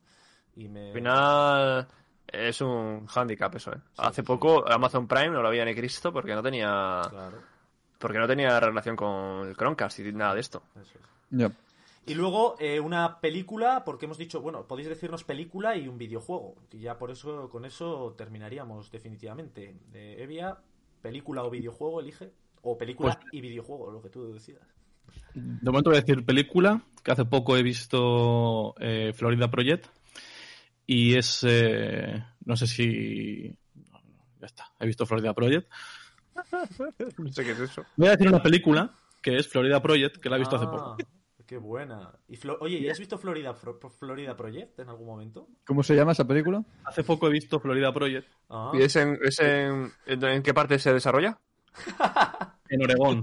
Y 0.55 0.69
me. 0.69 0.89
Al 0.89 0.95
final 0.95 1.89
es 2.27 2.61
un 2.61 3.07
handicap 3.13 3.55
eso, 3.57 3.73
¿eh? 3.73 3.81
Hace 3.97 4.23
poco 4.23 4.65
Amazon 4.71 5.09
Prime 5.09 5.31
no 5.31 5.43
lo 5.43 5.49
había 5.49 5.65
ni 5.65 5.75
Cristo 5.75 6.13
porque 6.13 6.35
no 6.35 6.43
tenía 6.43 7.03
Claro, 7.11 7.39
porque 7.99 8.19
no 8.19 8.27
tenía 8.27 8.61
relación 8.61 8.97
con 8.97 9.49
el 9.49 9.57
Chromecast 9.57 9.99
y 10.01 10.13
nada 10.13 10.35
de 10.35 10.41
esto. 10.41 10.63
eso 10.81 10.99
es. 10.99 11.05
Ya. 11.31 11.51
Y 12.07 12.15
luego 12.15 12.57
eh, 12.59 12.79
una 12.81 13.19
película, 13.19 13.83
porque 13.83 14.05
hemos 14.05 14.19
dicho, 14.19 14.43
bueno, 14.43 14.67
podéis 14.67 14.89
decirnos 14.89 15.25
película 15.25 15.75
y 15.75 15.89
un 15.89 15.97
videojuego. 15.97 16.55
Y 16.71 16.81
ya 16.81 16.99
por 16.99 17.11
eso, 17.11 17.49
con 17.49 17.65
eso 17.65 18.15
terminaríamos 18.17 18.91
definitivamente. 18.91 19.75
Eh, 19.95 20.17
Evia, 20.19 20.59
película 21.05 21.43
o 21.45 21.51
videojuego, 21.51 22.01
elige. 22.01 22.33
O 22.63 22.79
película 22.79 23.19
Pues- 23.21 23.33
y 23.33 23.41
videojuego, 23.43 23.91
lo 23.91 24.01
que 24.03 24.09
tú 24.09 24.33
decidas. 24.33 24.63
De 25.35 25.71
momento 25.71 25.91
voy 25.91 25.99
a 25.99 26.01
decir 26.01 26.25
película, 26.25 26.81
que 27.03 27.13
hace 27.13 27.27
poco 27.27 27.57
he 27.59 27.63
visto 27.63 28.75
eh, 28.81 29.13
Florida 29.15 29.51
Project. 29.51 29.87
Y 30.87 31.15
es. 31.17 31.45
eh, 31.47 32.25
no 32.47 32.57
sé 32.57 32.67
si. 32.67 33.55
no, 33.75 34.01
no, 34.01 34.27
ya 34.41 34.47
está, 34.47 34.65
he 34.81 34.87
visto 34.87 35.05
Florida 35.07 35.35
Project. 35.35 35.71
No 37.19 37.31
sé 37.33 37.45
qué 37.45 37.53
es 37.53 37.61
eso. 37.61 37.85
Voy 37.97 38.09
a 38.09 38.13
decir 38.13 38.29
una 38.29 38.43
película 38.43 38.93
que 39.23 39.37
es 39.37 39.47
Florida 39.49 39.81
Project, 39.83 40.17
que 40.17 40.29
la 40.31 40.37
he 40.37 40.41
visto 40.41 40.57
hace 40.57 40.65
Ah, 40.67 40.71
poco. 40.71 40.97
Qué 41.47 41.59
buena. 41.59 42.11
Y 42.29 42.37
Flo- 42.37 42.57
Oye, 42.61 42.79
¿y 42.79 42.89
has 42.89 42.99
visto 42.99 43.19
Florida, 43.19 43.55
Fro- 43.55 43.91
Florida 43.91 44.35
Project 44.37 44.79
en 44.79 44.89
algún 44.89 45.07
momento? 45.07 45.49
¿Cómo 45.67 45.83
se 45.83 45.95
llama 45.95 46.13
esa 46.13 46.27
película? 46.27 46.65
Hace 46.85 47.05
poco 47.05 47.29
he 47.29 47.31
visto 47.31 47.61
Florida 47.61 47.93
Project 47.93 48.29
Ah, 48.49 48.73
¿Y 48.75 48.83
es 48.83 48.97
en, 48.97 49.19
es 49.23 49.39
en, 49.41 49.93
en, 50.07 50.25
en 50.25 50.43
qué 50.43 50.55
parte 50.55 50.79
se 50.79 50.93
desarrolla? 50.93 51.39
en 52.71 52.83
Oregón. 52.83 53.23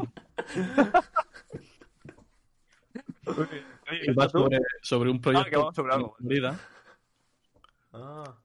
Va 4.18 4.30
sobre, 4.30 4.60
sobre 4.82 5.10
un 5.10 5.18
Ah, 5.18 5.22
proyecto 5.22 5.50
que 5.50 5.58
vamos 5.58 5.76
sobre 5.76 5.94
algo. 5.94 6.16
en 6.20 6.26
Florida. 6.28 6.60
ah, 7.94 8.36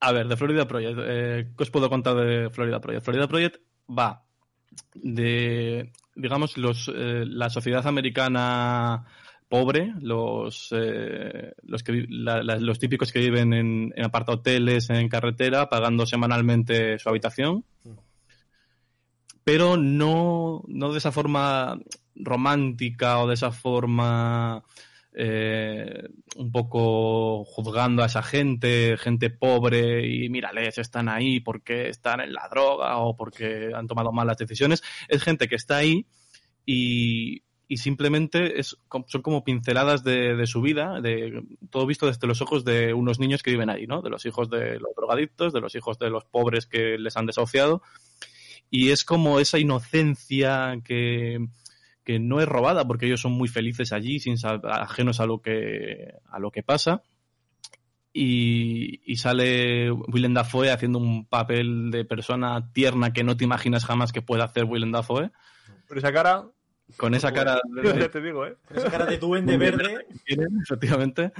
A 0.00 0.12
ver, 0.12 0.28
de 0.28 0.36
Florida 0.36 0.66
Project. 0.68 0.98
eh, 1.02 1.48
¿Qué 1.56 1.62
os 1.62 1.70
puedo 1.70 1.88
contar 1.90 2.14
de 2.16 2.50
Florida 2.50 2.80
Project? 2.80 3.04
Florida 3.04 3.28
Project 3.28 3.56
va 3.90 4.24
de, 4.94 5.92
digamos, 6.18 6.58
los, 6.58 6.90
eh, 6.94 7.24
la 7.26 7.48
sociedad 7.48 7.86
americana 7.86 9.06
pobre, 9.48 9.94
los, 10.00 10.68
eh, 10.72 11.54
los, 11.62 12.78
típicos 12.78 13.12
que 13.12 13.20
viven 13.20 13.54
en, 13.54 13.92
en 13.96 14.04
apartahoteles, 14.04 14.90
en 14.90 15.08
carretera, 15.08 15.68
pagando 15.68 16.04
semanalmente 16.04 16.98
su 16.98 17.08
habitación. 17.08 17.64
Pero 19.44 19.78
no, 19.78 20.62
no 20.68 20.92
de 20.92 20.98
esa 20.98 21.12
forma 21.12 21.78
romántica 22.14 23.20
o 23.20 23.28
de 23.28 23.34
esa 23.34 23.50
forma 23.50 24.62
eh, 25.20 26.08
un 26.36 26.52
poco 26.52 27.44
juzgando 27.44 28.04
a 28.04 28.06
esa 28.06 28.22
gente, 28.22 28.96
gente 28.96 29.30
pobre 29.30 30.06
y 30.06 30.28
mírales, 30.28 30.78
están 30.78 31.08
ahí 31.08 31.40
porque 31.40 31.88
están 31.88 32.20
en 32.20 32.32
la 32.32 32.48
droga 32.48 32.98
o 32.98 33.16
porque 33.16 33.72
han 33.74 33.88
tomado 33.88 34.12
malas 34.12 34.36
decisiones. 34.36 34.80
Es 35.08 35.24
gente 35.24 35.48
que 35.48 35.56
está 35.56 35.78
ahí 35.78 36.06
y, 36.64 37.42
y 37.66 37.78
simplemente 37.78 38.60
es, 38.60 38.76
son 39.08 39.22
como 39.22 39.42
pinceladas 39.42 40.04
de, 40.04 40.36
de 40.36 40.46
su 40.46 40.62
vida, 40.62 41.00
de 41.00 41.42
todo 41.68 41.84
visto 41.84 42.06
desde 42.06 42.28
los 42.28 42.40
ojos 42.40 42.64
de 42.64 42.94
unos 42.94 43.18
niños 43.18 43.42
que 43.42 43.50
viven 43.50 43.70
ahí, 43.70 43.88
¿no? 43.88 44.02
De 44.02 44.10
los 44.10 44.24
hijos 44.24 44.48
de 44.48 44.78
los 44.78 44.94
drogadictos, 44.94 45.52
de 45.52 45.60
los 45.60 45.74
hijos 45.74 45.98
de 45.98 46.10
los 46.10 46.26
pobres 46.26 46.66
que 46.66 46.96
les 46.96 47.16
han 47.16 47.26
desahuciado. 47.26 47.82
Y 48.70 48.90
es 48.90 49.04
como 49.04 49.40
esa 49.40 49.58
inocencia 49.58 50.80
que, 50.84 51.48
que 52.08 52.18
no 52.18 52.40
es 52.40 52.48
robada 52.48 52.86
porque 52.86 53.04
ellos 53.04 53.20
son 53.20 53.32
muy 53.32 53.48
felices 53.48 53.92
allí, 53.92 54.18
sin 54.18 54.36
ajenos 54.64 55.20
a 55.20 55.26
lo 55.26 55.42
que, 55.42 56.14
a 56.24 56.38
lo 56.38 56.50
que 56.50 56.62
pasa. 56.62 57.02
Y, 58.14 59.02
y 59.04 59.16
sale 59.16 59.90
Willem 59.92 60.32
Dafoe 60.32 60.70
haciendo 60.70 61.00
un 61.00 61.26
papel 61.26 61.90
de 61.90 62.06
persona 62.06 62.72
tierna 62.72 63.12
que 63.12 63.24
no 63.24 63.36
te 63.36 63.44
imaginas 63.44 63.84
jamás 63.84 64.10
que 64.10 64.22
pueda 64.22 64.44
hacer 64.44 64.64
Willem 64.64 64.90
Dafoe. 64.90 65.32
Por 65.86 65.98
esa 65.98 66.10
cara, 66.10 66.46
Con 66.96 67.12
esa 67.12 67.30
cara 67.30 67.60
de, 67.82 68.08
te 68.08 68.22
digo, 68.22 68.46
¿eh? 68.46 68.56
con 68.66 68.78
esa 68.78 68.90
cara 68.90 69.04
de 69.04 69.18
duende 69.18 69.58
verde. 69.58 70.06
tiene, 70.24 70.46
efectivamente. 70.62 71.32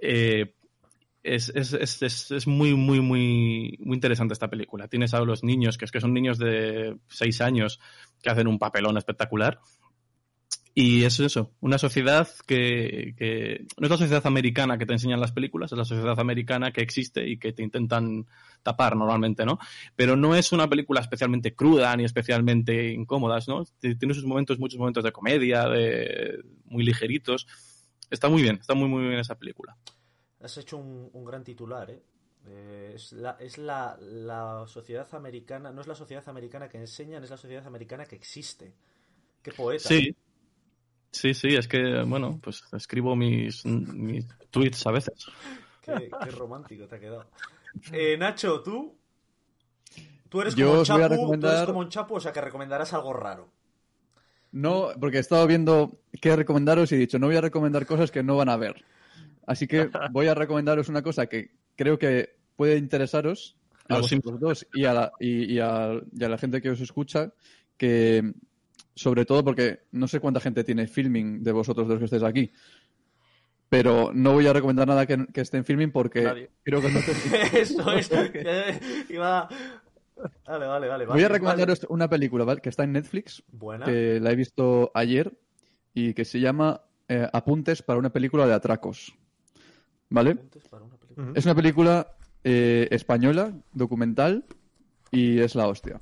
Eh, 0.00 0.54
es, 1.22 1.52
es, 1.54 1.74
es, 1.74 2.02
es, 2.02 2.30
es 2.30 2.46
muy, 2.46 2.72
muy, 2.74 3.00
muy, 3.00 3.76
muy 3.80 3.94
interesante 3.94 4.32
esta 4.32 4.48
película. 4.48 4.88
Tienes 4.88 5.12
a 5.12 5.20
los 5.20 5.44
niños, 5.44 5.76
que 5.76 5.84
es 5.84 5.90
que 5.90 6.00
son 6.00 6.14
niños 6.14 6.38
de 6.38 6.96
6 7.08 7.40
años, 7.42 7.78
que 8.26 8.32
hacen 8.32 8.48
un 8.48 8.58
papelón 8.58 8.98
espectacular. 8.98 9.60
Y 10.74 11.04
es 11.04 11.20
eso, 11.20 11.52
una 11.60 11.78
sociedad 11.78 12.28
que, 12.46 13.14
no 13.78 13.86
es 13.86 13.90
la 13.90 13.96
sociedad 13.96 14.26
americana 14.26 14.76
que 14.76 14.84
te 14.84 14.92
enseñan 14.92 15.20
las 15.20 15.32
películas, 15.32 15.72
es 15.72 15.78
la 15.78 15.86
sociedad 15.86 16.18
americana 16.20 16.70
que 16.70 16.82
existe 16.82 17.26
y 17.26 17.38
que 17.38 17.54
te 17.54 17.62
intentan 17.62 18.26
tapar 18.62 18.94
normalmente, 18.94 19.46
¿no? 19.46 19.58
Pero 19.94 20.16
no 20.16 20.34
es 20.34 20.52
una 20.52 20.68
película 20.68 21.00
especialmente 21.00 21.54
cruda 21.54 21.96
ni 21.96 22.04
especialmente 22.04 22.92
incómoda, 22.92 23.38
¿no? 23.46 23.64
Tiene 23.80 24.12
sus 24.12 24.26
momentos, 24.26 24.58
muchos 24.58 24.78
momentos 24.78 25.02
de 25.02 25.12
comedia, 25.12 25.66
de 25.66 26.42
muy 26.64 26.84
ligeritos. 26.84 27.46
Está 28.10 28.28
muy 28.28 28.42
bien, 28.42 28.56
está 28.56 28.74
muy, 28.74 28.88
muy 28.88 29.04
bien 29.04 29.20
esa 29.20 29.38
película. 29.38 29.78
Has 30.42 30.58
hecho 30.58 30.76
un, 30.76 31.08
un 31.12 31.24
gran 31.24 31.42
titular, 31.42 31.90
¿eh? 31.90 32.02
Eh, 32.48 32.92
es 32.94 33.12
la, 33.12 33.36
es 33.40 33.58
la, 33.58 33.96
la 34.00 34.64
sociedad 34.66 35.06
americana, 35.14 35.72
no 35.72 35.80
es 35.80 35.86
la 35.86 35.94
sociedad 35.94 36.26
americana 36.28 36.68
que 36.68 36.78
enseñan, 36.78 37.24
es 37.24 37.30
la 37.30 37.36
sociedad 37.36 37.66
americana 37.66 38.04
que 38.06 38.16
existe. 38.16 38.72
Qué 39.42 39.52
poeta. 39.52 39.88
Sí, 39.88 40.14
sí, 41.10 41.34
sí, 41.34 41.48
es 41.56 41.66
que, 41.68 42.02
bueno, 42.06 42.38
pues 42.42 42.62
escribo 42.72 43.16
mis, 43.16 43.64
mis 43.64 44.26
tweets 44.50 44.86
a 44.86 44.92
veces. 44.92 45.26
Qué, 45.82 46.10
qué 46.22 46.30
romántico 46.30 46.86
te 46.86 46.96
ha 46.96 47.00
quedado. 47.00 47.26
Eh, 47.92 48.16
Nacho, 48.16 48.62
tú. 48.62 48.96
Tú 50.28 50.40
eres 50.40 50.54
Yo 50.56 50.66
como 50.66 50.74
un 50.76 50.82
os 50.82 50.88
voy 50.90 51.02
a 51.02 51.08
chapu, 51.08 51.14
tú 51.14 51.14
eres 51.14 51.20
recomendar- 51.40 51.66
como 51.66 51.78
un 51.80 51.88
chapu, 51.88 52.14
o 52.16 52.20
sea 52.20 52.32
que 52.32 52.40
recomendarás 52.40 52.92
algo 52.92 53.12
raro. 53.12 53.48
No, 54.52 54.88
porque 55.00 55.18
he 55.18 55.20
estado 55.20 55.46
viendo 55.46 56.00
qué 56.20 56.34
recomendaros 56.34 56.90
y 56.90 56.94
he 56.94 56.98
dicho, 56.98 57.18
no 57.18 57.26
voy 57.26 57.36
a 57.36 57.40
recomendar 57.40 57.86
cosas 57.86 58.10
que 58.10 58.22
no 58.22 58.36
van 58.36 58.48
a 58.48 58.56
ver. 58.56 58.84
Así 59.46 59.66
que 59.66 59.88
voy 60.12 60.26
a 60.28 60.34
recomendaros 60.34 60.88
una 60.88 61.02
cosa 61.02 61.26
que 61.26 61.50
creo 61.76 61.98
que 61.98 62.35
puede 62.56 62.76
interesaros 62.78 63.56
a 63.88 63.94
Los 63.98 64.02
vosotros 64.10 64.40
dos 64.40 64.66
y 64.74 64.84
a, 64.84 64.92
la, 64.94 65.12
y, 65.20 65.52
y 65.54 65.60
a, 65.60 66.00
y 66.12 66.24
a 66.24 66.28
la 66.28 66.38
gente 66.38 66.60
que 66.60 66.70
os 66.70 66.80
escucha, 66.80 67.32
que 67.76 68.32
sobre 68.94 69.24
todo 69.24 69.44
porque 69.44 69.80
no 69.92 70.08
sé 70.08 70.18
cuánta 70.20 70.40
gente 70.40 70.64
tiene 70.64 70.86
filming 70.88 71.42
de 71.44 71.52
vosotros 71.52 71.86
de 71.86 71.94
los 71.94 71.98
que 72.00 72.04
estéis 72.06 72.22
aquí, 72.22 72.50
pero 73.68 74.10
no 74.14 74.32
voy 74.32 74.46
a 74.46 74.52
recomendar 74.52 74.86
nada 74.88 75.06
que, 75.06 75.26
que 75.32 75.40
esté 75.40 75.56
en 75.58 75.64
filming 75.64 75.90
porque 75.92 76.22
Nadie. 76.22 76.50
creo 76.62 76.80
que 76.80 76.90
no 76.90 77.00
te- 77.00 77.60
Eso 77.60 77.92
es. 77.92 78.10
iba... 79.10 79.48
Vale, 80.46 80.66
vale, 80.66 80.88
vale. 80.88 81.04
Voy 81.04 81.20
a 81.20 81.24
vale, 81.24 81.28
recomendaros 81.28 81.86
una 81.90 82.08
película 82.08 82.44
¿vale? 82.44 82.60
que 82.62 82.70
está 82.70 82.84
en 82.84 82.92
Netflix. 82.92 83.42
Buena. 83.52 83.84
que 83.84 84.18
la 84.18 84.32
he 84.32 84.36
visto 84.36 84.90
ayer 84.94 85.36
y 85.92 86.14
que 86.14 86.24
se 86.24 86.40
llama 86.40 86.80
eh, 87.08 87.28
Apuntes 87.32 87.82
para 87.82 87.98
una 87.98 88.10
película 88.10 88.46
de 88.46 88.54
atracos. 88.54 89.14
¿vale? 90.08 90.30
Apuntes 90.30 90.68
para 90.68 90.84
una 90.84 90.96
película. 90.96 91.32
Es 91.34 91.44
una 91.44 91.54
película 91.54 92.15
eh, 92.48 92.86
española, 92.92 93.52
documental, 93.72 94.44
y 95.10 95.40
es 95.40 95.56
la 95.56 95.66
hostia. 95.66 95.98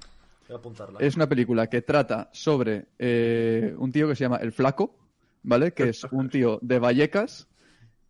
Voy 0.46 0.54
a 0.54 0.58
apuntarla. 0.58 0.98
Es 1.00 1.16
una 1.16 1.26
película 1.26 1.68
que 1.68 1.80
trata 1.80 2.28
sobre 2.32 2.88
eh, 2.98 3.74
un 3.78 3.90
tío 3.90 4.06
que 4.06 4.14
se 4.14 4.24
llama 4.24 4.36
El 4.36 4.52
Flaco, 4.52 4.94
¿vale? 5.42 5.72
Que 5.72 5.88
es 5.88 6.04
un 6.04 6.28
tío 6.28 6.58
de 6.60 6.78
Vallecas 6.78 7.48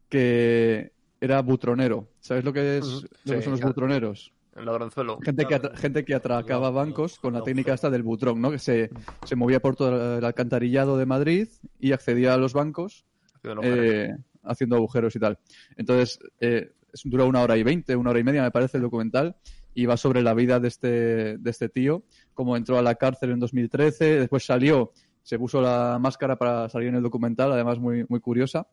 que 0.09 0.93
era 1.21 1.43
butronero. 1.43 2.09
¿Sabes 2.19 2.45
lo 2.45 2.53
que, 2.53 2.79
es, 2.79 3.07
lo 3.25 3.37
que 3.37 3.43
son 3.43 3.53
los 3.53 3.61
butroneros? 3.61 4.33
El 4.57 4.67
ladronzuelo. 4.67 5.21
Gente 5.23 5.47
que, 5.47 5.61
gente 5.77 6.05
que 6.05 6.15
atracaba 6.17 6.71
bancos 6.71 7.21
con 7.21 7.35
la 7.35 7.43
técnica 7.43 7.73
esta 7.73 7.89
del 7.89 8.03
butrón, 8.03 8.41
¿no? 8.41 8.51
Que 8.51 8.59
se, 8.59 8.91
se 9.25 9.37
movía 9.37 9.61
por 9.61 9.77
todo 9.77 10.19
el 10.19 10.25
alcantarillado 10.25 10.99
de 10.99 11.07
Madrid 11.07 11.49
y 11.79 11.93
accedía 11.93 12.35
a 12.35 12.37
los 12.37 12.53
bancos 12.53 13.05
Haciendo 13.37 13.63
eh, 13.63 14.17
haciendo 14.43 14.77
agujeros 14.77 15.15
y 15.15 15.21
tal. 15.21 15.39
Entonces, 15.77 16.19
eh, 16.41 16.73
dura 17.05 17.25
una 17.25 17.43
hora 17.43 17.57
y 17.57 17.63
veinte, 17.63 17.97
una 17.97 18.11
hora 18.11 18.19
y 18.21 18.25
media, 18.25 18.43
me 18.43 18.51
parece, 18.51 18.77
el 18.79 18.83
documental, 18.83 19.37
y 19.75 19.87
va 19.87 19.97
sobre 19.97 20.23
la 20.23 20.35
vida 20.35 20.61
de 20.61 20.69
este, 20.69 21.37
de 21.39 21.51
este 21.51 21.69
tío, 21.69 22.05
cómo 22.33 22.57
entró 22.57 22.79
a 22.79 22.83
la 22.83 22.95
cárcel 22.95 23.31
en 23.33 23.41
2013, 23.41 24.21
después 24.21 24.45
salió, 24.47 24.93
se 25.23 25.39
puso 25.39 25.61
la 25.61 25.99
máscara 26.01 26.37
para 26.37 26.69
salir 26.69 26.89
en 26.89 26.97
el 26.97 27.03
documental, 27.03 27.51
además 27.53 27.79
muy, 27.79 28.05
muy 28.09 28.21
curiosa, 28.21 28.69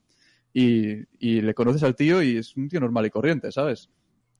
y, 0.53 0.97
y 1.17 1.41
le 1.41 1.53
conoces 1.53 1.82
al 1.84 1.95
tío 1.95 2.22
y 2.22 2.38
es 2.38 2.55
un 2.57 2.67
tío 2.67 2.80
normal 2.82 3.05
y 3.05 3.09
corriente, 3.09 3.51
¿sabes? 3.51 3.89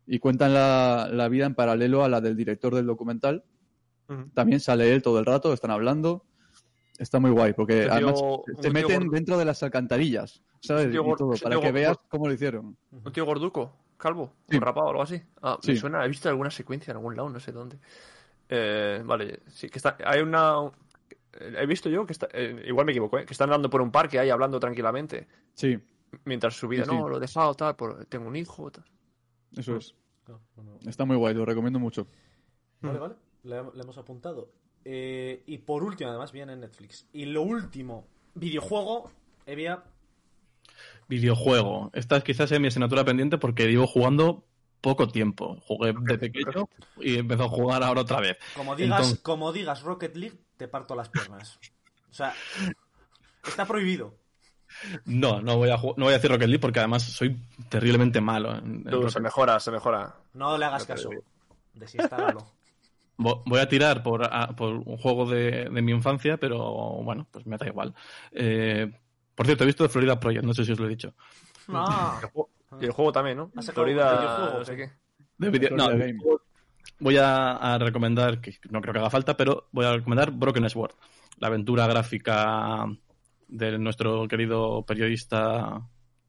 Y 0.06 0.20
cuentan 0.20 0.54
la, 0.54 1.10
la 1.12 1.30
vida 1.30 1.46
en 1.46 1.56
paralelo 1.56 2.04
a 2.04 2.10
la 2.10 2.20
del 2.22 2.36
director 2.36 2.76
del 2.76 2.86
documental. 2.86 3.44
También 4.34 4.60
sale 4.60 4.94
él 4.94 5.02
todo 5.02 5.20
el 5.20 5.26
rato, 5.26 5.54
están 5.54 5.72
hablando. 5.72 6.26
Está 6.98 7.20
muy 7.22 7.32
guay, 7.32 7.54
porque 7.54 7.84
tío- 7.84 7.94
además 7.94 8.20
se 8.58 8.62
tío 8.64 8.74
meten 8.74 8.98
gordo. 9.04 9.12
dentro 9.14 9.38
de 9.38 9.46
las 9.46 9.64
alcantarillas, 9.64 10.44
¿sabes? 10.62 10.86
Un 10.88 10.92
tío 10.92 11.06
Y 11.06 11.16
todo, 11.16 11.34
para 11.42 11.56
tío 11.56 11.62
que 11.62 11.72
veas 11.72 11.98
cómo 12.10 12.28
lo 12.28 12.34
hicieron. 12.34 12.78
Un 12.92 13.12
tío 13.14 13.26
gorduco, 13.26 13.74
calvo, 13.98 14.34
Sí. 14.50 14.60
rapado 14.60 14.88
o 14.88 14.90
algo 14.92 15.02
así. 15.04 15.22
Ah, 15.42 15.58
me 15.66 15.74
Sí. 15.74 15.80
suena, 15.80 16.04
he 16.06 16.08
visto 16.08 16.30
alguna 16.30 16.52
secuencia 16.52 16.92
en 16.92 16.98
algún 16.98 17.16
lado, 17.16 17.30
no 17.30 17.40
sé 17.40 17.52
dónde. 17.52 17.78
Eh, 18.50 19.02
vale, 19.06 19.40
sí, 19.48 19.70
que 19.70 19.78
está. 19.80 19.98
Hay 20.06 20.22
una. 20.22 20.72
He 21.40 21.66
visto 21.66 21.90
yo 21.90 22.06
que 22.06 22.12
está. 22.14 22.28
eh, 22.34 22.64
igual 22.68 22.86
me 22.86 22.92
equivoco, 22.92 23.18
¿eh? 23.18 23.26
Que 23.26 23.34
están 23.34 23.50
andando 23.50 23.70
por 23.70 23.82
un 23.82 23.92
parque 23.92 24.20
ahí 24.20 24.30
hablando 24.30 24.60
tranquilamente. 24.60 25.28
Sí, 25.54 25.80
Mientras 26.26 26.56
su 26.58 26.68
vida, 26.68 26.84
Sí, 26.84 26.90
sí. 26.92 26.98
no, 26.98 27.08
lo 27.08 27.16
he 27.16 27.20
dejado, 27.22 27.54
tal, 27.54 27.78
por, 27.78 28.04
tengo 28.08 28.28
un 28.28 28.36
hijo, 28.36 28.70
tal. 28.70 28.84
eso 29.56 29.78
es. 29.78 29.96
No, 30.28 30.42
no, 30.58 30.64
no. 30.64 30.90
Está 30.90 31.06
muy 31.06 31.16
guay, 31.16 31.34
lo 31.34 31.46
recomiendo 31.46 31.80
mucho. 31.80 32.06
Vale, 32.82 33.00
vale. 33.00 33.16
Le, 33.44 33.64
le 33.74 33.82
hemos 33.82 33.98
apuntado. 33.98 34.52
Eh, 34.84 35.42
y 35.46 35.60
por 35.60 35.84
último, 35.86 36.10
además, 36.10 36.34
viene 36.34 36.52
en 36.52 36.60
Netflix. 36.60 37.08
Y 37.14 37.26
lo 37.28 37.44
último, 37.44 38.06
videojuego, 38.36 39.10
Evia. 39.46 39.82
Videojuego. 41.12 41.90
Esta 41.94 42.22
quizás 42.22 42.50
es 42.54 42.60
mi 42.62 42.68
asignatura 42.68 43.04
pendiente 43.04 43.38
porque 43.38 43.68
llevo 43.68 43.86
jugando 43.86 44.46
poco 44.80 45.10
tiempo. 45.10 45.58
Jugué 45.68 45.94
de 45.94 46.18
pequeño 46.18 46.70
y 47.02 47.18
empezó 47.18 47.44
a 47.44 47.50
jugar 47.50 47.84
ahora 47.84 48.02
otra 48.02 48.22
vez. 48.22 48.38
Como 48.56 48.76
digas, 48.78 49.00
Entonces- 49.02 49.22
como 49.22 49.52
digas 49.52 49.82
Rocket 49.82 50.16
League, 50.16 50.38
te 50.56 50.70
parto 50.70 50.96
las 50.96 51.10
piernas. 51.10 51.60
O 52.10 52.14
sea, 52.14 52.34
está 53.46 53.66
prohibido. 53.66 54.16
No, 55.04 55.42
no 55.42 55.58
voy 55.58 55.70
a, 55.70 55.76
no 55.76 55.94
voy 55.98 56.08
a 56.14 56.18
decir 56.18 56.32
Rocket 56.32 56.48
League 56.48 56.62
porque 56.62 56.80
además 56.80 57.04
soy 57.04 57.38
terriblemente 57.68 58.22
malo. 58.22 58.56
en- 58.58 58.76
en 58.76 58.84
Tú, 58.86 59.10
se 59.10 59.20
mejora, 59.20 59.60
se 59.60 59.70
mejora. 59.70 60.16
No 60.34 60.58
le 60.58 60.64
hagas 60.66 60.84
No 60.88 60.96
caso. 60.96 61.10
digo. 61.10 61.24
Desinstálalo. 61.74 62.48
Vo- 63.18 63.44
Voy 63.46 63.60
a 63.60 63.68
tirar 63.68 64.02
por, 64.02 64.24
a- 64.24 64.56
por 64.56 64.74
un 64.76 64.98
juego 64.98 65.30
de, 65.30 65.70
de 65.70 65.82
mi 65.82 65.92
infancia, 65.92 66.38
pero 66.38 66.58
bueno, 67.04 67.28
pues 67.30 67.46
me 67.46 67.58
da 67.58 67.68
igual. 67.68 67.94
Eh, 68.32 68.90
por 69.42 69.48
cierto, 69.48 69.64
he 69.64 69.68
visto 69.68 69.90
Florida 69.90 70.20
Project, 70.20 70.46
no 70.46 70.54
sé 70.54 70.64
si 70.64 70.72
os 70.72 70.80
lo 70.80 70.86
he 70.86 70.90
dicho. 70.90 71.16
No. 71.68 71.84
Y 72.80 72.86
el 72.86 72.92
juego 72.92 73.12
también, 73.12 73.38
¿no? 73.38 73.52
¿Has 73.56 73.66
sacado 73.66 73.86
Florida, 73.86 74.54
no 74.60 74.64
sé 74.64 74.74
o 74.74 74.76
qué. 74.76 74.92
De 75.40 75.50
video- 75.50 75.70
Florida 75.70 75.90
no, 75.90 75.98
Game. 75.98 76.20
voy 77.00 77.18
a, 77.18 77.54
a 77.54 77.78
recomendar, 77.80 78.40
que 78.40 78.54
no 78.70 78.82
creo 78.82 78.94
que 78.94 79.00
haga 79.00 79.10
falta, 79.10 79.36
pero 79.36 79.68
voy 79.72 79.86
a 79.86 79.94
recomendar 79.94 80.30
Broken 80.30 80.70
Sword, 80.70 80.94
la 81.40 81.48
aventura 81.48 81.88
gráfica 81.88 82.86
de 83.48 83.80
nuestro 83.80 84.28
querido 84.28 84.86
periodista. 84.86 85.82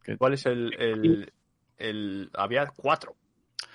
Que... 0.02 0.16
¿Cuál 0.16 0.32
es 0.32 0.46
el, 0.46 0.72
el, 0.80 1.32
el... 1.76 2.30
Había 2.32 2.66
cuatro. 2.74 3.14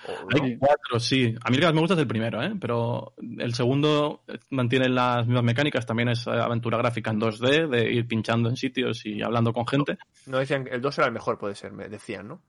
¿No? 0.06 0.42
Hay 0.44 0.56
cuatro, 0.58 0.98
sí. 1.00 1.34
A 1.44 1.50
mí 1.50 1.56
el 1.56 1.60
que 1.60 1.66
más 1.66 1.74
me 1.74 1.80
gusta 1.80 1.94
es 1.94 2.00
el 2.00 2.06
primero, 2.06 2.42
¿eh? 2.42 2.52
pero 2.60 3.14
el 3.38 3.54
segundo 3.54 4.22
mantiene 4.50 4.88
las 4.88 5.26
mismas 5.26 5.44
mecánicas, 5.44 5.86
también 5.86 6.08
es 6.10 6.26
eh, 6.26 6.30
aventura 6.30 6.78
gráfica 6.78 7.10
en 7.10 7.20
2D, 7.20 7.68
de 7.68 7.92
ir 7.92 8.06
pinchando 8.06 8.48
en 8.48 8.56
sitios 8.56 9.04
y 9.06 9.22
hablando 9.22 9.52
con 9.52 9.66
gente. 9.66 9.98
No 10.26 10.38
decían 10.38 10.64
que 10.64 10.70
el 10.70 10.80
2 10.80 10.98
era 10.98 11.06
el 11.08 11.12
mejor, 11.12 11.38
puede 11.38 11.54
ser, 11.54 11.72
me 11.72 11.88
decían, 11.88 12.28
¿no? 12.28 12.40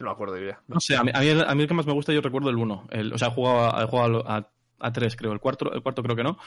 No 0.00 0.06
me 0.06 0.12
acuerdo, 0.12 0.34
diría. 0.34 0.60
No 0.68 0.78
sé, 0.80 0.96
a 0.96 1.02
mí, 1.02 1.10
a 1.12 1.20
mí 1.20 1.26
el, 1.26 1.40
a 1.42 1.54
mí 1.54 1.62
el 1.62 1.68
que 1.68 1.74
más 1.74 1.86
me 1.86 1.92
gusta 1.92 2.12
yo 2.12 2.20
recuerdo 2.20 2.50
el 2.50 2.56
1. 2.56 2.86
El, 2.90 3.12
o 3.12 3.18
sea, 3.18 3.28
he 3.28 3.30
jugado, 3.32 3.74
a, 3.76 3.82
he 3.82 3.86
jugado 3.86 4.24
a, 4.30 4.48
a 4.78 4.92
3, 4.92 5.16
creo. 5.16 5.32
El 5.32 5.40
cuarto, 5.40 5.72
el 5.72 5.82
cuarto 5.82 6.02
creo 6.04 6.14
que 6.14 6.22
no. 6.22 6.38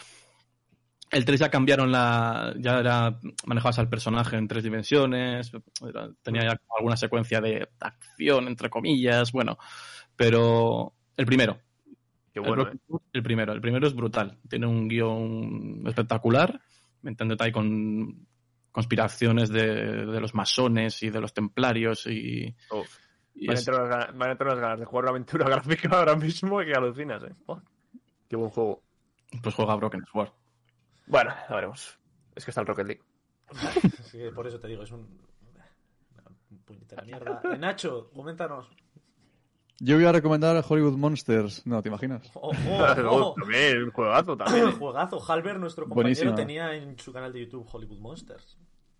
El 1.12 1.26
3 1.26 1.42
ya 1.42 1.50
cambiaron 1.50 1.92
la... 1.92 2.54
Ya 2.58 2.80
era... 2.80 3.20
Manejabas 3.46 3.78
al 3.80 3.89
personaje 3.89 4.38
en 4.38 4.48
tres 4.48 4.64
dimensiones. 4.64 5.52
era- 5.86 6.10
tenía 6.24 6.44
ya 6.44 6.58
alguna 6.78 6.96
secuencia 6.96 7.42
de 7.42 7.68
acción, 7.82 8.48
entre 8.48 8.70
comillas. 8.70 9.34
Bueno, 9.34 9.58
pero... 10.26 10.94
El 11.18 11.26
primero. 11.26 11.60
Qué 12.34 12.40
el, 12.40 12.48
bueno, 12.48 12.68
¿eh? 12.70 12.78
El 13.14 13.24
primero. 13.24 13.54
El 13.54 13.62
primero 13.62 13.88
es 13.88 13.94
brutal. 13.96 14.38
Tiene 14.50 14.66
un 14.68 14.88
guion 14.88 15.84
espectacular. 15.88 16.60
Me 17.02 17.12
entiendo 17.12 17.36
ahí 17.40 17.52
con 17.52 18.28
conspiraciones 18.72 19.50
de, 19.50 20.06
de 20.06 20.22
los 20.22 20.34
masones 20.34 21.04
y 21.04 21.10
de 21.10 21.20
los 21.20 21.34
templarios 21.34 22.08
y... 22.08 22.56
Uf. 22.72 22.88
y 23.36 23.48
Van 23.48 23.56
a, 23.56 23.60
es- 23.60 23.68
entrar 23.68 23.82
unas 23.86 23.90
ganas, 23.98 24.18
van 24.18 24.30
a 24.30 24.32
entrar 24.32 24.50
unas 24.52 24.62
ganas 24.62 24.80
de 24.80 24.86
jugar 24.86 25.04
una 25.06 25.12
aventura 25.12 25.46
gráfica 25.50 25.90
ahora 25.98 26.16
mismo 26.16 26.60
que 26.60 26.74
alucinas, 26.74 27.24
¿eh? 27.24 27.34
Buah, 27.46 27.60
Qué 28.30 28.36
buen 28.38 28.50
juego. 28.50 28.82
pues 29.44 29.54
juega 29.56 29.76
Broken 29.76 30.06
Sword. 30.12 30.30
Bueno, 31.08 31.34
ya 31.50 31.56
veremos. 31.56 32.00
Es 32.34 32.46
que 32.46 32.52
está 32.52 32.62
el 32.62 32.68
Rocket 32.68 32.88
League. 32.88 33.02
Sí, 34.06 34.20
por 34.34 34.48
eso 34.48 34.58
te 34.58 34.70
digo, 34.70 34.84
es 34.84 34.92
un. 34.92 35.02
Una 36.16 36.24
puñetera 36.64 37.04
mierda. 37.04 37.42
Eh, 37.44 37.58
Nacho, 37.58 38.10
coméntanos. 38.16 38.70
Yo 39.84 39.96
voy 39.96 40.06
a 40.06 40.12
recomendar 40.12 40.64
Hollywood 40.68 40.96
Monsters. 40.96 41.66
No, 41.66 41.82
¿te 41.82 41.90
imaginas? 41.90 42.30
Ojo, 42.36 42.54
ojo. 43.10 43.34
También, 43.40 43.84
un 43.84 43.92
juegazo 43.92 44.38
también. 44.38 44.72
Juegazo. 44.74 45.20
Halber, 45.28 45.60
nuestro 45.60 45.86
compañero, 45.86 46.04
Buenísima. 46.04 46.36
tenía 46.36 46.76
en 46.76 47.00
su 47.00 47.12
canal 47.12 47.34
de 47.34 47.42
YouTube 47.42 47.68
Hollywood 47.72 47.98
Monsters. 48.00 48.60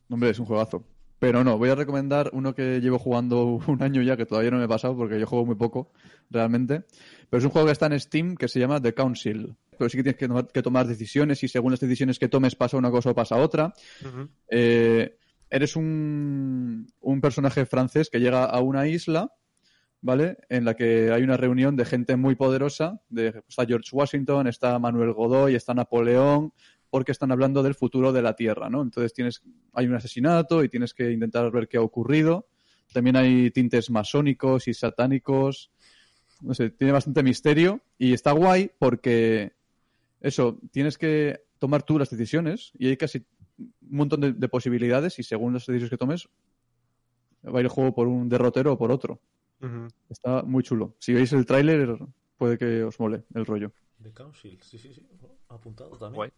Hombre, 0.10 0.32
es 0.32 0.40
un 0.40 0.48
juegazo. 0.48 0.84
Pero 1.20 1.44
no, 1.44 1.60
voy 1.60 1.70
a 1.70 1.76
recomendar 1.76 2.32
uno 2.34 2.56
que 2.56 2.80
llevo 2.82 2.98
jugando 2.98 3.46
un 3.68 3.84
año 3.84 4.02
ya, 4.02 4.18
que 4.18 4.26
todavía 4.26 4.50
no 4.50 4.58
me 4.58 4.66
he 4.66 4.68
pasado 4.68 4.98
porque 4.98 5.20
yo 5.20 5.28
juego 5.28 5.46
muy 5.46 5.54
poco, 5.56 5.92
realmente. 6.32 6.84
Pero 7.30 7.38
es 7.38 7.46
un 7.46 7.52
juego 7.52 7.68
que 7.68 7.74
está 7.74 7.86
en 7.86 8.00
Steam 8.00 8.36
que 8.36 8.48
se 8.48 8.60
llama 8.60 8.82
The 8.82 8.96
Council. 8.96 9.56
Pero 9.78 9.88
sí 9.88 9.98
que 9.98 10.04
tienes 10.04 10.18
que 10.20 10.28
tomar, 10.28 10.48
que 10.48 10.64
tomar 10.64 10.88
decisiones 10.88 11.44
y 11.44 11.48
según 11.48 11.74
las 11.74 11.80
decisiones 11.80 12.18
que 12.18 12.28
tomes 12.28 12.56
pasa 12.56 12.76
una 12.76 12.90
cosa 12.90 13.12
o 13.12 13.16
pasa 13.16 13.36
otra. 13.36 13.72
Eh, 14.50 15.16
eres 15.48 15.76
un, 15.76 16.88
un 17.02 17.22
personaje 17.22 17.68
francés 17.68 18.10
que 18.10 18.20
llega 18.20 18.46
a 18.46 18.60
una 18.62 18.88
isla, 18.88 19.32
¿vale? 20.02 20.38
En 20.50 20.66
la 20.66 20.76
que 20.76 21.12
hay 21.12 21.24
una 21.24 21.38
reunión 21.38 21.76
de 21.76 21.86
gente 21.86 22.16
muy 22.16 22.36
poderosa. 22.36 23.02
De, 23.10 23.42
está 23.48 23.66
George 23.66 23.90
Washington, 23.92 24.48
está 24.48 24.78
Manuel 24.80 25.14
Godoy, 25.14 25.56
está 25.56 25.74
Napoleón, 25.74 26.54
porque 26.90 27.12
están 27.12 27.32
hablando 27.32 27.64
del 27.64 27.76
futuro 27.76 28.12
de 28.12 28.22
la 28.22 28.36
Tierra, 28.36 28.70
¿no? 28.70 28.82
Entonces 28.82 29.14
tienes, 29.14 29.42
hay 29.74 29.88
un 29.88 29.96
asesinato 29.96 30.64
y 30.64 30.70
tienes 30.70 30.94
que 30.94 31.12
intentar 31.12 31.52
ver 31.52 31.68
qué 31.68 31.78
ha 31.78 31.82
ocurrido. 31.82 32.48
También 32.92 33.16
hay 33.16 33.52
tintes 33.52 33.90
masónicos 33.90 34.68
y 34.68 34.74
satánicos. 34.74 35.72
No 36.42 36.54
sé, 36.54 36.72
tiene 36.72 36.92
bastante 36.92 37.24
misterio 37.24 37.82
y 37.98 38.14
está 38.14 38.32
guay 38.32 38.72
porque 38.80 39.54
eso, 40.20 40.60
tienes 40.72 40.98
que 40.98 41.42
tomar 41.60 41.84
tú 41.84 42.00
las 42.00 42.10
decisiones 42.10 42.72
y 42.78 42.88
hay 42.88 42.98
casi 42.98 43.24
un 43.60 43.74
montón 43.82 44.22
de, 44.22 44.34
de 44.34 44.50
posibilidades 44.50 45.20
y 45.20 45.24
según 45.24 45.54
las 45.54 45.68
decisiones 45.68 45.92
que 45.92 45.98
tomes 45.98 46.28
va 47.46 47.60
a 47.60 47.62
ir 47.62 47.66
el 47.66 47.70
juego 47.70 47.94
por 47.94 48.08
un 48.08 48.28
derrotero 48.28 48.74
o 48.74 48.78
por 48.78 48.92
otro. 48.92 49.22
Está 50.10 50.44
muy 50.44 50.64
chulo. 50.64 50.96
Si 51.00 51.14
veis 51.14 51.32
el 51.34 51.46
tráiler 51.46 51.98
puede 52.38 52.58
que 52.58 52.84
os 52.84 53.00
mole 53.00 53.24
el 53.34 53.46
rollo. 53.46 53.72
The 54.02 54.12
Council, 54.14 54.60
sí, 54.62 54.78
sí, 54.78 54.94
sí. 54.94 55.08
Apuntado 55.50 55.92
también. 55.92 56.16
Guay. 56.16 56.32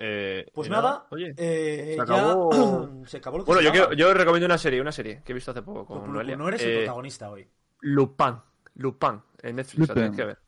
Eh, 0.00 0.46
Pues 0.54 0.70
nada, 0.70 1.06
Oye. 1.10 1.34
eh, 1.36 1.86
se 1.90 1.96
ya 1.96 2.02
acabó- 2.04 3.02
se 3.06 3.16
acabó 3.16 3.38
lo 3.38 3.44
que 3.44 3.48
Bueno, 3.48 3.60
se 3.60 3.66
yo, 3.66 3.72
quiero- 3.72 3.92
yo 3.94 4.14
recomiendo 4.14 4.46
una 4.46 4.58
serie, 4.58 4.80
una 4.80 4.92
serie 4.92 5.22
que 5.24 5.32
he 5.32 5.34
visto 5.34 5.50
hace 5.50 5.62
poco 5.62 5.84
con 5.86 6.12
Noelia. 6.12 6.36
no 6.36 6.46
eres 6.48 6.62
el 6.62 6.70
Eh, 6.70 6.76
protagonista 6.78 7.30
hoy. 7.30 7.48
Lupin. 7.80 8.36
Lupin. 8.76 9.20
En 9.42 9.56
Netflix, 9.56 9.88
la 9.88 9.94
Lupin. 9.94 9.94
tenéis 9.94 10.16
que 10.16 10.24
ver. 10.24 10.38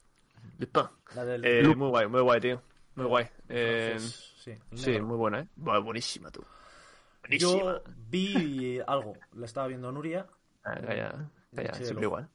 Lupin. 0.58 0.82
La 1.16 1.24
del 1.24 1.44
Eh, 1.44 1.74
muy 1.74 1.88
guay, 1.88 2.06
muy 2.06 2.20
guay, 2.20 2.40
tío. 2.40 2.62
Muy 2.94 3.06
guay. 3.06 3.26
Eh, 3.48 3.96
sí, 3.98 4.52
sí, 4.74 5.00
muy 5.00 5.16
buena, 5.16 5.40
¿eh? 5.40 5.48
Buenísima, 5.56 6.30
tú. 6.30 6.44
Buenísima. 7.22 7.50
Yo 7.52 7.82
vi 8.08 8.80
algo, 8.86 9.14
la 9.34 9.46
estaba 9.46 9.66
viendo 9.66 9.90
Nuria. 9.90 10.26
Ah, 10.64 11.28
siempre 11.74 12.04
igual. 12.06 12.28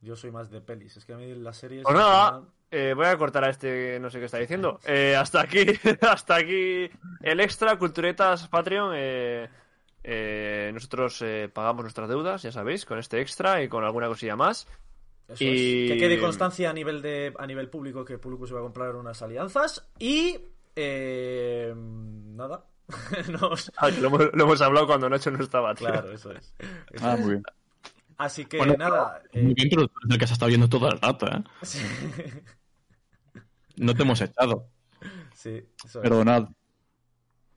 Yo 0.00 0.14
soy 0.16 0.30
más 0.30 0.50
de 0.50 0.60
pelis. 0.60 0.96
Es 0.96 1.04
que 1.04 1.12
a 1.12 1.16
mí 1.16 1.34
las 1.34 1.56
series. 1.56 1.82
Pues 1.84 1.96
nada, 1.96 2.42
eh, 2.70 2.92
voy 2.94 3.06
a 3.06 3.16
cortar 3.18 3.44
a 3.44 3.50
este 3.50 3.68
que 3.94 4.00
no 4.00 4.10
sé 4.10 4.18
qué 4.20 4.26
está 4.26 4.38
diciendo. 4.38 4.78
Eh, 4.86 5.16
hasta 5.16 5.40
aquí, 5.40 5.64
hasta 6.02 6.36
aquí 6.36 6.88
el 7.22 7.40
extra, 7.40 7.76
Culturetas 7.78 8.48
Patreon. 8.48 8.92
eh, 8.96 9.48
Eh, 10.04 10.70
nosotros 10.72 11.20
eh, 11.22 11.50
pagamos 11.52 11.82
nuestras 11.82 12.08
deudas, 12.08 12.42
ya 12.42 12.52
sabéis, 12.52 12.86
con 12.86 12.98
este 12.98 13.20
extra 13.20 13.60
y 13.62 13.68
con 13.68 13.84
alguna 13.84 14.06
cosilla 14.06 14.36
más. 14.36 14.66
Eso 15.26 15.44
Y- 15.44 15.86
es. 15.86 15.92
Que 15.92 15.98
quede 15.98 16.20
constancia 16.20 16.70
a 16.70 16.72
nivel 16.72 17.02
de 17.02 17.34
a 17.36 17.46
nivel 17.46 17.68
público 17.68 18.04
que 18.04 18.16
Puluku 18.16 18.46
se 18.46 18.54
va 18.54 18.60
a 18.60 18.62
comprar 18.62 18.94
unas 18.94 19.20
alianzas. 19.20 19.90
Y. 19.98 20.38
eh, 20.76 21.74
nada. 21.76 22.64
Nos- 23.28 23.70
Ah, 23.76 23.90
lo, 23.90 24.06
hemos, 24.06 24.20
lo 24.32 24.44
hemos 24.44 24.60
hablado 24.62 24.86
cuando 24.86 25.10
Nacho 25.10 25.30
no 25.32 25.42
estaba. 25.42 25.74
tío. 25.74 25.88
Claro, 25.88 26.12
eso 26.12 26.30
es. 26.32 26.54
Eso 26.92 27.04
Ah, 27.06 27.14
es. 27.14 27.20
muy 27.20 27.30
bien. 27.32 27.42
Así 28.18 28.46
que 28.46 28.58
Bueno, 28.58 28.74
nada. 28.76 29.22
Muy 29.32 29.52
eh, 29.52 29.54
bien, 29.54 29.68
pero 29.70 29.86
tú 29.86 29.94
eres 30.02 30.14
el 30.14 30.18
que 30.18 30.26
se 30.26 30.32
está 30.32 30.46
viendo 30.46 30.68
todo 30.68 30.88
el 30.90 31.00
rato, 31.00 31.26
¿eh? 31.28 31.42
sí, 31.62 31.78
No 33.76 33.94
te 33.94 34.02
hemos 34.02 34.20
echado. 34.20 34.66
sí, 35.34 35.64
eso 35.84 36.02
es. 36.02 36.02
Perdonad. 36.02 36.48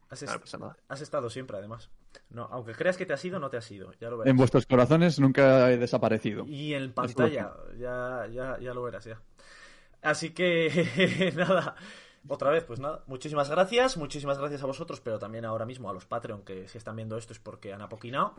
Has, 0.09 0.24
est- 0.24 0.55
no 0.59 0.76
has 0.89 1.01
estado 1.01 1.30
siempre, 1.30 1.57
además. 1.57 1.89
No, 2.30 2.43
aunque 2.51 2.74
creas 2.74 2.97
que 2.97 3.05
te 3.05 3.14
has 3.14 3.24
ido, 3.24 3.39
no 3.39 3.49
te 3.49 3.57
has 3.57 3.72
ido. 3.72 3.91
Ya 3.99 4.09
lo 4.09 4.18
verás. 4.18 4.32
En 4.32 4.38
vuestros 4.38 4.66
corazones 4.66 5.20
nunca 5.20 5.72
he 5.72 5.78
desaparecido. 5.78 6.45
Y 6.45 6.74
en 6.74 6.93
pantalla, 6.93 7.53
ya, 7.78 8.28
ya, 8.32 8.59
ya 8.59 8.74
lo 8.74 8.84
verás, 8.84 9.05
ya. 9.05 9.22
Así 10.01 10.32
que, 10.32 11.32
nada. 11.36 11.76
Otra 12.28 12.51
vez, 12.51 12.64
pues 12.66 12.80
nada. 12.80 13.03
Muchísimas 13.07 13.49
gracias. 13.49 13.97
Muchísimas 13.97 14.38
gracias 14.38 14.62
a 14.62 14.68
vosotros, 14.68 14.99
pero 15.01 15.18
también 15.18 15.45
ahora 15.45 15.66
mismo 15.66 15.89
a 15.89 15.93
los 15.93 16.05
Patreon 16.05 16.43
que 16.43 16.68
si 16.68 16.78
están 16.78 16.95
viendo 16.95 17.18
esto 17.18 17.34
es 17.34 17.39
porque 17.39 17.74
han 17.74 17.82
apoquinado. 17.82 18.36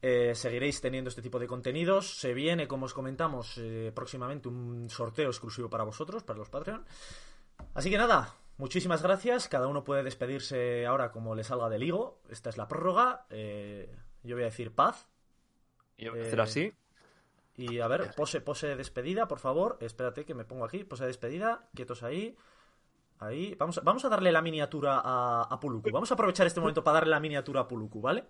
Eh, 0.00 0.34
seguiréis 0.34 0.80
teniendo 0.80 1.08
este 1.08 1.22
tipo 1.22 1.38
de 1.38 1.46
contenidos. 1.46 2.18
Se 2.18 2.32
viene, 2.32 2.68
como 2.68 2.86
os 2.86 2.94
comentamos, 2.94 3.58
eh, 3.58 3.90
próximamente 3.94 4.48
un 4.48 4.88
sorteo 4.88 5.28
exclusivo 5.28 5.68
para 5.68 5.84
vosotros, 5.84 6.22
para 6.22 6.38
los 6.38 6.48
Patreon. 6.48 6.84
Así 7.74 7.90
que 7.90 7.98
nada, 7.98 8.36
muchísimas 8.58 9.02
gracias. 9.02 9.48
Cada 9.48 9.66
uno 9.66 9.82
puede 9.82 10.04
despedirse 10.04 10.86
ahora 10.86 11.10
como 11.10 11.34
le 11.34 11.42
salga 11.42 11.68
del 11.68 11.82
higo. 11.82 12.20
Esta 12.28 12.50
es 12.50 12.56
la 12.56 12.68
prórroga. 12.68 13.26
Eh, 13.30 13.92
yo 14.22 14.36
voy 14.36 14.44
a 14.44 14.46
decir 14.46 14.72
paz. 14.72 15.08
Yo 15.96 16.12
voy 16.12 16.20
a 16.20 16.24
hacer 16.24 16.40
así. 16.40 16.72
Y 17.56 17.80
a 17.80 17.88
ver, 17.88 18.14
pose, 18.14 18.40
pose 18.40 18.68
de 18.68 18.76
despedida, 18.76 19.26
por 19.26 19.40
favor. 19.40 19.78
Espérate 19.80 20.24
que 20.24 20.34
me 20.34 20.44
pongo 20.44 20.64
aquí. 20.64 20.84
Pose 20.84 21.02
de 21.02 21.08
despedida. 21.08 21.68
Quietos 21.74 22.04
ahí. 22.04 22.36
Ahí. 23.18 23.56
Vamos 23.58 23.78
a, 23.78 23.80
vamos 23.80 24.04
a 24.04 24.08
darle 24.08 24.30
la 24.30 24.42
miniatura 24.42 25.02
a, 25.04 25.42
a 25.42 25.58
Puluku. 25.58 25.90
Vamos 25.90 26.12
a 26.12 26.14
aprovechar 26.14 26.46
este 26.46 26.60
momento 26.60 26.84
para 26.84 27.00
darle 27.00 27.10
la 27.10 27.18
miniatura 27.18 27.62
a 27.62 27.66
Puluku, 27.66 28.00
¿vale? 28.00 28.26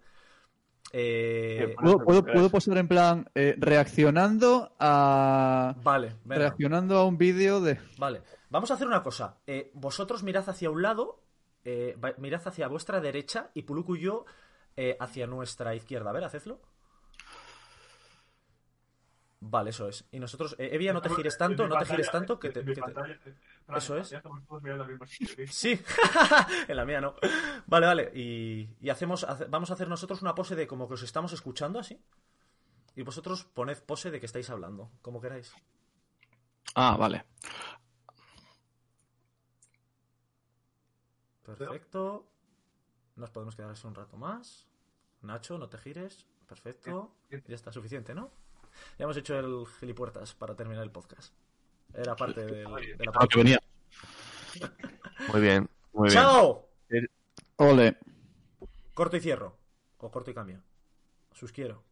Eh, 0.92 1.74
¿Puedo, 1.80 1.98
puedo, 2.04 2.24
puedo 2.24 2.50
posar 2.50 2.78
en 2.78 2.88
plan 2.88 3.30
eh, 3.34 3.54
reaccionando 3.58 4.74
a. 4.78 5.74
vale, 5.82 6.14
venga, 6.24 6.42
Reaccionando 6.42 6.96
a 6.96 7.04
un 7.06 7.18
vídeo 7.18 7.60
de. 7.60 7.78
vale. 7.98 8.22
Vamos 8.50 8.70
a 8.70 8.74
hacer 8.74 8.86
una 8.86 9.02
cosa. 9.02 9.38
Eh, 9.46 9.70
vosotros 9.74 10.22
mirad 10.22 10.48
hacia 10.48 10.70
un 10.70 10.80
lado, 10.82 11.20
eh, 11.64 11.96
mirad 12.16 12.40
hacia 12.46 12.68
vuestra 12.68 13.00
derecha 13.00 13.50
y 13.54 13.62
Puluku 13.62 13.96
y 13.96 14.00
yo 14.00 14.24
eh, 14.76 14.96
hacia 15.00 15.26
nuestra 15.26 15.74
izquierda. 15.74 16.10
A 16.10 16.12
ver, 16.14 16.24
hacedlo. 16.24 16.60
Vale, 19.40 19.70
eso 19.70 19.88
es. 19.88 20.04
Y 20.10 20.18
nosotros, 20.18 20.56
eh, 20.58 20.70
Evia, 20.72 20.92
no 20.92 21.00
te 21.00 21.08
gires 21.10 21.38
tanto, 21.38 21.68
no 21.68 21.78
te 21.78 21.84
gires 21.86 22.10
tanto, 22.10 22.40
que 22.40 22.50
te... 22.50 22.64
que 22.64 22.74
te- 22.74 22.90
Eso 23.76 23.96
es. 23.96 24.10
Sí, 25.50 25.80
en 26.68 26.76
la 26.76 26.84
mía 26.84 27.00
no. 27.00 27.14
Vale, 27.66 27.86
vale. 27.86 28.10
Y, 28.14 28.68
y 28.80 28.90
hacemos, 28.90 29.22
hace- 29.24 29.44
vamos 29.44 29.70
a 29.70 29.74
hacer 29.74 29.88
nosotros 29.88 30.22
una 30.22 30.34
pose 30.34 30.56
de 30.56 30.66
como 30.66 30.88
que 30.88 30.94
os 30.94 31.02
estamos 31.04 31.32
escuchando 31.32 31.78
así. 31.78 32.00
Y 32.96 33.02
vosotros 33.02 33.44
poned 33.44 33.78
pose 33.84 34.10
de 34.10 34.18
que 34.18 34.26
estáis 34.26 34.50
hablando, 34.50 34.90
como 35.02 35.20
queráis. 35.20 35.54
Ah, 36.74 36.96
vale. 36.98 37.24
Perfecto. 41.44 42.26
Nos 43.16 43.30
podemos 43.30 43.56
quedar 43.56 43.70
así 43.70 43.86
un 43.86 43.94
rato 43.94 44.16
más. 44.16 44.68
Nacho, 45.22 45.58
no 45.58 45.68
te 45.68 45.78
gires. 45.78 46.26
Perfecto. 46.46 47.14
Ya 47.30 47.54
está, 47.54 47.72
suficiente, 47.72 48.14
¿no? 48.14 48.30
Ya 48.98 49.04
hemos 49.04 49.16
hecho 49.16 49.38
el 49.38 49.64
gilipuertas 49.80 50.34
para 50.34 50.54
terminar 50.54 50.82
el 50.84 50.90
podcast. 50.90 51.32
Era 51.94 52.14
parte 52.16 52.44
del- 52.44 52.64
de 52.96 53.04
la 53.04 53.12
A 53.14 53.22
lo 53.22 53.28
que 53.28 53.38
venía. 53.38 53.58
Muy 55.32 55.40
bien, 55.40 55.68
muy 55.92 56.08
bien. 56.08 56.20
¡Chao! 56.22 56.68
Ole. 57.56 57.96
Corto 58.94 59.16
y 59.16 59.20
cierro. 59.20 59.56
O 59.98 60.10
corto 60.10 60.30
y 60.30 60.34
cambio. 60.34 60.60
Sus 61.32 61.52
quiero. 61.52 61.82